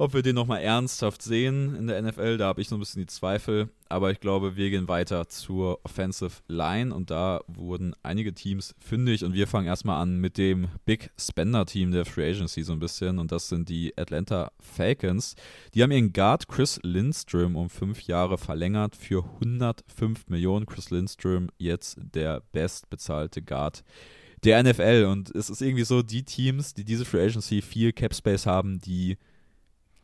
ob 0.00 0.14
wir 0.14 0.22
den 0.22 0.34
nochmal 0.34 0.62
ernsthaft 0.62 1.20
sehen 1.20 1.76
in 1.76 1.86
der 1.86 2.00
NFL, 2.00 2.38
da 2.38 2.46
habe 2.46 2.62
ich 2.62 2.70
so 2.70 2.76
ein 2.76 2.78
bisschen 2.78 3.02
die 3.02 3.06
Zweifel. 3.06 3.68
Aber 3.90 4.10
ich 4.10 4.18
glaube, 4.18 4.56
wir 4.56 4.70
gehen 4.70 4.88
weiter 4.88 5.28
zur 5.28 5.78
Offensive 5.84 6.40
Line 6.48 6.94
und 6.94 7.10
da 7.10 7.42
wurden 7.48 7.94
einige 8.02 8.32
Teams 8.32 8.74
fündig 8.78 9.24
und 9.24 9.34
wir 9.34 9.46
fangen 9.46 9.66
erstmal 9.66 10.00
an 10.00 10.16
mit 10.16 10.38
dem 10.38 10.68
Big 10.86 11.10
Spender 11.18 11.66
Team 11.66 11.90
der 11.90 12.06
Free 12.06 12.30
Agency 12.30 12.62
so 12.62 12.72
ein 12.72 12.78
bisschen 12.78 13.18
und 13.18 13.30
das 13.30 13.50
sind 13.50 13.68
die 13.68 13.92
Atlanta 13.98 14.52
Falcons. 14.58 15.34
Die 15.74 15.82
haben 15.82 15.90
ihren 15.90 16.14
Guard 16.14 16.48
Chris 16.48 16.80
Lindström 16.82 17.54
um 17.54 17.68
fünf 17.68 18.00
Jahre 18.04 18.38
verlängert 18.38 18.96
für 18.96 19.22
105 19.22 20.28
Millionen. 20.28 20.64
Chris 20.64 20.88
Lindström 20.88 21.50
jetzt 21.58 21.98
der 22.00 22.42
bestbezahlte 22.52 23.42
Guard 23.42 23.84
der 24.44 24.62
NFL 24.62 25.08
und 25.10 25.30
es 25.34 25.50
ist 25.50 25.60
irgendwie 25.60 25.84
so, 25.84 26.00
die 26.00 26.22
Teams, 26.22 26.72
die 26.72 26.84
diese 26.84 27.04
Free 27.04 27.26
Agency 27.26 27.60
viel 27.60 27.92
Cap 27.92 28.14
Space 28.14 28.46
haben, 28.46 28.78
die 28.78 29.18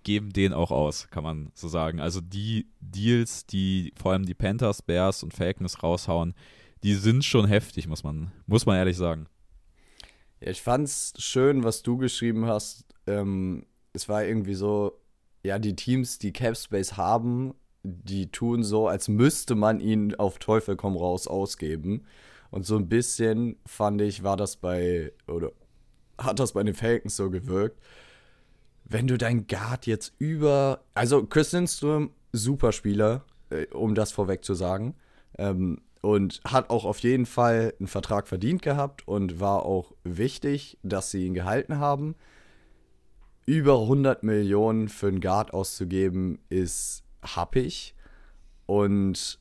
geben 0.06 0.32
den 0.32 0.52
auch 0.52 0.70
aus, 0.70 1.08
kann 1.10 1.24
man 1.24 1.50
so 1.52 1.66
sagen. 1.66 1.98
Also 1.98 2.20
die 2.20 2.68
Deals, 2.78 3.44
die 3.44 3.92
vor 4.00 4.12
allem 4.12 4.24
die 4.24 4.34
Panthers, 4.34 4.80
Bears 4.80 5.24
und 5.24 5.34
Falcons 5.34 5.82
raushauen, 5.82 6.32
die 6.84 6.94
sind 6.94 7.24
schon 7.24 7.48
heftig, 7.48 7.88
muss 7.88 8.04
man, 8.04 8.30
muss 8.46 8.66
man 8.66 8.76
ehrlich 8.76 8.96
sagen. 8.96 9.26
Ja, 10.38 10.50
ich 10.50 10.62
fand's 10.62 11.12
schön, 11.18 11.64
was 11.64 11.82
du 11.82 11.96
geschrieben 11.96 12.46
hast. 12.46 12.84
Ähm, 13.08 13.66
es 13.94 14.08
war 14.08 14.24
irgendwie 14.24 14.54
so, 14.54 14.96
ja, 15.42 15.58
die 15.58 15.74
Teams, 15.74 16.20
die 16.20 16.32
Cap 16.32 16.56
Space 16.56 16.96
haben, 16.96 17.54
die 17.82 18.30
tun 18.30 18.62
so, 18.62 18.86
als 18.86 19.08
müsste 19.08 19.56
man 19.56 19.80
ihn 19.80 20.14
auf 20.14 20.38
Teufel 20.38 20.76
komm 20.76 20.96
raus 20.96 21.26
ausgeben. 21.26 22.06
Und 22.52 22.64
so 22.64 22.76
ein 22.76 22.88
bisschen 22.88 23.56
fand 23.66 24.00
ich, 24.02 24.22
war 24.22 24.36
das 24.36 24.54
bei, 24.54 25.10
oder 25.26 25.50
hat 26.16 26.38
das 26.38 26.52
bei 26.52 26.62
den 26.62 26.74
Falcons 26.74 27.16
so 27.16 27.28
gewirkt, 27.28 27.80
wenn 28.88 29.06
du 29.06 29.18
dein 29.18 29.46
Guard 29.46 29.86
jetzt 29.86 30.14
über. 30.18 30.80
Also, 30.94 31.24
Chris 31.26 31.52
Lindström, 31.52 32.10
super 32.32 32.72
Spieler, 32.72 33.24
äh, 33.50 33.66
um 33.66 33.94
das 33.94 34.12
vorweg 34.12 34.44
zu 34.44 34.54
sagen. 34.54 34.94
Ähm, 35.38 35.80
und 36.02 36.40
hat 36.44 36.70
auch 36.70 36.84
auf 36.84 37.00
jeden 37.00 37.26
Fall 37.26 37.74
einen 37.80 37.88
Vertrag 37.88 38.28
verdient 38.28 38.62
gehabt 38.62 39.08
und 39.08 39.40
war 39.40 39.64
auch 39.64 39.92
wichtig, 40.04 40.78
dass 40.82 41.10
sie 41.10 41.26
ihn 41.26 41.34
gehalten 41.34 41.78
haben. 41.78 42.14
Über 43.44 43.80
100 43.80 44.22
Millionen 44.22 44.88
für 44.88 45.08
einen 45.08 45.20
Guard 45.20 45.52
auszugeben, 45.52 46.38
ist 46.48 47.02
happig. 47.22 47.94
Und 48.66 49.40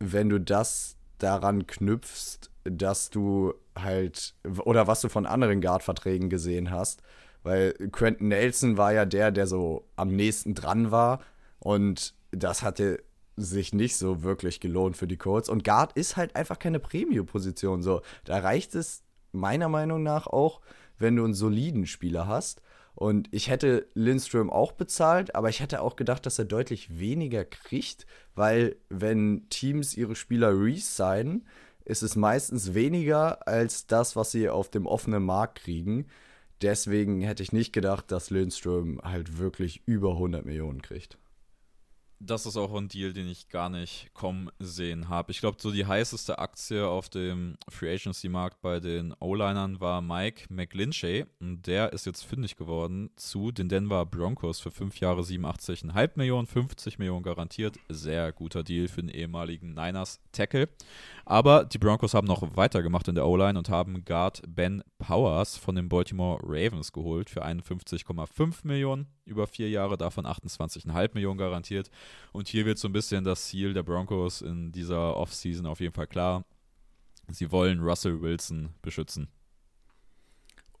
wenn 0.00 0.28
du 0.28 0.38
das 0.38 0.96
daran 1.18 1.66
knüpfst, 1.66 2.50
dass 2.64 3.10
du 3.10 3.54
halt, 3.78 4.34
oder 4.64 4.86
was 4.86 5.00
du 5.00 5.08
von 5.08 5.24
anderen 5.24 5.60
Guard-Verträgen 5.60 6.28
gesehen 6.28 6.70
hast, 6.70 7.02
weil 7.42 7.72
Quentin 7.90 8.28
Nelson 8.28 8.76
war 8.76 8.92
ja 8.92 9.04
der, 9.04 9.30
der 9.30 9.46
so 9.46 9.88
am 9.96 10.14
nächsten 10.14 10.54
dran 10.54 10.90
war. 10.90 11.20
Und 11.58 12.14
das 12.30 12.62
hatte 12.62 13.02
sich 13.36 13.72
nicht 13.72 13.96
so 13.96 14.22
wirklich 14.22 14.60
gelohnt 14.60 14.96
für 14.96 15.06
die 15.06 15.16
Colts. 15.16 15.48
Und 15.48 15.64
Guard 15.64 15.92
ist 15.94 16.16
halt 16.16 16.36
einfach 16.36 16.58
keine 16.58 16.78
Premium-Position. 16.78 17.82
So, 17.82 18.02
da 18.24 18.38
reicht 18.38 18.74
es 18.74 19.02
meiner 19.32 19.68
Meinung 19.68 20.02
nach 20.02 20.26
auch, 20.26 20.60
wenn 20.98 21.16
du 21.16 21.24
einen 21.24 21.34
soliden 21.34 21.86
Spieler 21.86 22.26
hast. 22.26 22.62
Und 22.94 23.28
ich 23.32 23.48
hätte 23.48 23.86
Lindström 23.94 24.50
auch 24.50 24.72
bezahlt, 24.72 25.34
aber 25.34 25.48
ich 25.48 25.60
hätte 25.60 25.80
auch 25.80 25.96
gedacht, 25.96 26.26
dass 26.26 26.38
er 26.38 26.44
deutlich 26.44 26.98
weniger 26.98 27.44
kriegt, 27.44 28.06
weil 28.34 28.76
wenn 28.90 29.48
Teams 29.48 29.96
ihre 29.96 30.14
Spieler 30.14 30.50
resignen, 30.50 31.46
ist 31.84 32.02
es 32.02 32.16
meistens 32.16 32.74
weniger 32.74 33.46
als 33.48 33.86
das, 33.86 34.14
was 34.14 34.30
sie 34.30 34.48
auf 34.48 34.70
dem 34.70 34.86
offenen 34.86 35.24
Markt 35.24 35.62
kriegen. 35.62 36.06
Deswegen 36.62 37.20
hätte 37.22 37.42
ich 37.42 37.52
nicht 37.52 37.72
gedacht, 37.72 38.10
dass 38.12 38.30
Lindström 38.30 39.00
halt 39.02 39.38
wirklich 39.38 39.82
über 39.84 40.12
100 40.12 40.44
Millionen 40.44 40.80
kriegt 40.80 41.18
das 42.24 42.46
ist 42.46 42.56
auch 42.56 42.72
ein 42.74 42.88
Deal, 42.88 43.12
den 43.12 43.28
ich 43.28 43.48
gar 43.48 43.68
nicht 43.68 44.10
kommen 44.14 44.50
sehen 44.60 45.08
habe. 45.08 45.32
Ich 45.32 45.40
glaube, 45.40 45.58
so 45.60 45.72
die 45.72 45.86
heißeste 45.86 46.38
Aktie 46.38 46.86
auf 46.86 47.08
dem 47.08 47.56
Free 47.68 47.94
Agency 47.94 48.28
Markt 48.28 48.60
bei 48.60 48.78
den 48.78 49.12
O-Linern 49.18 49.80
war 49.80 50.00
Mike 50.00 50.44
McGlinchey 50.48 51.26
und 51.40 51.66
der 51.66 51.92
ist 51.92 52.06
jetzt 52.06 52.22
fündig 52.22 52.56
geworden 52.56 53.10
zu 53.16 53.50
den 53.50 53.68
Denver 53.68 54.06
Broncos 54.06 54.60
für 54.60 54.70
fünf 54.70 55.00
Jahre 55.00 55.22
87,5 55.22 56.10
Millionen, 56.14 56.46
50 56.46 56.98
Millionen 56.98 57.24
garantiert. 57.24 57.76
Sehr 57.88 58.32
guter 58.32 58.62
Deal 58.62 58.86
für 58.86 59.02
den 59.02 59.10
ehemaligen 59.10 59.74
Niners 59.74 60.20
Tackle. 60.30 60.68
Aber 61.24 61.64
die 61.64 61.78
Broncos 61.78 62.14
haben 62.14 62.26
noch 62.26 62.56
weitergemacht 62.56 63.08
in 63.08 63.16
der 63.16 63.26
O-Line 63.26 63.58
und 63.58 63.68
haben 63.68 64.04
Guard 64.04 64.42
Ben 64.46 64.82
Powers 64.98 65.56
von 65.56 65.74
den 65.74 65.88
Baltimore 65.88 66.40
Ravens 66.42 66.92
geholt 66.92 67.30
für 67.30 67.44
51,5 67.44 68.58
Millionen 68.64 69.08
über 69.24 69.46
vier 69.46 69.68
Jahre, 69.70 69.96
davon 69.96 70.26
28,5 70.26 71.10
Millionen 71.14 71.38
garantiert. 71.38 71.90
Und 72.32 72.48
hier 72.48 72.66
wird 72.66 72.78
so 72.78 72.88
ein 72.88 72.92
bisschen 72.92 73.24
das 73.24 73.46
Ziel 73.46 73.72
der 73.74 73.82
Broncos 73.82 74.42
in 74.42 74.72
dieser 74.72 75.16
Offseason 75.16 75.66
auf 75.66 75.80
jeden 75.80 75.94
Fall 75.94 76.06
klar. 76.06 76.44
Sie 77.28 77.50
wollen 77.52 77.80
Russell 77.80 78.20
Wilson 78.20 78.70
beschützen. 78.82 79.28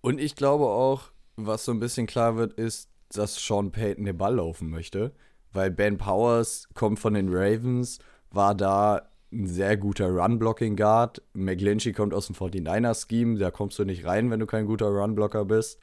Und 0.00 0.20
ich 0.20 0.34
glaube 0.34 0.66
auch, 0.66 1.12
was 1.36 1.64
so 1.64 1.72
ein 1.72 1.80
bisschen 1.80 2.06
klar 2.06 2.36
wird, 2.36 2.52
ist, 2.54 2.90
dass 3.10 3.36
Sean 3.36 3.70
Payton 3.70 4.04
den 4.04 4.18
Ball 4.18 4.36
laufen 4.36 4.70
möchte. 4.70 5.12
Weil 5.52 5.70
Ben 5.70 5.98
Powers 5.98 6.68
kommt 6.74 6.98
von 6.98 7.14
den 7.14 7.28
Ravens, 7.28 7.98
war 8.30 8.54
da 8.54 9.08
ein 9.32 9.46
sehr 9.46 9.76
guter 9.76 10.08
Run-Blocking-Guard. 10.08 11.22
McGlinchey 11.34 11.92
kommt 11.92 12.14
aus 12.14 12.26
dem 12.26 12.36
49er-Scheme, 12.36 13.38
da 13.38 13.50
kommst 13.50 13.78
du 13.78 13.84
nicht 13.84 14.04
rein, 14.04 14.30
wenn 14.30 14.40
du 14.40 14.46
kein 14.46 14.66
guter 14.66 14.88
Run-Blocker 14.88 15.44
bist. 15.44 15.78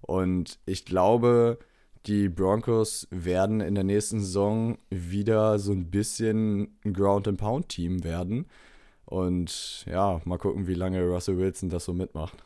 Und 0.00 0.58
ich 0.66 0.84
glaube, 0.84 1.58
die 2.06 2.28
Broncos 2.28 3.06
werden 3.10 3.60
in 3.60 3.74
der 3.74 3.84
nächsten 3.84 4.20
Saison 4.20 4.78
wieder 4.90 5.58
so 5.58 5.72
ein 5.72 5.90
bisschen 5.90 6.76
ein 6.84 6.92
Ground-and-Pound-Team 6.92 8.04
werden. 8.04 8.46
Und 9.04 9.84
ja, 9.86 10.20
mal 10.24 10.38
gucken, 10.38 10.66
wie 10.66 10.74
lange 10.74 11.02
Russell 11.04 11.38
Wilson 11.38 11.68
das 11.68 11.84
so 11.84 11.92
mitmacht. 11.92 12.42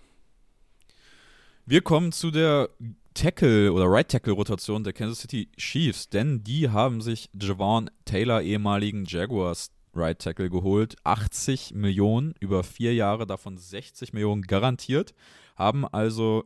Wir 1.65 1.81
kommen 1.81 2.13
zu 2.13 2.31
der 2.31 2.71
Tackle 3.15 3.73
oder 3.73 3.87
Right 3.87 4.09
Tackle 4.09 4.35
Rotation 4.35 4.85
der 4.85 4.93
Kansas 4.93 5.21
City 5.21 5.49
Chiefs, 5.57 6.09
denn 6.09 6.45
die 6.45 6.69
haben 6.69 7.01
sich 7.01 7.31
Javon 7.33 7.91
Taylor, 8.05 8.43
ehemaligen 8.43 9.05
Jaguars 9.07 9.71
Right 9.95 10.19
Tackle, 10.19 10.51
geholt. 10.51 10.97
80 11.05 11.73
Millionen 11.75 12.35
über 12.41 12.63
vier 12.63 12.95
Jahre, 12.95 13.27
davon 13.27 13.57
60 13.57 14.13
Millionen 14.13 14.43
garantiert. 14.43 15.15
Haben 15.57 15.87
also 15.87 16.45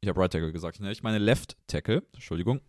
ich 0.00 0.08
habe 0.08 0.20
Right 0.20 0.32
Tackle 0.32 0.52
gesagt, 0.52 0.80
ne? 0.80 0.92
ich 0.92 1.02
meine 1.02 1.18
Left 1.18 1.56
Tackle, 1.66 2.02
Entschuldigung. 2.12 2.60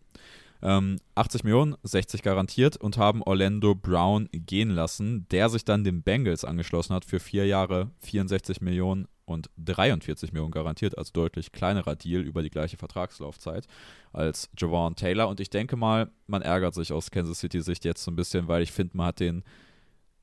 Ähm, 0.61 0.97
80 1.13 1.43
Millionen, 1.43 1.75
60 1.83 2.23
garantiert 2.23 2.77
und 2.77 2.97
haben 2.97 3.21
Orlando 3.21 3.75
Brown 3.75 4.27
gehen 4.31 4.71
lassen, 4.71 5.27
der 5.29 5.49
sich 5.49 5.65
dann 5.65 5.83
den 5.83 6.01
Bengals 6.01 6.45
angeschlossen 6.45 6.95
hat 6.95 7.05
für 7.05 7.19
vier 7.19 7.45
Jahre, 7.45 7.91
64 7.99 8.61
Millionen 8.61 9.07
und 9.25 9.49
43 9.57 10.31
Millionen 10.31 10.51
garantiert, 10.51 10.97
also 10.97 11.11
deutlich 11.13 11.51
kleinerer 11.51 11.95
Deal 11.95 12.21
über 12.21 12.41
die 12.41 12.49
gleiche 12.49 12.77
Vertragslaufzeit 12.77 13.67
als 14.13 14.49
Javon 14.57 14.95
Taylor. 14.95 15.27
Und 15.27 15.39
ich 15.39 15.49
denke 15.49 15.75
mal, 15.75 16.09
man 16.25 16.41
ärgert 16.41 16.73
sich 16.73 16.91
aus 16.91 17.11
Kansas 17.11 17.39
City 17.39 17.61
Sicht 17.61 17.85
jetzt 17.85 18.03
so 18.03 18.09
ein 18.09 18.15
bisschen, 18.15 18.47
weil 18.47 18.63
ich 18.63 18.71
finde, 18.71 18.97
man 18.97 19.07
hat 19.07 19.19
den 19.19 19.43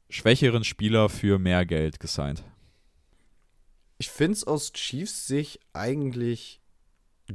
schwächeren 0.08 0.64
Spieler 0.64 1.08
für 1.08 1.38
mehr 1.38 1.66
Geld 1.66 2.00
gesigned. 2.00 2.42
Ich 3.98 4.08
finde 4.08 4.32
es 4.32 4.44
aus 4.44 4.72
Chiefs 4.72 5.26
Sicht 5.26 5.60
eigentlich 5.72 6.60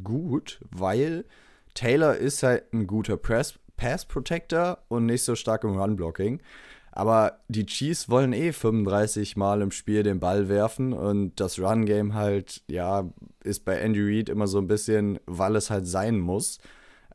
gut, 0.04 0.60
weil 0.72 1.26
Taylor 1.74 2.16
ist 2.16 2.44
halt 2.44 2.74
ein 2.74 2.88
guter 2.88 3.18
Press, 3.18 3.60
Pass 3.78 4.06
Protector 4.06 4.80
und 4.90 5.06
nicht 5.06 5.24
so 5.24 5.36
stark 5.36 5.64
im 5.64 5.78
Run 5.78 5.96
Blocking. 5.96 6.42
Aber 6.92 7.40
die 7.48 7.66
Chiefs 7.66 8.10
wollen 8.10 8.34
eh 8.34 8.52
35 8.52 9.38
Mal 9.38 9.62
im 9.62 9.72
Spiel 9.72 10.04
den 10.04 10.20
Ball 10.20 10.50
werfen 10.50 10.92
und 10.92 11.40
das 11.40 11.60
Run 11.60 11.86
Game 11.86 12.14
halt, 12.14 12.64
ja, 12.68 13.10
ist 13.44 13.64
bei 13.64 13.76
Andy 13.76 14.02
Reid 14.02 14.28
immer 14.28 14.48
so 14.48 14.58
ein 14.58 14.68
bisschen, 14.68 15.20
weil 15.26 15.56
es 15.56 15.70
halt 15.70 15.88
sein 15.88 16.20
muss, 16.20 16.60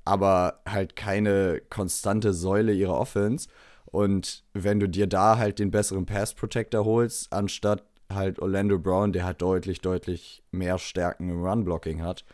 aber 0.04 0.60
halt 0.66 0.96
keine 0.96 1.60
konstante 1.68 2.32
Säule 2.32 2.72
ihrer 2.72 2.98
Offense. 2.98 3.48
Und 3.86 4.44
wenn 4.54 4.80
du 4.80 4.88
dir 4.88 5.06
da 5.06 5.38
halt 5.38 5.58
den 5.58 5.70
besseren 5.70 6.06
Pass 6.06 6.34
Protector 6.34 6.84
holst, 6.84 7.32
anstatt 7.32 7.84
halt 8.12 8.38
Orlando 8.38 8.78
Brown, 8.78 9.12
der 9.12 9.24
halt 9.24 9.42
deutlich, 9.42 9.80
deutlich 9.80 10.42
mehr 10.50 10.78
Stärken 10.78 11.28
im 11.28 11.44
Run 11.44 11.64
Blocking 11.64 12.02
hat, 12.02 12.24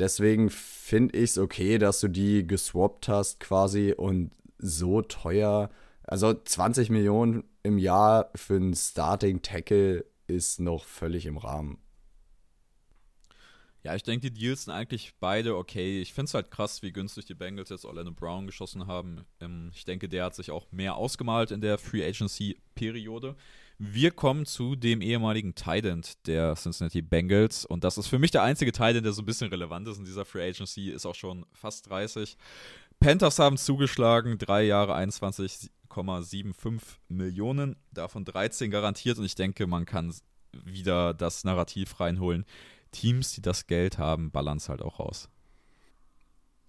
Deswegen 0.00 0.48
finde 0.48 1.18
ich 1.18 1.30
es 1.30 1.38
okay, 1.38 1.76
dass 1.76 2.00
du 2.00 2.08
die 2.08 2.46
geswappt 2.46 3.06
hast 3.08 3.38
quasi 3.38 3.92
und 3.96 4.32
so 4.58 5.02
teuer. 5.02 5.70
Also 6.04 6.32
20 6.32 6.88
Millionen 6.88 7.44
im 7.62 7.76
Jahr 7.76 8.30
für 8.34 8.56
einen 8.56 8.74
Starting 8.74 9.42
Tackle 9.42 10.06
ist 10.26 10.58
noch 10.58 10.86
völlig 10.86 11.26
im 11.26 11.36
Rahmen. 11.36 11.78
Ja, 13.82 13.94
ich 13.94 14.02
denke, 14.02 14.30
die 14.30 14.38
Deals 14.38 14.64
sind 14.64 14.74
eigentlich 14.74 15.14
beide 15.20 15.56
okay. 15.56 16.00
Ich 16.00 16.12
finde 16.12 16.28
es 16.28 16.34
halt 16.34 16.50
krass, 16.50 16.82
wie 16.82 16.92
günstig 16.92 17.26
die 17.26 17.34
Bengals 17.34 17.70
jetzt 17.70 17.84
Orlando 17.84 18.12
Brown 18.12 18.46
geschossen 18.46 18.86
haben. 18.86 19.24
Ähm, 19.40 19.70
ich 19.74 19.84
denke, 19.84 20.08
der 20.08 20.24
hat 20.24 20.34
sich 20.34 20.50
auch 20.50 20.70
mehr 20.72 20.96
ausgemalt 20.96 21.50
in 21.50 21.60
der 21.60 21.78
Free 21.78 22.06
Agency-Periode. 22.06 23.36
Wir 23.82 24.10
kommen 24.10 24.44
zu 24.44 24.76
dem 24.76 25.00
ehemaligen 25.00 25.54
Tight 25.54 25.86
der 26.26 26.54
Cincinnati 26.54 27.00
Bengals. 27.00 27.64
Und 27.64 27.82
das 27.82 27.96
ist 27.96 28.08
für 28.08 28.18
mich 28.18 28.30
der 28.30 28.42
einzige 28.42 28.72
Tight 28.72 29.02
der 29.02 29.12
so 29.14 29.22
ein 29.22 29.24
bisschen 29.24 29.48
relevant 29.48 29.88
ist 29.88 29.96
in 29.96 30.04
dieser 30.04 30.26
Free 30.26 30.46
Agency. 30.46 30.90
Ist 30.90 31.06
auch 31.06 31.14
schon 31.14 31.46
fast 31.54 31.88
30. 31.88 32.36
Panthers 33.00 33.38
haben 33.38 33.56
zugeschlagen, 33.56 34.36
drei 34.36 34.64
Jahre 34.64 34.94
21,75 34.96 36.82
Millionen, 37.08 37.74
davon 37.90 38.26
13 38.26 38.70
garantiert. 38.70 39.16
Und 39.16 39.24
ich 39.24 39.34
denke, 39.34 39.66
man 39.66 39.86
kann 39.86 40.12
wieder 40.52 41.14
das 41.14 41.44
Narrativ 41.44 42.00
reinholen 42.00 42.44
Teams, 42.92 43.32
die 43.32 43.40
das 43.40 43.66
Geld 43.66 43.96
haben, 43.96 44.30
ballern 44.30 44.60
halt 44.68 44.82
auch 44.82 45.00
raus. 45.00 45.30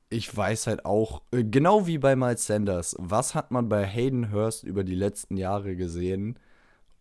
Ich 0.10 0.34
weiß 0.34 0.68
halt 0.68 0.86
auch, 0.86 1.24
äh, 1.32 1.44
genau 1.44 1.88
wie 1.88 1.98
bei 1.98 2.16
Miles 2.16 2.48
Sanders, 2.48 2.96
was 3.00 3.36
hat 3.36 3.52
man 3.52 3.68
bei 3.68 3.86
Hayden 3.86 4.32
Hurst 4.32 4.64
über 4.64 4.86
die 4.86 4.96
letzten 4.96 5.36
Jahre 5.36 5.76
gesehen, 5.76 6.40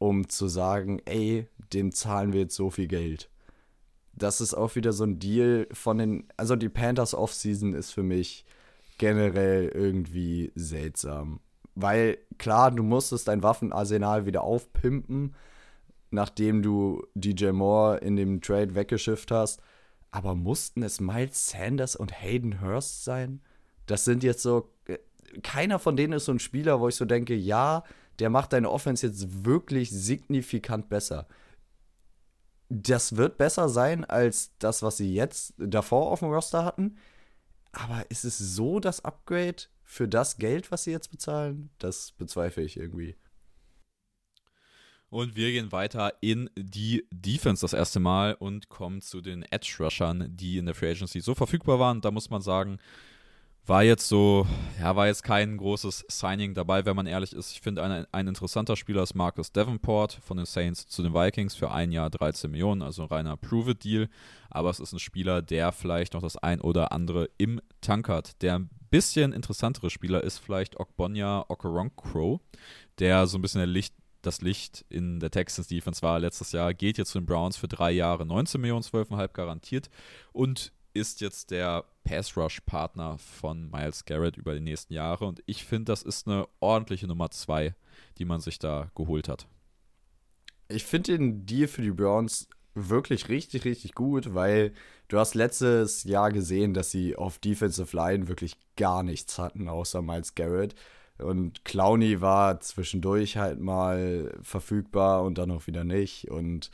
um 0.01 0.31
zu 0.31 0.49
sagen, 0.49 1.01
ey, 1.05 1.47
dem 1.75 1.93
zahlen 1.93 2.33
wir 2.33 2.41
jetzt 2.41 2.57
so 2.57 2.71
viel 2.71 2.89
Geld. 2.89 3.29
Das 4.15 4.41
ist 4.41 4.55
auch 4.55 4.75
wieder 4.75 4.95
so 4.95 5.05
ein 5.05 5.19
Deal 5.19 5.69
von 5.73 5.99
den, 5.99 6.25
also 6.39 6.57
die 6.57 6.71
Panthers 6.71 7.15
Offseason 7.15 7.75
ist 7.75 7.93
für 7.93 8.03
mich 8.03 8.47
generell 8.97 9.69
irgendwie 9.69 10.53
seltsam. 10.55 11.41
Weil 11.75 12.17
klar, 12.39 12.71
du 12.71 12.83
musstest 12.83 13.29
dein 13.29 13.43
Waffenarsenal 13.43 14.25
wieder 14.25 14.43
aufpimpen, 14.43 15.35
nachdem 16.11 16.63
du 16.63 17.07
DJ 17.15 17.51
Moore 17.51 17.99
in 17.99 18.17
dem 18.17 18.41
Trade 18.41 18.75
weggeschifft 18.75 19.31
hast. 19.31 19.61
Aber 20.11 20.35
mussten 20.35 20.83
es 20.83 21.01
Miles 21.01 21.51
Sanders 21.51 21.95
und 21.95 22.23
Hayden 22.23 22.63
Hurst 22.63 23.05
sein? 23.05 23.43
Das 23.85 24.05
sind 24.07 24.23
jetzt 24.25 24.43
so. 24.43 24.71
Äh, 24.87 24.99
keiner 25.43 25.79
von 25.79 25.97
denen 25.97 26.15
ist 26.15 26.25
so 26.25 26.33
ein 26.33 26.41
Spieler, 26.41 26.81
wo 26.81 26.89
ich 26.89 26.97
so 26.97 27.05
denke, 27.05 27.35
ja, 27.35 27.85
der 28.21 28.31
macht 28.31 28.53
deine 28.53 28.71
Offense 28.71 29.07
jetzt 29.07 29.45
wirklich 29.45 29.91
signifikant 29.91 30.89
besser. 30.89 31.27
Das 32.69 33.17
wird 33.17 33.39
besser 33.39 33.69
sein 33.69 34.05
als 34.05 34.57
das, 34.59 34.83
was 34.83 34.99
sie 34.99 35.13
jetzt 35.13 35.55
davor 35.59 36.13
auf 36.13 36.21
dem 36.21 36.29
Roster 36.29 36.65
hatten. 36.65 36.99
Aber 37.73 38.09
ist 38.11 38.25
es 38.25 38.39
so 38.39 38.79
das 38.79 39.05
Upgrade 39.05 39.65
für 39.83 40.07
das 40.07 40.37
Geld, 40.37 40.71
was 40.71 40.85
sie 40.85 40.93
jetzt 40.93 41.11
bezahlen? 41.11 41.71
Das 41.79 42.13
bezweifle 42.13 42.63
ich 42.63 42.77
irgendwie. 42.77 43.17
Und 45.09 45.35
wir 45.35 45.51
gehen 45.51 45.73
weiter 45.73 46.13
in 46.21 46.49
die 46.57 47.05
Defense 47.11 47.63
das 47.63 47.73
erste 47.73 47.99
Mal 47.99 48.35
und 48.35 48.69
kommen 48.69 49.01
zu 49.01 49.21
den 49.21 49.43
Edge-Rushern, 49.43 50.37
die 50.37 50.59
in 50.59 50.67
der 50.67 50.75
Free 50.77 50.93
Agency 50.93 51.21
so 51.21 51.35
verfügbar 51.35 51.81
waren. 51.81 52.01
Da 52.01 52.13
muss 52.13 52.31
man 52.31 52.43
sagen, 52.43 52.79
war 53.67 53.85
jetzt 53.85 54.09
so, 54.09 54.47
ja, 54.81 54.97
war 54.97 55.07
jetzt 55.07 55.23
kein 55.23 55.57
großes 55.57 56.07
Signing 56.09 56.55
dabei, 56.55 56.85
wenn 56.85 56.97
man 56.97 57.07
ehrlich 57.07 57.33
ist. 57.33 57.53
Ich 57.53 57.61
finde, 57.61 57.83
ein, 57.83 58.07
ein 58.11 58.29
interessanter 58.29 58.77
Spieler 58.77 59.03
ist 59.03 59.15
Marcus 59.15 59.53
Davenport 59.53 60.19
von 60.23 60.37
den 60.37 60.47
Saints 60.47 60.89
zu 60.89 61.03
den 61.03 61.15
Vikings 61.15 61.55
für 61.55 61.71
ein 61.71 61.93
Jahr 61.93 62.11
13 62.11 62.51
Millionen, 62.51 62.83
also 62.83 63.03
ein 63.03 63.09
reiner 63.09 63.37
Prove-It-Deal. 63.37 64.09
Aber 64.49 64.71
es 64.71 64.81
ist 64.81 64.93
ein 64.93 64.99
Spieler, 64.99 65.43
der 65.43 65.73
vielleicht 65.73 66.15
noch 66.15 66.23
das 66.23 66.37
ein 66.37 66.61
oder 66.61 66.93
andere 66.93 67.29
im 67.39 67.61
Tank 67.81 68.09
hat. 68.09 68.43
Der 68.43 68.57
ein 68.57 68.71
bisschen 68.91 69.33
interessantere 69.33 69.91
Spieler 69.91 70.25
ist 70.25 70.39
vielleicht 70.39 70.79
Okbonya 70.79 71.45
Okoronkro, 71.49 72.41
der 72.99 73.27
so 73.27 73.39
ein 73.39 73.43
bisschen 73.43 73.61
der 73.61 73.69
Licht, 73.69 73.95
das 74.23 74.43
Licht 74.43 74.85
in 74.89 75.21
der 75.21 75.31
Texans 75.31 75.69
Defense 75.69 76.03
war 76.03 76.19
letztes 76.19 76.53
Jahr, 76.53 76.75
geht 76.75 76.99
jetzt 76.99 77.13
zu 77.13 77.21
den 77.21 77.27
Browns 77.27 77.57
für 77.57 77.69
drei 77.69 77.93
Jahre 77.93 78.27
19 78.27 78.61
Millionen, 78.61 78.83
12,5 78.83 79.33
garantiert 79.33 79.91
und 80.33 80.73
ist 80.93 81.21
jetzt 81.21 81.51
der 81.51 81.85
Pass-Rush-Partner 82.05 83.19
von 83.19 83.71
Miles 83.71 84.05
Garrett 84.05 84.37
über 84.37 84.55
die 84.55 84.61
nächsten 84.61 84.93
Jahre. 84.93 85.27
Und 85.27 85.43
ich 85.47 85.65
finde, 85.65 85.93
das 85.93 86.03
ist 86.03 86.27
eine 86.27 86.49
ordentliche 86.61 87.07
Nummer 87.07 87.31
zwei, 87.31 87.75
die 88.19 88.25
man 88.25 88.41
sich 88.41 88.59
da 88.59 88.91
geholt 88.95 89.29
hat. 89.29 89.47
Ich 90.69 90.85
finde 90.85 91.19
den 91.19 91.47
Deal 91.47 91.69
für 91.69 91.83
die 91.83 91.91
Browns 91.91 92.49
wirklich 92.75 93.29
richtig, 93.29 93.65
richtig 93.65 93.95
gut, 93.95 94.35
weil 94.35 94.73
du 95.09 95.19
hast 95.19 95.35
letztes 95.35 96.05
Jahr 96.05 96.31
gesehen, 96.31 96.75
dass 96.75 96.91
sie 96.91 97.17
auf 97.17 97.39
Defensive 97.39 97.97
Line 97.97 98.29
wirklich 98.29 98.57
gar 98.77 99.03
nichts 99.03 99.39
hatten, 99.39 99.69
außer 99.69 100.03
Miles 100.03 100.35
Garrett. 100.35 100.75
Und 101.19 101.65
Clowny 101.65 102.21
war 102.21 102.61
zwischendurch 102.61 103.37
halt 103.37 103.61
mal 103.61 104.39
verfügbar 104.43 105.23
und 105.23 105.39
dann 105.39 105.51
auch 105.51 105.67
wieder 105.67 105.85
nicht. 105.85 106.31
Und 106.31 106.71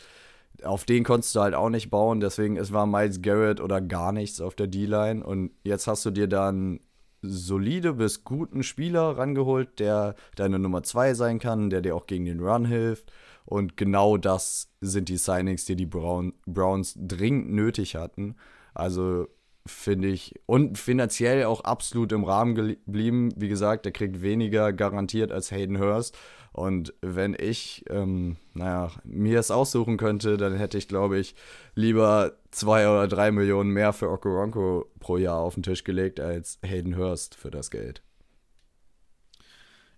auf 0.62 0.84
den 0.84 1.04
konntest 1.04 1.34
du 1.34 1.40
halt 1.40 1.54
auch 1.54 1.68
nicht 1.68 1.90
bauen. 1.90 2.20
Deswegen, 2.20 2.56
es 2.56 2.72
war 2.72 2.86
Miles 2.86 3.22
Garrett 3.22 3.60
oder 3.60 3.80
gar 3.80 4.12
nichts 4.12 4.40
auf 4.40 4.54
der 4.54 4.66
D-Line. 4.66 5.24
Und 5.24 5.50
jetzt 5.64 5.86
hast 5.86 6.04
du 6.04 6.10
dir 6.10 6.26
dann 6.26 6.80
solide 7.22 7.94
bis 7.94 8.24
guten 8.24 8.62
Spieler 8.62 9.16
rangeholt, 9.16 9.78
der 9.78 10.14
deine 10.36 10.58
Nummer 10.58 10.82
2 10.82 11.14
sein 11.14 11.38
kann, 11.38 11.70
der 11.70 11.80
dir 11.80 11.94
auch 11.96 12.06
gegen 12.06 12.24
den 12.24 12.40
Run 12.40 12.64
hilft. 12.64 13.12
Und 13.44 13.76
genau 13.76 14.16
das 14.16 14.72
sind 14.80 15.08
die 15.08 15.16
Signings, 15.16 15.64
die 15.64 15.76
die 15.76 15.86
Brown, 15.86 16.32
Browns 16.46 16.94
dringend 16.96 17.52
nötig 17.52 17.96
hatten. 17.96 18.36
Also 18.74 19.28
finde 19.66 20.08
ich. 20.08 20.34
Und 20.46 20.78
finanziell 20.78 21.44
auch 21.44 21.60
absolut 21.62 22.12
im 22.12 22.24
Rahmen 22.24 22.54
geblieben. 22.54 23.32
Wie 23.36 23.48
gesagt, 23.48 23.84
der 23.84 23.92
kriegt 23.92 24.22
weniger 24.22 24.72
garantiert 24.72 25.32
als 25.32 25.50
Hayden 25.50 25.78
Hurst. 25.78 26.16
Und 26.56 26.94
wenn 27.02 27.36
ich, 27.38 27.84
ähm, 27.90 28.36
naja, 28.54 28.90
mir 29.04 29.38
es 29.38 29.50
aussuchen 29.50 29.98
könnte, 29.98 30.38
dann 30.38 30.56
hätte 30.56 30.78
ich, 30.78 30.88
glaube 30.88 31.18
ich, 31.18 31.34
lieber 31.74 32.32
zwei 32.50 32.88
oder 32.88 33.06
drei 33.08 33.30
Millionen 33.30 33.70
mehr 33.72 33.92
für 33.92 34.10
Okoronko 34.10 34.90
pro 34.98 35.18
Jahr 35.18 35.36
auf 35.36 35.52
den 35.52 35.62
Tisch 35.62 35.84
gelegt 35.84 36.18
als 36.18 36.58
Hayden 36.62 36.96
Hurst 36.96 37.34
für 37.34 37.50
das 37.50 37.70
Geld. 37.70 38.02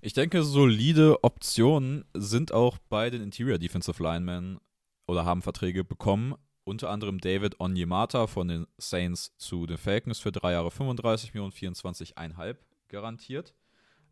Ich 0.00 0.14
denke, 0.14 0.42
solide 0.42 1.22
Optionen 1.22 2.04
sind 2.14 2.50
auch 2.50 2.78
bei 2.88 3.08
den 3.08 3.22
Interior 3.22 3.58
Defensive 3.58 4.02
Linemen 4.02 4.58
oder 5.06 5.24
haben 5.24 5.42
Verträge 5.42 5.84
bekommen 5.84 6.34
unter 6.64 6.90
anderem 6.90 7.20
David 7.20 7.60
Onyemata 7.60 8.26
von 8.26 8.48
den 8.48 8.66
Saints 8.78 9.32
zu 9.38 9.66
den 9.66 9.78
Falcons 9.78 10.18
für 10.18 10.32
drei 10.32 10.52
Jahre 10.52 10.72
35 10.72 11.34
Millionen, 11.34 11.52
24,5 11.52 12.56
garantiert. 12.88 13.54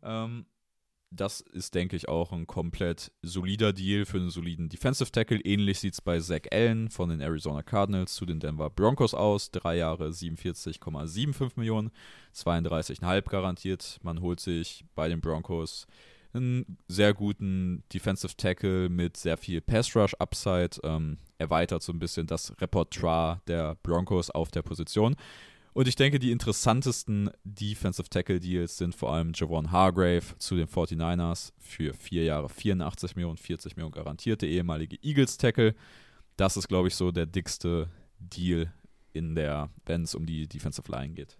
Ähm, 0.01 0.45
das 1.09 1.41
ist, 1.41 1.73
denke 1.73 1.95
ich, 1.95 2.09
auch 2.09 2.31
ein 2.31 2.47
komplett 2.47 3.11
solider 3.21 3.73
Deal 3.73 4.05
für 4.05 4.17
einen 4.17 4.29
soliden 4.29 4.69
Defensive 4.69 5.11
Tackle. 5.11 5.39
Ähnlich 5.39 5.79
sieht 5.79 5.93
es 5.93 6.01
bei 6.01 6.19
Zach 6.19 6.41
Allen 6.51 6.89
von 6.89 7.09
den 7.09 7.21
Arizona 7.21 7.63
Cardinals 7.63 8.13
zu 8.15 8.25
den 8.25 8.39
Denver 8.39 8.69
Broncos 8.69 9.13
aus. 9.13 9.51
Drei 9.51 9.77
Jahre 9.77 10.09
47,75 10.09 11.51
Millionen, 11.55 11.91
32,5 12.35 13.29
garantiert. 13.29 13.99
Man 14.03 14.21
holt 14.21 14.39
sich 14.39 14.83
bei 14.95 15.07
den 15.07 15.21
Broncos 15.21 15.87
einen 16.33 16.77
sehr 16.87 17.13
guten 17.13 17.83
Defensive 17.93 18.35
Tackle 18.35 18.89
mit 18.89 19.17
sehr 19.17 19.37
viel 19.37 19.61
Pass 19.61 19.95
Rush 19.95 20.13
Upside, 20.15 20.79
ähm, 20.83 21.17
erweitert 21.37 21.83
so 21.83 21.93
ein 21.93 21.99
bisschen 21.99 22.27
das 22.27 22.53
Repertoire 22.59 23.41
der 23.47 23.75
Broncos 23.83 24.29
auf 24.29 24.51
der 24.51 24.61
Position. 24.61 25.15
Und 25.77 25.87
ich 25.87 25.95
denke, 25.95 26.17
die 26.17 26.31
interessantesten 26.31 27.29
Defensive 27.43 28.09
Tackle 28.09 28.39
Deals 28.39 28.77
sind 28.77 28.95
vor 28.95 29.13
allem 29.13 29.33
Javon 29.35 29.71
Hargrave 29.71 30.23
zu 30.39 30.55
den 30.55 30.65
49ers 30.65 31.51
für 31.59 31.93
vier 31.93 32.23
Jahre 32.23 32.49
84 32.49 33.15
Millionen, 33.15 33.37
40 33.37 33.75
Millionen 33.75 33.93
garantierte 33.93 34.47
ehemalige 34.47 34.97
Eagles 35.03 35.37
Tackle. 35.37 35.75
Das 36.35 36.57
ist, 36.57 36.67
glaube 36.67 36.87
ich, 36.87 36.95
so 36.95 37.11
der 37.11 37.27
dickste 37.27 37.89
Deal 38.17 38.73
in 39.13 39.35
der, 39.35 39.69
wenn 39.85 40.01
es 40.01 40.15
um 40.15 40.25
die 40.25 40.47
Defensive 40.47 40.91
Line 40.91 41.13
geht. 41.13 41.37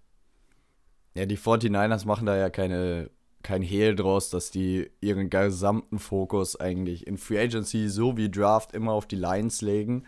Ja, 1.16 1.26
die 1.26 1.40
49ers 1.40 2.06
machen 2.06 2.28
da 2.28 2.38
ja 2.38 2.52
keine 2.52 3.10
kein 3.42 3.64
Hehl 3.64 3.96
draus, 3.96 4.30
dass 4.30 4.52
die 4.52 4.92
ihren 5.02 5.32
gesamten 5.32 5.98
Fokus 5.98 6.60
eigentlich 6.60 7.08
in 7.08 7.18
Free 7.18 7.40
Agency 7.40 7.90
sowie 7.90 8.30
Draft 8.30 8.74
immer 8.74 8.92
auf 8.92 9.08
die 9.08 9.16
Lines 9.16 9.62
legen. 9.62 10.06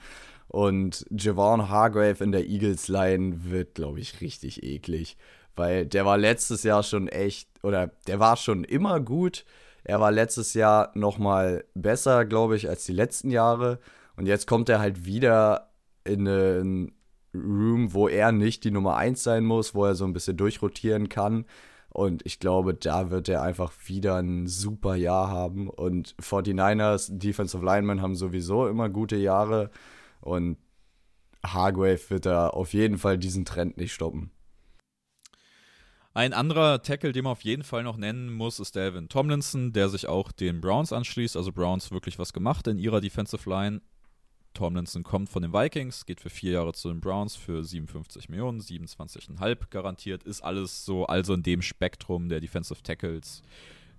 Und 0.49 1.05
Javon 1.11 1.69
Hargrave 1.69 2.23
in 2.23 2.31
der 2.31 2.47
Eagles 2.47 2.87
Line 2.87 3.45
wird, 3.45 3.75
glaube 3.75 3.99
ich, 3.99 4.19
richtig 4.19 4.63
eklig. 4.63 5.15
Weil 5.55 5.85
der 5.85 6.05
war 6.05 6.17
letztes 6.17 6.63
Jahr 6.63 6.81
schon 6.81 7.07
echt, 7.07 7.47
oder 7.63 7.91
der 8.07 8.19
war 8.19 8.35
schon 8.35 8.63
immer 8.63 8.99
gut. 8.99 9.45
Er 9.83 9.99
war 9.99 10.11
letztes 10.11 10.55
Jahr 10.55 10.91
nochmal 10.95 11.65
besser, 11.75 12.25
glaube 12.25 12.55
ich, 12.55 12.67
als 12.67 12.85
die 12.85 12.93
letzten 12.93 13.29
Jahre. 13.29 13.79
Und 14.17 14.25
jetzt 14.25 14.47
kommt 14.47 14.69
er 14.69 14.79
halt 14.79 15.05
wieder 15.05 15.69
in 16.03 16.27
einen 16.27 16.91
Room, 17.35 17.93
wo 17.93 18.07
er 18.07 18.31
nicht 18.31 18.63
die 18.63 18.71
Nummer 18.71 18.97
1 18.97 19.21
sein 19.21 19.45
muss, 19.45 19.75
wo 19.75 19.85
er 19.85 19.93
so 19.93 20.05
ein 20.05 20.13
bisschen 20.13 20.35
durchrotieren 20.35 21.09
kann. 21.09 21.45
Und 21.89 22.25
ich 22.25 22.39
glaube, 22.39 22.73
da 22.73 23.11
wird 23.11 23.29
er 23.29 23.43
einfach 23.43 23.71
wieder 23.85 24.15
ein 24.15 24.47
super 24.47 24.95
Jahr 24.95 25.29
haben. 25.29 25.69
Und 25.69 26.15
49ers, 26.19 27.19
Defensive 27.19 27.63
Linemen 27.63 28.01
haben 28.01 28.15
sowieso 28.15 28.67
immer 28.67 28.89
gute 28.89 29.15
Jahre. 29.15 29.69
Und 30.21 30.57
Hargrave 31.45 32.09
wird 32.09 32.25
da 32.25 32.49
auf 32.49 32.73
jeden 32.73 32.97
Fall 32.97 33.17
diesen 33.17 33.45
Trend 33.45 33.77
nicht 33.77 33.93
stoppen. 33.93 34.31
Ein 36.13 36.33
anderer 36.33 36.81
Tackle, 36.81 37.11
den 37.11 37.23
man 37.23 37.31
auf 37.31 37.43
jeden 37.43 37.63
Fall 37.63 37.83
noch 37.83 37.95
nennen 37.95 38.33
muss, 38.33 38.59
ist 38.59 38.75
Delvin 38.75 39.09
Tomlinson, 39.09 39.71
der 39.73 39.89
sich 39.89 40.07
auch 40.07 40.31
den 40.31 40.59
Browns 40.59 40.91
anschließt. 40.91 41.37
Also 41.37 41.51
Browns 41.51 41.91
wirklich 41.91 42.19
was 42.19 42.33
gemacht 42.33 42.67
in 42.67 42.79
ihrer 42.79 42.99
Defensive 42.99 43.49
Line. 43.49 43.81
Tomlinson 44.53 45.03
kommt 45.03 45.29
von 45.29 45.43
den 45.43 45.53
Vikings, 45.53 46.05
geht 46.05 46.19
für 46.19 46.29
vier 46.31 46.53
Jahre 46.53 46.73
zu 46.73 46.89
den 46.89 46.99
Browns 46.99 47.35
für 47.35 47.63
57 47.63 48.27
Millionen, 48.29 48.59
27,5 48.59 49.69
garantiert. 49.69 50.23
Ist 50.23 50.41
alles 50.41 50.83
so, 50.83 51.05
also 51.05 51.35
in 51.35 51.43
dem 51.43 51.61
Spektrum 51.61 52.27
der 52.27 52.41
Defensive 52.41 52.81
Tackles, 52.81 53.43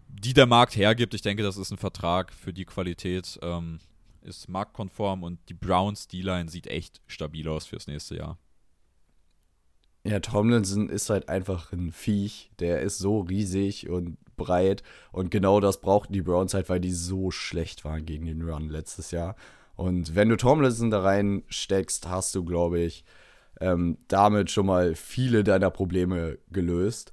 die 0.08 0.34
der 0.34 0.46
Markt 0.46 0.76
hergibt. 0.76 1.14
Ich 1.14 1.22
denke, 1.22 1.44
das 1.44 1.56
ist 1.56 1.70
ein 1.70 1.78
Vertrag 1.78 2.32
für 2.32 2.52
die 2.52 2.64
Qualität, 2.64 3.38
ähm, 3.42 3.78
ist 4.22 4.48
marktkonform 4.48 5.22
und 5.22 5.38
die 5.48 5.54
Browns 5.54 6.08
D-Line 6.08 6.48
sieht 6.48 6.66
echt 6.66 7.00
stabil 7.06 7.48
aus 7.48 7.66
fürs 7.66 7.86
nächste 7.86 8.16
Jahr. 8.16 8.38
Ja, 10.04 10.20
Tomlinson 10.20 10.88
ist 10.88 11.10
halt 11.10 11.28
einfach 11.28 11.72
ein 11.72 11.92
Viech. 11.92 12.50
Der 12.58 12.80
ist 12.80 12.98
so 12.98 13.20
riesig 13.20 13.88
und 13.90 14.16
breit. 14.36 14.82
Und 15.12 15.30
genau 15.30 15.60
das 15.60 15.80
brauchten 15.80 16.14
die 16.14 16.22
Browns 16.22 16.54
halt, 16.54 16.68
weil 16.70 16.80
die 16.80 16.92
so 16.92 17.30
schlecht 17.30 17.84
waren 17.84 18.06
gegen 18.06 18.26
den 18.26 18.42
Run 18.48 18.70
letztes 18.70 19.10
Jahr. 19.10 19.36
Und 19.76 20.14
wenn 20.14 20.28
du 20.28 20.36
Tomlinson 20.36 20.90
da 20.90 21.00
reinsteckst, 21.02 22.08
hast 22.08 22.34
du, 22.34 22.44
glaube 22.44 22.80
ich, 22.80 23.04
ähm, 23.60 23.98
damit 24.08 24.50
schon 24.50 24.66
mal 24.66 24.94
viele 24.94 25.44
deiner 25.44 25.70
Probleme 25.70 26.38
gelöst. 26.50 27.12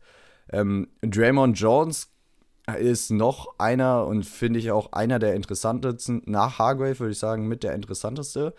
Ähm, 0.49 0.87
Draymond 1.01 1.59
Jones 1.59 2.09
ist 2.75 3.11
noch 3.11 3.55
einer 3.57 4.05
und 4.05 4.25
finde 4.25 4.59
ich 4.59 4.71
auch 4.71 4.91
einer 4.91 5.19
der 5.19 5.35
interessantesten, 5.35 6.21
nach 6.25 6.59
Hargrave 6.59 6.99
würde 6.99 7.11
ich 7.13 7.19
sagen, 7.19 7.47
mit 7.47 7.63
der 7.63 7.73
interessanteste 7.73 8.53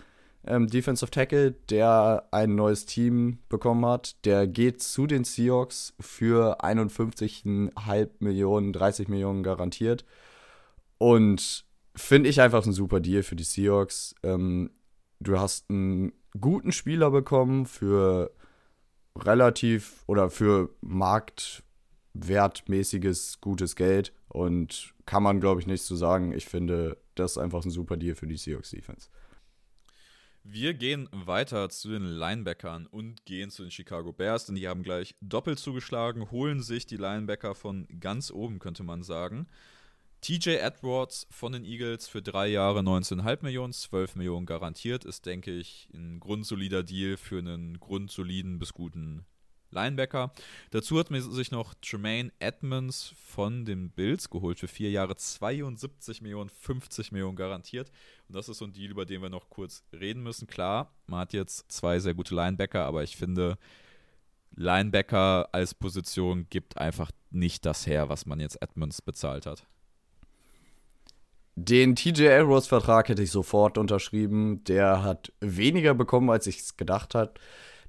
ähm, 0.47 0.67
Defensive 0.67 1.11
Tackle, 1.11 1.53
der 1.53 2.27
ein 2.31 2.55
neues 2.55 2.87
Team 2.87 3.39
bekommen 3.49 3.85
hat. 3.85 4.25
Der 4.25 4.47
geht 4.47 4.83
zu 4.83 5.07
den 5.07 5.25
Seahawks 5.25 5.95
für 6.01 6.65
51,5 6.65 8.09
Millionen, 8.21 8.73
30 8.73 9.09
Millionen 9.09 9.43
garantiert. 9.43 10.05
Und 10.97 11.67
finde 11.95 12.31
ich 12.31 12.41
einfach 12.41 12.65
ein 12.65 12.73
super 12.73 13.01
Deal 13.01 13.23
für 13.23 13.37
die 13.37 13.45
Seahawks. 13.45 14.15
Ähm, 14.23 14.71
du 15.21 15.39
hast 15.39 15.69
einen 15.69 16.13
guten 16.41 16.73
Spieler 16.73 17.11
bekommen 17.11 17.67
relativ 19.17 20.05
oder 20.07 20.31
für 20.31 20.71
marktwertmäßiges 22.15 23.41
gutes 23.41 23.77
Geld 23.77 24.13
und 24.29 24.95
kann 25.07 25.23
man 25.23 25.41
glaube 25.41 25.61
ich 25.61 25.67
nicht 25.67 25.83
so 25.83 25.97
sagen. 25.97 26.33
Ich 26.33 26.47
finde, 26.47 26.99
das 27.15 27.33
ist 27.33 27.39
einfach 27.39 27.65
ein 27.65 27.71
super 27.71 27.97
Deal 27.97 28.15
für 28.15 28.27
die 28.27 28.37
Seahawks 28.37 28.71
Defense. 28.71 29.09
Wir 30.45 30.73
gehen 30.73 31.09
weiter 31.13 31.69
zu 31.69 31.91
den 31.91 32.05
Linebackern 32.05 32.87
und 32.87 33.27
gehen 33.27 33.51
zu 33.51 33.63
den 33.63 33.71
Chicago 33.71 34.13
Bears, 34.13 34.47
denn 34.47 34.55
die 34.55 34.69
haben 34.69 34.83
gleich 34.83 35.15
doppelt 35.21 35.59
zugeschlagen, 35.59 36.31
holen 36.31 36.63
sich 36.63 36.87
die 36.87 36.97
Linebacker 36.97 37.55
von 37.55 37.87
ganz 38.01 38.31
oben, 38.31 38.59
könnte 38.59 38.83
man 38.83 39.03
sagen. 39.03 39.47
TJ 40.21 40.57
Edwards 40.57 41.27
von 41.31 41.53
den 41.53 41.65
Eagles 41.65 42.09
für 42.09 42.23
drei 42.23 42.49
Jahre 42.49 42.81
19,5 42.81 43.43
Millionen, 43.43 43.73
12 43.73 44.17
Millionen 44.17 44.47
garantiert, 44.47 45.05
ist, 45.05 45.27
denke 45.27 45.53
ich, 45.53 45.89
ein 45.93 46.19
grundsolider 46.19 46.83
Deal 46.83 47.17
für 47.17 47.39
einen 47.39 47.79
grundsoliden 47.79 48.59
bis 48.59 48.73
guten 48.73 49.27
Linebacker. 49.71 50.33
Dazu 50.71 50.99
hat 50.99 51.11
man 51.11 51.21
sich 51.21 51.51
noch 51.51 51.75
Tremaine 51.83 52.33
Edmonds 52.39 53.14
von 53.16 53.64
den 53.64 53.91
Bills 53.91 54.31
geholt 54.31 54.59
für 54.59 54.69
vier 54.69 54.91
Jahre 54.91 55.16
72 55.16 56.23
Millionen, 56.23 56.51
50 56.51 57.12
Millionen 57.12 57.37
garantiert. 57.37 57.91
Und 58.29 58.37
das 58.37 58.49
ist 58.49 58.59
so 58.59 58.64
ein 58.64 58.73
Deal, 58.73 58.91
über 58.91 59.05
den 59.05 59.23
wir 59.23 59.31
noch 59.31 59.49
kurz 59.51 59.85
reden 59.93 60.23
müssen. 60.23 60.47
Klar, 60.47 60.93
man 61.07 61.21
hat 61.21 61.33
jetzt 61.33 61.71
zwei 61.71 61.99
sehr 61.99 62.14
gute 62.14 62.35
Linebacker, 62.35 62.85
aber 62.85 63.03
ich 63.03 63.16
finde, 63.16 63.59
Linebacker 64.57 65.49
als 65.53 65.75
Position 65.75 66.47
gibt 66.51 66.79
einfach 66.79 67.11
nicht 67.31 67.66
das 67.66 67.87
her, 67.87 68.09
was 68.09 68.27
man 68.27 68.41
jetzt 68.41 68.61
Edmonds 68.62 69.03
bezahlt 69.03 69.47
hat. 69.47 69.66
Den 71.61 71.97
TJ 71.97 72.27
Edwards 72.27 72.69
Vertrag 72.69 73.09
hätte 73.09 73.23
ich 73.23 73.33
sofort 73.33 73.79
unterschrieben. 73.79 74.62
Der 74.64 75.03
hat 75.03 75.33
weniger 75.41 75.93
bekommen, 75.93 76.31
als 76.31 76.47
ich 76.47 76.59
es 76.59 76.77
gedacht 76.77 77.16
habe. 77.16 77.35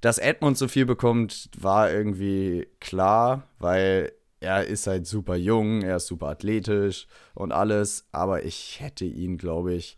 Dass 0.01 0.17
Edmund 0.17 0.57
so 0.57 0.67
viel 0.67 0.85
bekommt, 0.85 1.49
war 1.57 1.91
irgendwie 1.91 2.67
klar, 2.79 3.43
weil 3.59 4.11
er 4.39 4.65
ist 4.65 4.87
halt 4.87 5.05
super 5.05 5.35
jung, 5.35 5.81
er 5.81 5.97
ist 5.97 6.07
super 6.07 6.27
athletisch 6.27 7.07
und 7.33 7.51
alles, 7.51 8.07
aber 8.11 8.43
ich 8.43 8.79
hätte 8.79 9.05
ihn, 9.05 9.37
glaube 9.37 9.73
ich, 9.73 9.97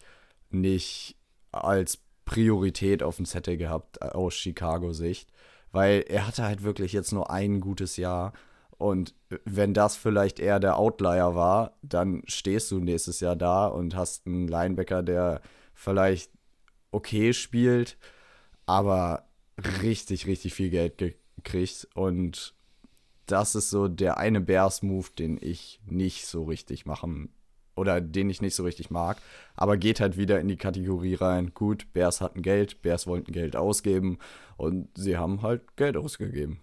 nicht 0.50 1.16
als 1.52 2.00
Priorität 2.26 3.04
auf 3.04 3.18
dem 3.18 3.26
Zettel 3.26 3.58
gehabt 3.58 4.02
aus 4.02 4.34
Chicago-Sicht, 4.34 5.30
weil 5.72 6.04
er 6.08 6.28
hatte 6.28 6.44
halt 6.44 6.64
wirklich 6.64 6.94
jetzt 6.94 7.12
nur 7.12 7.30
ein 7.30 7.60
gutes 7.60 7.98
Jahr 7.98 8.34
und 8.78 9.14
wenn 9.46 9.76
das 9.76 9.96
vielleicht 9.96 10.40
eher 10.40 10.60
der 10.60 10.78
Outlier 10.78 11.36
war, 11.36 11.78
dann 11.84 12.24
stehst 12.26 12.72
du 12.72 12.80
nächstes 12.80 13.20
Jahr 13.20 13.36
da 13.36 13.68
und 13.68 13.96
hast 13.96 14.26
einen 14.26 14.48
Linebacker, 14.48 15.04
der 15.04 15.42
vielleicht 15.76 16.32
okay 16.92 17.34
spielt, 17.34 17.98
aber 18.66 19.28
richtig, 19.82 20.28
richtig 20.28 20.54
viel 20.54 20.70
Geld 20.70 20.98
gekriegt. 20.98 21.88
Und 21.94 22.54
das 23.26 23.56
ist 23.56 23.70
so 23.70 23.88
der 23.88 24.18
eine 24.18 24.42
Bears-Move, 24.42 25.08
den 25.18 25.38
ich 25.42 25.80
nicht 25.86 26.28
so 26.28 26.44
richtig 26.44 26.86
machen 26.86 27.30
oder 27.76 28.02
den 28.02 28.30
ich 28.30 28.42
nicht 28.42 28.56
so 28.56 28.64
richtig 28.64 28.90
mag. 28.90 29.18
Aber 29.56 29.78
geht 29.78 30.00
halt 30.00 30.18
wieder 30.18 30.40
in 30.40 30.48
die 30.48 30.58
Kategorie 30.58 31.16
rein. 31.16 31.54
Gut, 31.54 31.92
Bears 31.94 32.22
hatten 32.22 32.42
Geld, 32.42 32.82
Bears 32.82 33.08
wollten 33.08 33.32
Geld 33.32 33.56
ausgeben 33.56 34.18
und 34.58 34.90
sie 34.96 35.18
haben 35.18 35.42
halt 35.42 35.76
Geld 35.78 35.98
ausgegeben. 35.98 36.60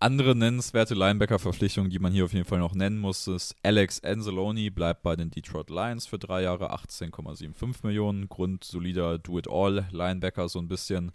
Andere 0.00 0.36
nennenswerte 0.36 0.94
Linebacker-Verpflichtungen, 0.94 1.90
die 1.90 1.98
man 1.98 2.12
hier 2.12 2.24
auf 2.24 2.32
jeden 2.32 2.44
Fall 2.44 2.60
noch 2.60 2.72
nennen 2.72 2.98
muss, 2.98 3.26
ist 3.26 3.56
Alex 3.64 4.00
Anzalone 4.04 4.70
bleibt 4.70 5.02
bei 5.02 5.16
den 5.16 5.30
Detroit 5.30 5.70
Lions 5.70 6.06
für 6.06 6.20
drei 6.20 6.42
Jahre 6.42 6.72
18,75 6.72 7.84
Millionen. 7.84 8.28
Grundsolider 8.28 9.18
Do-It-All-Linebacker, 9.18 10.48
so 10.48 10.60
ein 10.60 10.68
bisschen, 10.68 11.10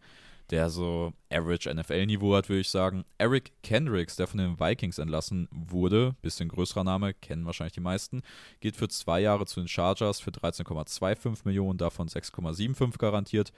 der 0.50 0.70
so 0.70 1.14
Average 1.32 1.74
NFL-Niveau 1.74 2.36
hat, 2.36 2.50
würde 2.50 2.60
ich 2.60 2.70
sagen. 2.70 3.06
Eric 3.18 3.54
Kendricks, 3.64 4.18
der 4.18 4.28
von 4.28 4.40
den 4.40 4.60
Vikings 4.60 4.98
entlassen 4.98 5.48
wurde, 5.50 6.18
bisschen 6.22 6.50
größerer 6.50 6.84
Name, 6.84 7.14
kennen 7.14 7.46
wahrscheinlich 7.46 7.76
die 7.76 7.80
meisten, 7.80 8.22
geht 8.60 8.76
für 8.76 8.90
zwei 8.90 9.22
Jahre 9.22 9.46
zu 9.46 9.62
den 9.62 9.70
Chargers 9.70 10.20
für 10.20 10.32
13,25 10.32 11.44
Millionen, 11.46 11.78
davon 11.78 12.10
6,75 12.10 12.98
garantiert 12.98 13.54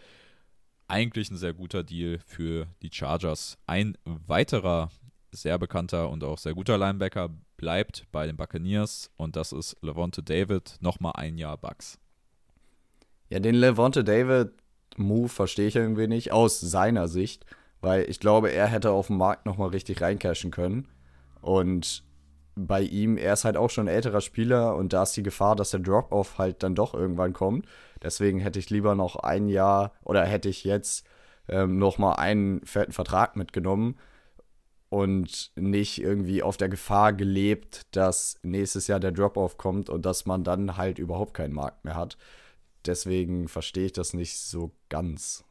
eigentlich 0.88 1.32
ein 1.32 1.38
sehr 1.38 1.53
guter 1.53 1.84
Deal 1.84 2.19
für 2.19 2.67
die 2.84 2.91
Chargers. 2.91 3.57
Ein 3.65 3.97
weiterer 4.05 4.91
sehr 5.36 5.58
bekannter 5.58 6.10
und 6.10 6.24
auch 6.24 6.38
sehr 6.38 6.54
guter 6.54 6.78
Linebacker, 6.78 7.30
bleibt 7.58 8.06
bei 8.12 8.26
den 8.28 8.38
Buccaneers 8.38 9.12
und 9.18 9.36
das 9.36 9.52
ist 9.52 9.78
Levante 9.82 10.24
David, 10.24 10.78
nochmal 10.82 11.14
ein 11.16 11.38
Jahr 11.38 11.58
Bucks. 11.58 12.00
Ja, 13.30 13.40
den 13.40 13.56
Levante 13.56 14.04
David 14.04 14.52
Move 14.98 15.30
verstehe 15.30 15.68
ich 15.68 15.76
irgendwie 15.76 16.08
nicht 16.08 16.32
aus 16.32 16.60
seiner 16.60 17.08
Sicht, 17.08 17.46
weil 17.82 18.10
ich 18.10 18.20
glaube, 18.20 18.52
er 18.52 18.68
hätte 18.68 18.92
auf 18.92 19.08
dem 19.08 19.18
Markt 19.18 19.46
nochmal 19.46 19.70
richtig 19.70 20.02
reincashen 20.02 20.52
können 20.52 20.88
und 21.42 22.04
bei 22.56 22.82
ihm, 22.82 23.18
er 23.18 23.34
ist 23.34 23.44
halt 23.44 23.58
auch 23.58 23.70
schon 23.70 23.88
ein 23.88 23.94
älterer 23.94 24.22
Spieler 24.22 24.76
und 24.76 24.94
da 24.94 25.04
ist 25.04 25.18
die 25.18 25.24
Gefahr, 25.24 25.56
dass 25.56 25.72
der 25.72 25.82
Drop-Off 25.82 26.38
halt 26.38 26.64
dann 26.64 26.74
doch 26.74 26.94
irgendwann 26.94 27.34
kommt. 27.34 27.66
Deswegen 28.02 28.40
hätte 28.40 28.60
ich 28.60 28.70
lieber 28.70 28.96
noch 28.96 29.18
ein 29.18 29.50
Jahr 29.50 29.92
oder 30.04 30.24
hätte 30.24 30.48
ich 30.48 30.64
jetzt 30.64 31.06
ähm, 31.50 31.78
noch 31.78 31.98
mal 31.98 32.14
einen 32.14 32.66
fetten 32.66 32.94
Vertrag 32.94 33.36
mitgenommen, 33.36 33.98
und 34.90 35.52
nicht 35.56 36.00
irgendwie 36.00 36.44
auf 36.44 36.58
der 36.58 36.70
Gefahr 36.70 37.14
gelebt, 37.14 37.82
dass 37.92 38.40
nächstes 38.44 38.88
Jahr 38.88 39.00
der 39.00 39.12
Drop-off 39.12 39.58
kommt 39.58 39.90
und 39.90 40.06
dass 40.06 40.26
man 40.26 40.44
dann 40.44 40.78
halt 40.78 41.00
überhaupt 41.00 41.34
keinen 41.34 41.54
Markt 41.54 41.86
mehr 41.86 41.96
hat. 41.96 42.18
Deswegen 42.86 43.48
verstehe 43.48 43.88
ich 43.88 43.94
das 43.94 44.14
nicht 44.14 44.38
so 44.38 44.72
ganz. 44.90 45.44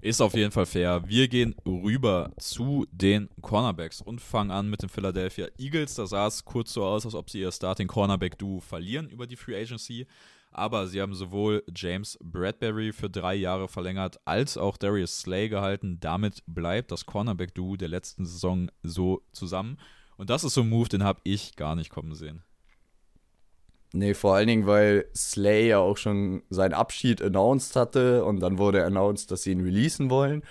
Ist 0.00 0.20
auf 0.20 0.34
jeden 0.34 0.50
Fall 0.50 0.66
fair. 0.66 1.04
Wir 1.06 1.28
gehen 1.28 1.54
rüber 1.64 2.32
zu 2.36 2.86
den 2.90 3.28
Cornerbacks 3.40 4.00
und 4.00 4.20
fangen 4.20 4.50
an 4.50 4.68
mit 4.68 4.82
den 4.82 4.88
Philadelphia 4.88 5.46
Eagles. 5.58 5.94
Da 5.94 6.06
sah 6.06 6.26
es 6.26 6.44
kurz 6.44 6.72
so 6.72 6.84
aus, 6.84 7.04
als 7.04 7.14
ob 7.14 7.30
sie 7.30 7.40
ihr 7.40 7.52
Starting 7.52 7.86
Cornerback-Duo 7.86 8.58
verlieren 8.58 9.08
über 9.10 9.28
die 9.28 9.36
Free 9.36 9.54
Agency. 9.54 10.08
Aber 10.52 10.86
sie 10.86 11.00
haben 11.00 11.14
sowohl 11.14 11.64
James 11.74 12.18
Bradbury 12.22 12.92
für 12.92 13.08
drei 13.08 13.34
Jahre 13.34 13.68
verlängert, 13.68 14.20
als 14.26 14.56
auch 14.56 14.76
Darius 14.76 15.20
Slay 15.20 15.48
gehalten. 15.48 15.98
Damit 16.00 16.42
bleibt 16.46 16.92
das 16.92 17.06
Cornerback-Duo 17.06 17.76
der 17.76 17.88
letzten 17.88 18.26
Saison 18.26 18.70
so 18.82 19.22
zusammen. 19.32 19.78
Und 20.16 20.30
das 20.30 20.44
ist 20.44 20.54
so 20.54 20.60
ein 20.60 20.68
Move, 20.68 20.88
den 20.88 21.04
habe 21.04 21.20
ich 21.24 21.56
gar 21.56 21.74
nicht 21.74 21.90
kommen 21.90 22.14
sehen. 22.14 22.44
Nee, 23.94 24.14
vor 24.14 24.34
allen 24.34 24.46
Dingen, 24.46 24.66
weil 24.66 25.06
Slay 25.14 25.68
ja 25.68 25.78
auch 25.78 25.96
schon 25.96 26.42
seinen 26.48 26.72
Abschied 26.72 27.20
announced 27.20 27.76
hatte 27.76 28.24
und 28.24 28.40
dann 28.40 28.58
wurde 28.58 28.84
announced, 28.84 29.30
dass 29.30 29.42
sie 29.42 29.52
ihn 29.52 29.60
releasen 29.60 30.08
wollen. 30.08 30.42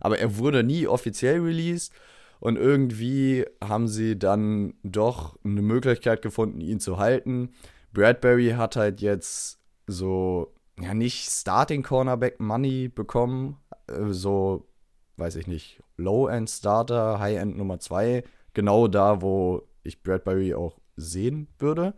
Aber 0.00 0.18
er 0.18 0.36
wurde 0.36 0.62
nie 0.62 0.86
offiziell 0.86 1.40
released 1.40 1.92
und 2.40 2.56
irgendwie 2.56 3.44
haben 3.62 3.88
sie 3.88 4.18
dann 4.18 4.74
doch 4.82 5.38
eine 5.44 5.62
Möglichkeit 5.62 6.22
gefunden, 6.22 6.60
ihn 6.60 6.80
zu 6.80 6.98
halten. 6.98 7.50
Bradbury 7.92 8.50
hat 8.50 8.76
halt 8.76 9.00
jetzt 9.00 9.58
so, 9.86 10.54
ja, 10.80 10.94
nicht 10.94 11.28
Starting 11.28 11.82
Cornerback 11.82 12.40
Money 12.40 12.88
bekommen, 12.88 13.58
äh, 13.88 14.08
so, 14.10 14.68
weiß 15.16 15.36
ich 15.36 15.46
nicht, 15.46 15.82
Low-End 15.96 16.48
Starter, 16.48 17.18
High-End 17.18 17.56
Nummer 17.56 17.80
2, 17.80 18.24
genau 18.54 18.88
da, 18.88 19.22
wo 19.22 19.62
ich 19.82 20.02
Bradbury 20.02 20.54
auch 20.54 20.78
sehen 20.96 21.48
würde. 21.58 21.94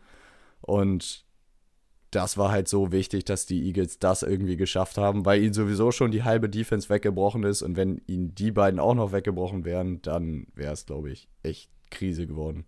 Und 0.60 1.26
das 2.10 2.36
war 2.36 2.52
halt 2.52 2.68
so 2.68 2.92
wichtig, 2.92 3.24
dass 3.24 3.46
die 3.46 3.66
Eagles 3.66 3.98
das 3.98 4.22
irgendwie 4.22 4.56
geschafft 4.56 4.98
haben, 4.98 5.24
weil 5.24 5.42
ihnen 5.42 5.54
sowieso 5.54 5.92
schon 5.92 6.10
die 6.10 6.24
halbe 6.24 6.48
Defense 6.48 6.88
weggebrochen 6.90 7.42
ist. 7.42 7.62
Und 7.62 7.76
wenn 7.76 8.02
ihnen 8.06 8.34
die 8.34 8.52
beiden 8.52 8.78
auch 8.78 8.94
noch 8.94 9.12
weggebrochen 9.12 9.64
wären, 9.64 10.02
dann 10.02 10.46
wäre 10.54 10.74
es, 10.74 10.84
glaube 10.84 11.10
ich, 11.10 11.28
echt 11.42 11.70
Krise 11.90 12.26
geworden. 12.26 12.66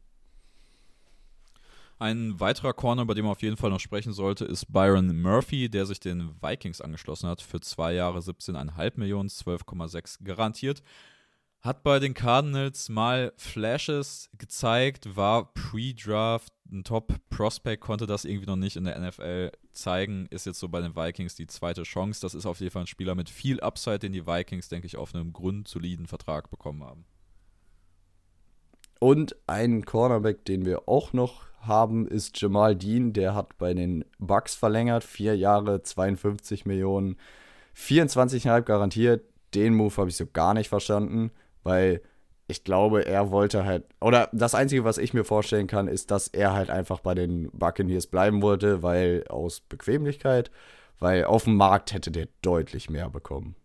Ein 1.98 2.40
weiterer 2.40 2.72
Corner, 2.72 3.06
bei 3.06 3.14
dem 3.14 3.24
man 3.24 3.32
auf 3.32 3.42
jeden 3.42 3.56
Fall 3.56 3.70
noch 3.70 3.80
sprechen 3.80 4.12
sollte, 4.12 4.44
ist 4.44 4.72
Byron 4.72 5.20
Murphy, 5.20 5.68
der 5.68 5.86
sich 5.86 6.00
den 6.00 6.30
Vikings 6.42 6.80
angeschlossen 6.80 7.28
hat. 7.28 7.40
Für 7.40 7.60
zwei 7.60 7.94
Jahre 7.94 8.18
17,5 8.18 8.92
Millionen, 8.96 9.28
12,6 9.28 10.24
garantiert. 10.24 10.82
Hat 11.60 11.82
bei 11.82 11.98
den 11.98 12.12
Cardinals 12.12 12.90
mal 12.90 13.32
Flashes 13.36 14.28
gezeigt, 14.36 15.16
war 15.16 15.54
Pre-Draft 15.54 16.52
ein 16.70 16.84
Top-Prospect, 16.84 17.80
konnte 17.80 18.06
das 18.06 18.26
irgendwie 18.26 18.46
noch 18.46 18.56
nicht 18.56 18.76
in 18.76 18.84
der 18.84 18.98
NFL 18.98 19.52
zeigen. 19.72 20.26
Ist 20.26 20.44
jetzt 20.44 20.58
so 20.58 20.68
bei 20.68 20.80
den 20.80 20.94
Vikings 20.94 21.36
die 21.36 21.46
zweite 21.46 21.84
Chance. 21.84 22.20
Das 22.20 22.34
ist 22.34 22.44
auf 22.44 22.60
jeden 22.60 22.72
Fall 22.72 22.82
ein 22.82 22.86
Spieler 22.86 23.14
mit 23.14 23.30
viel 23.30 23.60
Upside, 23.60 24.00
den 24.00 24.12
die 24.12 24.26
Vikings, 24.26 24.68
denke 24.68 24.86
ich, 24.86 24.96
auf 24.96 25.14
einem 25.14 25.32
grundsoliden 25.32 26.06
Vertrag 26.06 26.50
bekommen 26.50 26.84
haben. 26.84 27.06
Und 29.00 29.36
ein 29.46 29.84
Cornerback, 29.84 30.44
den 30.44 30.64
wir 30.64 30.88
auch 30.88 31.12
noch 31.12 31.46
haben, 31.66 32.06
ist 32.06 32.40
Jamal 32.40 32.76
Dean. 32.76 33.12
Der 33.12 33.34
hat 33.34 33.58
bei 33.58 33.74
den 33.74 34.04
Bucks 34.18 34.54
verlängert. 34.54 35.04
Vier 35.04 35.36
Jahre, 35.36 35.82
52 35.82 36.66
Millionen, 36.66 37.16
24,5 37.76 38.62
garantiert. 38.62 39.24
Den 39.54 39.74
Move 39.74 39.96
habe 39.96 40.10
ich 40.10 40.16
so 40.16 40.26
gar 40.26 40.54
nicht 40.54 40.68
verstanden 40.68 41.30
weil 41.64 42.02
ich 42.46 42.62
glaube, 42.62 43.06
er 43.06 43.30
wollte 43.30 43.64
halt, 43.64 43.84
oder 44.00 44.28
das 44.32 44.54
Einzige, 44.54 44.84
was 44.84 44.98
ich 44.98 45.14
mir 45.14 45.24
vorstellen 45.24 45.66
kann, 45.66 45.88
ist, 45.88 46.10
dass 46.10 46.28
er 46.28 46.52
halt 46.52 46.70
einfach 46.70 47.00
bei 47.00 47.14
den 47.14 47.50
Buccaneers 47.52 48.06
bleiben 48.06 48.42
wollte, 48.42 48.82
weil 48.82 49.24
aus 49.28 49.60
Bequemlichkeit, 49.60 50.50
weil 50.98 51.24
auf 51.24 51.44
dem 51.44 51.56
Markt 51.56 51.94
hätte 51.94 52.10
der 52.10 52.28
deutlich 52.42 52.90
mehr 52.90 53.08
bekommen. 53.08 53.56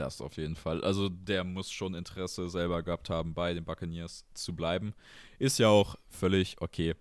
Das 0.00 0.22
auf 0.22 0.38
jeden 0.38 0.56
Fall. 0.56 0.82
Also 0.82 1.10
der 1.10 1.44
muss 1.44 1.70
schon 1.70 1.94
Interesse 1.94 2.48
selber 2.48 2.82
gehabt 2.82 3.10
haben, 3.10 3.34
bei 3.34 3.52
den 3.52 3.66
Buccaneers 3.66 4.24
zu 4.32 4.56
bleiben. 4.56 4.94
Ist 5.38 5.58
ja 5.58 5.68
auch 5.68 5.94
völlig 6.08 6.56
okay. 6.62 6.94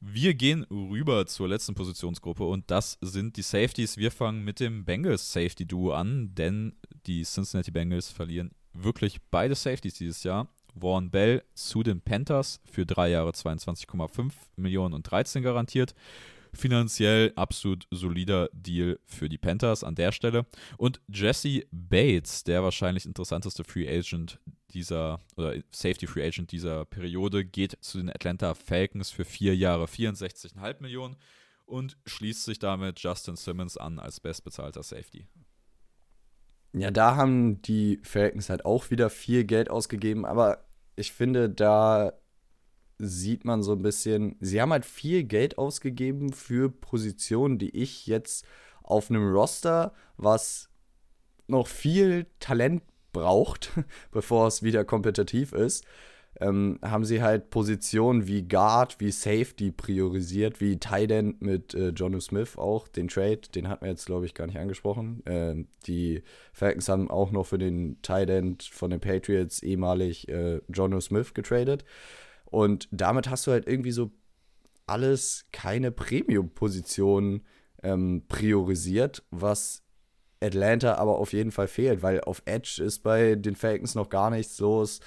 Wir 0.00 0.34
gehen 0.34 0.64
rüber 0.64 1.24
zur 1.24 1.48
letzten 1.48 1.74
Positionsgruppe 1.74 2.44
und 2.44 2.70
das 2.70 2.98
sind 3.00 3.38
die 3.38 3.42
Safeties. 3.42 3.96
Wir 3.96 4.10
fangen 4.10 4.44
mit 4.44 4.60
dem 4.60 4.84
Bengals 4.84 5.32
Safety 5.32 5.64
Duo 5.64 5.92
an, 5.92 6.34
denn 6.34 6.74
die 7.06 7.22
Cincinnati 7.22 7.70
Bengals 7.70 8.10
verlieren 8.10 8.50
wirklich 8.74 9.22
beide 9.30 9.54
Safeties 9.54 9.94
dieses 9.94 10.22
Jahr. 10.22 10.46
Warren 10.74 11.10
Bell 11.10 11.42
zu 11.54 11.82
den 11.82 12.02
Panthers 12.02 12.60
für 12.70 12.84
drei 12.84 13.08
Jahre 13.08 13.30
22,5 13.30 14.32
Millionen 14.56 14.92
und 14.92 15.10
13 15.10 15.42
garantiert. 15.42 15.94
Finanziell 16.56 17.32
absolut 17.36 17.86
solider 17.90 18.48
Deal 18.52 18.98
für 19.04 19.28
die 19.28 19.38
Panthers 19.38 19.84
an 19.84 19.94
der 19.94 20.10
Stelle. 20.12 20.46
Und 20.78 21.00
Jesse 21.08 21.66
Bates, 21.70 22.44
der 22.44 22.62
wahrscheinlich 22.62 23.04
interessanteste 23.04 23.62
Free 23.62 23.86
Agent 23.88 24.40
dieser, 24.70 25.20
oder 25.36 25.54
Safety 25.70 26.06
Free 26.06 26.26
Agent 26.26 26.52
dieser 26.52 26.84
Periode, 26.86 27.44
geht 27.44 27.76
zu 27.82 27.98
den 27.98 28.10
Atlanta 28.10 28.54
Falcons 28.54 29.10
für 29.10 29.24
vier 29.24 29.54
Jahre 29.54 29.84
64,5 29.84 30.80
Millionen 30.80 31.16
und 31.66 31.98
schließt 32.06 32.44
sich 32.44 32.58
damit 32.58 33.00
Justin 33.00 33.36
Simmons 33.36 33.76
an 33.76 33.98
als 33.98 34.20
bestbezahlter 34.20 34.82
Safety. 34.82 35.26
Ja, 36.72 36.90
da 36.90 37.16
haben 37.16 37.60
die 37.62 38.00
Falcons 38.02 38.48
halt 38.48 38.64
auch 38.64 38.90
wieder 38.90 39.10
viel 39.10 39.44
Geld 39.44 39.70
ausgegeben, 39.70 40.24
aber 40.24 40.66
ich 40.94 41.12
finde, 41.12 41.50
da 41.50 42.12
sieht 42.98 43.44
man 43.44 43.62
so 43.62 43.72
ein 43.72 43.82
bisschen, 43.82 44.36
sie 44.40 44.60
haben 44.60 44.72
halt 44.72 44.86
viel 44.86 45.24
Geld 45.24 45.58
ausgegeben 45.58 46.32
für 46.32 46.70
Positionen, 46.70 47.58
die 47.58 47.76
ich 47.76 48.06
jetzt 48.06 48.44
auf 48.82 49.10
einem 49.10 49.32
Roster, 49.32 49.92
was 50.16 50.70
noch 51.48 51.66
viel 51.66 52.26
Talent 52.40 52.82
braucht, 53.12 53.72
bevor 54.10 54.46
es 54.46 54.62
wieder 54.62 54.84
kompetitiv 54.84 55.52
ist, 55.52 55.84
ähm, 56.40 56.78
haben 56.82 57.04
sie 57.04 57.22
halt 57.22 57.50
Positionen 57.50 58.26
wie 58.26 58.46
Guard, 58.46 59.00
wie 59.00 59.10
Safety 59.10 59.72
priorisiert, 59.72 60.60
wie 60.60 60.78
Tight 60.78 61.10
End 61.10 61.40
mit 61.40 61.74
äh, 61.74 61.88
Jonu 61.88 62.20
Smith 62.20 62.58
auch, 62.58 62.88
den 62.88 63.08
Trade, 63.08 63.40
den 63.54 63.68
hatten 63.68 63.84
wir 63.84 63.90
jetzt, 63.90 64.06
glaube 64.06 64.26
ich, 64.26 64.34
gar 64.34 64.46
nicht 64.46 64.58
angesprochen. 64.58 65.22
Ähm, 65.26 65.68
die 65.86 66.22
Falcons 66.52 66.88
haben 66.88 67.10
auch 67.10 67.30
noch 67.30 67.46
für 67.46 67.58
den 67.58 68.00
Tight 68.02 68.28
End 68.28 68.62
von 68.64 68.90
den 68.90 69.00
Patriots 69.00 69.62
ehemalig 69.62 70.28
äh, 70.28 70.60
Jonu 70.68 71.00
Smith 71.00 71.32
getradet. 71.32 71.84
Und 72.56 72.88
damit 72.90 73.28
hast 73.28 73.46
du 73.46 73.50
halt 73.50 73.68
irgendwie 73.68 73.90
so 73.90 74.12
alles 74.86 75.44
keine 75.52 75.92
Premium-Position 75.92 77.42
ähm, 77.82 78.22
priorisiert, 78.28 79.24
was 79.30 79.82
Atlanta 80.40 80.94
aber 80.94 81.18
auf 81.18 81.34
jeden 81.34 81.50
Fall 81.52 81.68
fehlt, 81.68 82.02
weil 82.02 82.22
auf 82.22 82.40
Edge 82.46 82.82
ist 82.82 83.02
bei 83.02 83.34
den 83.34 83.56
Falcons 83.56 83.94
noch 83.94 84.08
gar 84.08 84.30
nichts 84.30 84.58
los. 84.58 85.00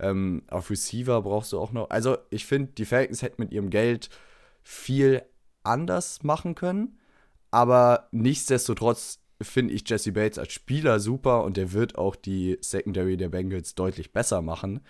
Ähm, 0.00 0.44
auf 0.48 0.70
Receiver 0.70 1.20
brauchst 1.20 1.52
du 1.52 1.60
auch 1.60 1.72
noch. 1.72 1.90
Also, 1.90 2.16
ich 2.30 2.46
finde, 2.46 2.72
die 2.72 2.86
Falcons 2.86 3.20
hätten 3.20 3.42
mit 3.42 3.52
ihrem 3.52 3.68
Geld 3.68 4.08
viel 4.62 5.20
anders 5.62 6.22
machen 6.22 6.54
können. 6.54 6.98
Aber 7.50 8.08
nichtsdestotrotz 8.12 9.18
finde 9.42 9.74
ich 9.74 9.86
Jesse 9.86 10.12
Bates 10.12 10.38
als 10.38 10.54
Spieler 10.54 10.98
super 11.00 11.44
und 11.44 11.58
der 11.58 11.74
wird 11.74 11.98
auch 11.98 12.16
die 12.16 12.56
Secondary 12.62 13.18
der 13.18 13.28
Bengals 13.28 13.74
deutlich 13.74 14.14
besser 14.14 14.40
machen. 14.40 14.80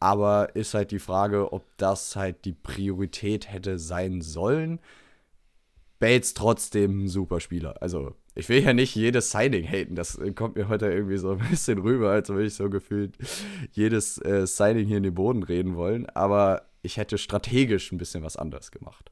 Aber 0.00 0.54
ist 0.54 0.74
halt 0.74 0.90
die 0.90 0.98
Frage, 0.98 1.52
ob 1.52 1.64
das 1.76 2.14
halt 2.14 2.44
die 2.44 2.52
Priorität 2.52 3.50
hätte 3.50 3.78
sein 3.78 4.20
sollen. 4.20 4.80
Bates 5.98 6.34
trotzdem 6.34 7.04
ein 7.04 7.08
super 7.08 7.40
Spieler. 7.40 7.82
Also 7.82 8.14
ich 8.36 8.48
will 8.48 8.62
ja 8.62 8.72
nicht 8.72 8.94
jedes 8.94 9.32
Signing 9.32 9.64
haten. 9.64 9.96
Das 9.96 10.16
äh, 10.16 10.30
kommt 10.32 10.54
mir 10.54 10.68
heute 10.68 10.86
irgendwie 10.86 11.16
so 11.16 11.32
ein 11.32 11.38
bisschen 11.50 11.78
rüber, 11.78 12.10
als 12.10 12.28
würde 12.28 12.46
ich 12.46 12.54
so 12.54 12.70
gefühlt 12.70 13.18
jedes 13.72 14.18
äh, 14.18 14.46
Signing 14.46 14.86
hier 14.86 14.98
in 14.98 15.02
den 15.02 15.14
Boden 15.14 15.42
reden 15.42 15.74
wollen. 15.74 16.08
Aber 16.10 16.62
ich 16.82 16.96
hätte 16.96 17.18
strategisch 17.18 17.90
ein 17.90 17.98
bisschen 17.98 18.22
was 18.22 18.36
anderes 18.36 18.70
gemacht. 18.70 19.10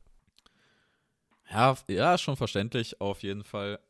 Ja, 1.50 1.76
ja, 1.88 2.18
schon 2.18 2.36
verständlich, 2.36 3.00
auf 3.00 3.22
jeden 3.22 3.44
Fall. 3.44 3.80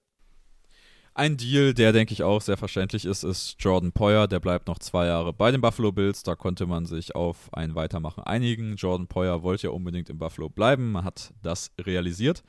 Ein 1.18 1.38
Deal, 1.38 1.72
der 1.72 1.94
denke 1.94 2.12
ich 2.12 2.22
auch 2.22 2.42
sehr 2.42 2.58
verständlich 2.58 3.06
ist, 3.06 3.22
ist 3.22 3.56
Jordan 3.58 3.90
Poyer. 3.90 4.28
Der 4.28 4.38
bleibt 4.38 4.68
noch 4.68 4.78
zwei 4.78 5.06
Jahre 5.06 5.32
bei 5.32 5.50
den 5.50 5.62
Buffalo 5.62 5.90
Bills. 5.90 6.22
Da 6.22 6.34
konnte 6.34 6.66
man 6.66 6.84
sich 6.84 7.14
auf 7.14 7.48
ein 7.54 7.74
Weitermachen 7.74 8.22
einigen. 8.24 8.76
Jordan 8.76 9.06
Poyer 9.06 9.42
wollte 9.42 9.68
ja 9.68 9.70
unbedingt 9.70 10.10
in 10.10 10.18
Buffalo 10.18 10.50
bleiben. 10.50 10.92
Man 10.92 11.04
hat 11.04 11.32
das 11.42 11.70
realisiert. 11.80 12.42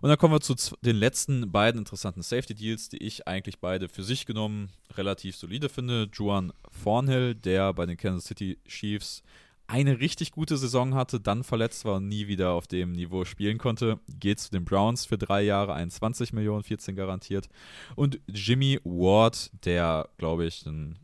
Und 0.00 0.08
dann 0.08 0.16
kommen 0.16 0.32
wir 0.32 0.40
zu 0.40 0.54
den 0.80 0.96
letzten 0.96 1.52
beiden 1.52 1.80
interessanten 1.80 2.22
Safety 2.22 2.54
Deals, 2.54 2.88
die 2.88 3.02
ich 3.02 3.28
eigentlich 3.28 3.58
beide 3.58 3.86
für 3.86 4.02
sich 4.02 4.24
genommen 4.24 4.70
relativ 4.96 5.36
solide 5.36 5.68
finde. 5.68 6.08
Juan 6.10 6.54
Thornhill, 6.82 7.34
der 7.34 7.74
bei 7.74 7.84
den 7.84 7.98
Kansas 7.98 8.24
City 8.24 8.58
Chiefs 8.66 9.22
eine 9.68 10.00
richtig 10.00 10.32
gute 10.32 10.56
Saison 10.56 10.94
hatte, 10.94 11.20
dann 11.20 11.42
verletzt 11.42 11.84
war 11.84 11.96
und 11.96 12.08
nie 12.08 12.28
wieder 12.28 12.52
auf 12.52 12.66
dem 12.66 12.92
Niveau 12.92 13.24
spielen 13.24 13.58
konnte, 13.58 13.98
geht 14.08 14.38
zu 14.38 14.50
den 14.50 14.64
Browns 14.64 15.06
für 15.06 15.18
drei 15.18 15.42
Jahre 15.42 15.74
21 15.74 16.32
Millionen, 16.32 16.62
14 16.62 16.94
garantiert. 16.94 17.48
Und 17.96 18.20
Jimmy 18.28 18.78
Ward, 18.84 19.50
der, 19.64 20.08
glaube 20.18 20.46
ich, 20.46 20.64
ein, 20.66 20.98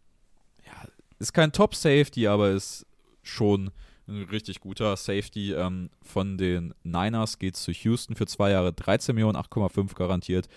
ja, 0.65 0.89
ist 1.19 1.33
kein 1.33 1.53
Top-Safety, 1.53 2.29
aber 2.29 2.51
ist 2.51 2.87
schon 3.23 3.71
ein 4.09 4.25
richtig 4.25 4.61
guter 4.61 4.97
Safety 4.97 5.53
ähm, 5.53 5.91
von 6.03 6.37
den 6.37 6.75
Niners 6.83 7.39
geht 7.39 7.57
zu 7.57 7.73
Houston 7.73 8.15
für 8.15 8.27
zwei 8.27 8.51
Jahre 8.51 8.73
13 8.73 9.15
Millionen, 9.15 9.37
8,5 9.37 9.95
garantiert. 9.95 10.49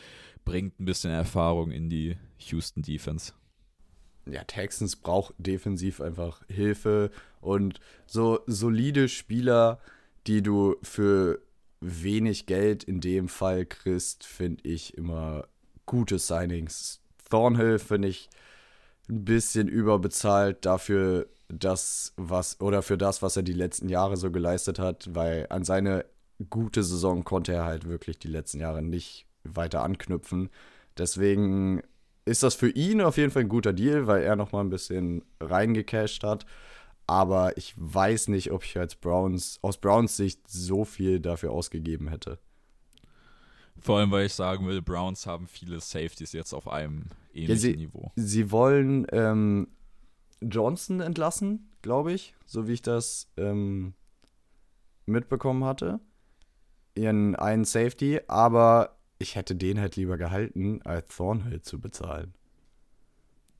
Bringt 0.44 0.80
ein 0.80 0.86
bisschen 0.86 1.12
Erfahrung 1.12 1.72
in 1.72 1.90
die 1.90 2.18
Houston 2.40 2.82
Defense. 2.82 3.34
Ja, 4.28 4.44
Texans 4.44 4.96
braucht 4.96 5.36
defensiv 5.38 6.02
einfach 6.02 6.42
Hilfe 6.48 7.12
und 7.42 7.80
so 8.08 8.40
solide 8.48 9.08
Spieler, 9.08 9.80
die 10.26 10.42
du 10.42 10.78
für 10.82 11.40
wenig 11.80 12.48
Geld 12.48 12.84
in 12.84 13.02
dem 13.02 13.28
Fall 13.28 13.66
kriegst, 13.66 14.26
finde 14.26 14.68
ich 14.68 14.98
immer 14.98 15.48
gute 15.86 16.18
Signings. 16.18 17.02
Thornhill 17.30 17.80
finde 17.80 18.08
ich 18.08 18.30
ein 19.10 19.26
bisschen 19.26 19.68
überbezahlt 19.68 20.66
dafür, 20.66 21.28
das, 21.48 22.14
was, 22.18 22.60
oder 22.60 22.82
für 22.82 22.98
das, 22.98 23.22
was 23.22 23.38
er 23.38 23.44
die 23.44 23.54
letzten 23.54 23.90
Jahre 23.90 24.18
so 24.18 24.32
geleistet 24.32 24.80
hat, 24.80 25.14
weil 25.14 25.46
an 25.50 25.64
seine 25.64 26.06
gute 26.50 26.84
Saison 26.84 27.24
konnte 27.24 27.54
er 27.54 27.66
halt 27.66 27.88
wirklich 27.88 28.18
die 28.18 28.28
letzten 28.28 28.60
Jahre 28.60 28.82
nicht 28.82 29.28
weiter 29.44 29.84
anknüpfen. 29.84 30.50
Deswegen 30.98 31.84
ist 32.26 32.44
das 32.44 32.56
für 32.56 32.70
ihn 32.70 33.02
auf 33.02 33.18
jeden 33.18 33.32
Fall 33.32 33.44
ein 33.44 33.50
guter 33.50 33.72
Deal, 33.72 34.08
weil 34.08 34.24
er 34.24 34.36
nochmal 34.36 34.64
ein 34.64 34.70
bisschen 34.70 35.24
reingecasht 35.40 36.24
hat. 36.24 36.46
Aber 37.08 37.56
ich 37.56 37.76
weiß 37.78 38.30
nicht, 38.30 38.52
ob 38.52 38.64
ich 38.64 38.78
als 38.78 38.96
Browns, 38.96 39.60
aus 39.62 39.78
Browns 39.78 40.18
Sicht 40.18 40.50
so 40.50 40.86
viel 40.86 41.20
dafür 41.20 41.52
ausgegeben 41.52 42.08
hätte. 42.08 42.40
Vor 43.80 44.00
allem, 44.00 44.10
weil 44.10 44.26
ich 44.26 44.34
sagen 44.34 44.66
will, 44.66 44.82
Browns 44.82 45.28
haben 45.28 45.48
viele 45.48 45.80
Safeties 45.80 46.34
jetzt 46.34 46.54
auf 46.54 46.68
einem 46.68 47.04
ähnlichen 47.34 47.50
ja, 47.50 47.58
sie, 47.58 47.76
Niveau. 47.76 48.12
Sie 48.16 48.52
wollen 48.52 49.06
ähm, 49.12 49.68
Johnson 50.42 51.02
entlassen, 51.02 51.70
glaube 51.84 52.14
ich, 52.14 52.34
so 52.48 52.68
wie 52.68 52.74
ich 52.74 52.82
das 52.82 53.28
ähm, 53.38 53.94
mitbekommen 55.06 55.64
hatte. 55.64 56.00
ihren 56.96 57.36
einen 57.36 57.66
Safety, 57.66 58.22
aber 58.28 58.98
ich 59.26 59.36
hätte 59.36 59.56
den 59.56 59.80
halt 59.80 59.96
lieber 59.96 60.18
gehalten, 60.18 60.84
als 60.84 61.16
Thornhill 61.16 61.60
zu 61.60 61.80
bezahlen. 61.80 62.36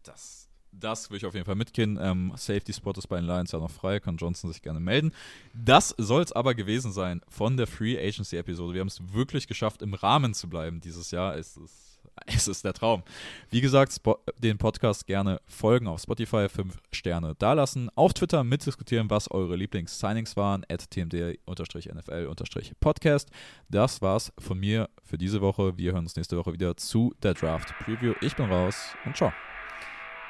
Das, 0.04 0.48
das 0.72 1.10
will 1.10 1.18
ich 1.18 1.26
auf 1.26 1.34
jeden 1.34 1.48
Fall 1.48 1.56
mitgehen. 1.56 1.98
Ähm, 2.00 2.34
Safety 2.36 2.72
Spot 2.72 2.92
ist 2.92 3.08
bei 3.08 3.16
den 3.16 3.26
Lions 3.26 3.52
ja 3.52 3.58
noch 3.58 3.72
frei, 3.72 4.00
kann 4.00 4.18
Johnson 4.18 4.52
sich 4.52 4.62
gerne 4.62 4.80
melden. 4.80 5.12
Das 5.56 5.96
soll 5.98 6.22
es 6.22 6.32
aber 6.32 6.54
gewesen 6.54 6.92
sein 6.92 7.22
von 7.28 7.58
der 7.58 7.66
Free 7.66 7.98
Agency 7.98 8.38
Episode. 8.38 8.76
Wir 8.76 8.82
haben 8.82 8.90
es 8.90 9.02
wirklich 9.12 9.48
geschafft, 9.48 9.82
im 9.82 9.96
Rahmen 9.96 10.36
zu 10.36 10.48
bleiben 10.48 10.82
dieses 10.82 11.10
Jahr. 11.10 11.36
Es 11.36 11.58
ist 11.58 11.85
es 11.85 11.85
ist 12.48 12.64
der 12.64 12.74
Traum. 12.74 13.04
Wie 13.50 13.62
gesagt, 13.62 14.00
den 14.40 14.58
Podcast 14.58 15.06
gerne 15.08 15.40
folgen 15.48 15.88
auf 15.88 16.02
Spotify, 16.02 16.50
5 16.50 16.78
Sterne 16.92 17.36
dalassen, 17.36 17.90
auf 17.96 18.14
Twitter 18.14 18.44
mitdiskutieren, 18.44 19.10
was 19.10 19.32
eure 19.32 19.56
Lieblings-Signings 19.56 20.36
waren, 20.36 20.66
at 20.70 20.92
tmd-nfl-podcast. 20.92 23.30
Das 23.70 24.02
war's 24.02 24.34
von 24.38 24.60
mir 24.60 24.90
für 25.04 25.18
diese 25.18 25.40
Woche. 25.42 25.78
Wir 25.78 25.94
hören 25.94 26.04
uns 26.06 26.16
nächste 26.16 26.38
Woche 26.38 26.54
wieder 26.54 26.78
zu 26.78 27.14
der 27.22 27.34
Draft 27.34 27.74
Preview. 27.80 28.14
Ich 28.22 28.36
bin 28.36 28.46
raus 28.46 28.76
und 29.06 29.18
ciao. 29.18 29.34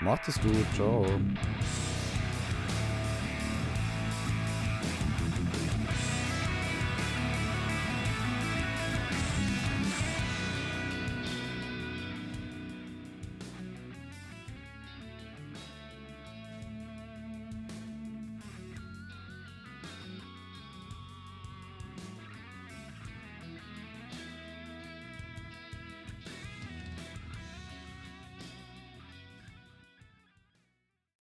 Macht 0.01 0.27
es 0.27 0.41
gut, 0.41 0.65
ciao. 0.75 1.05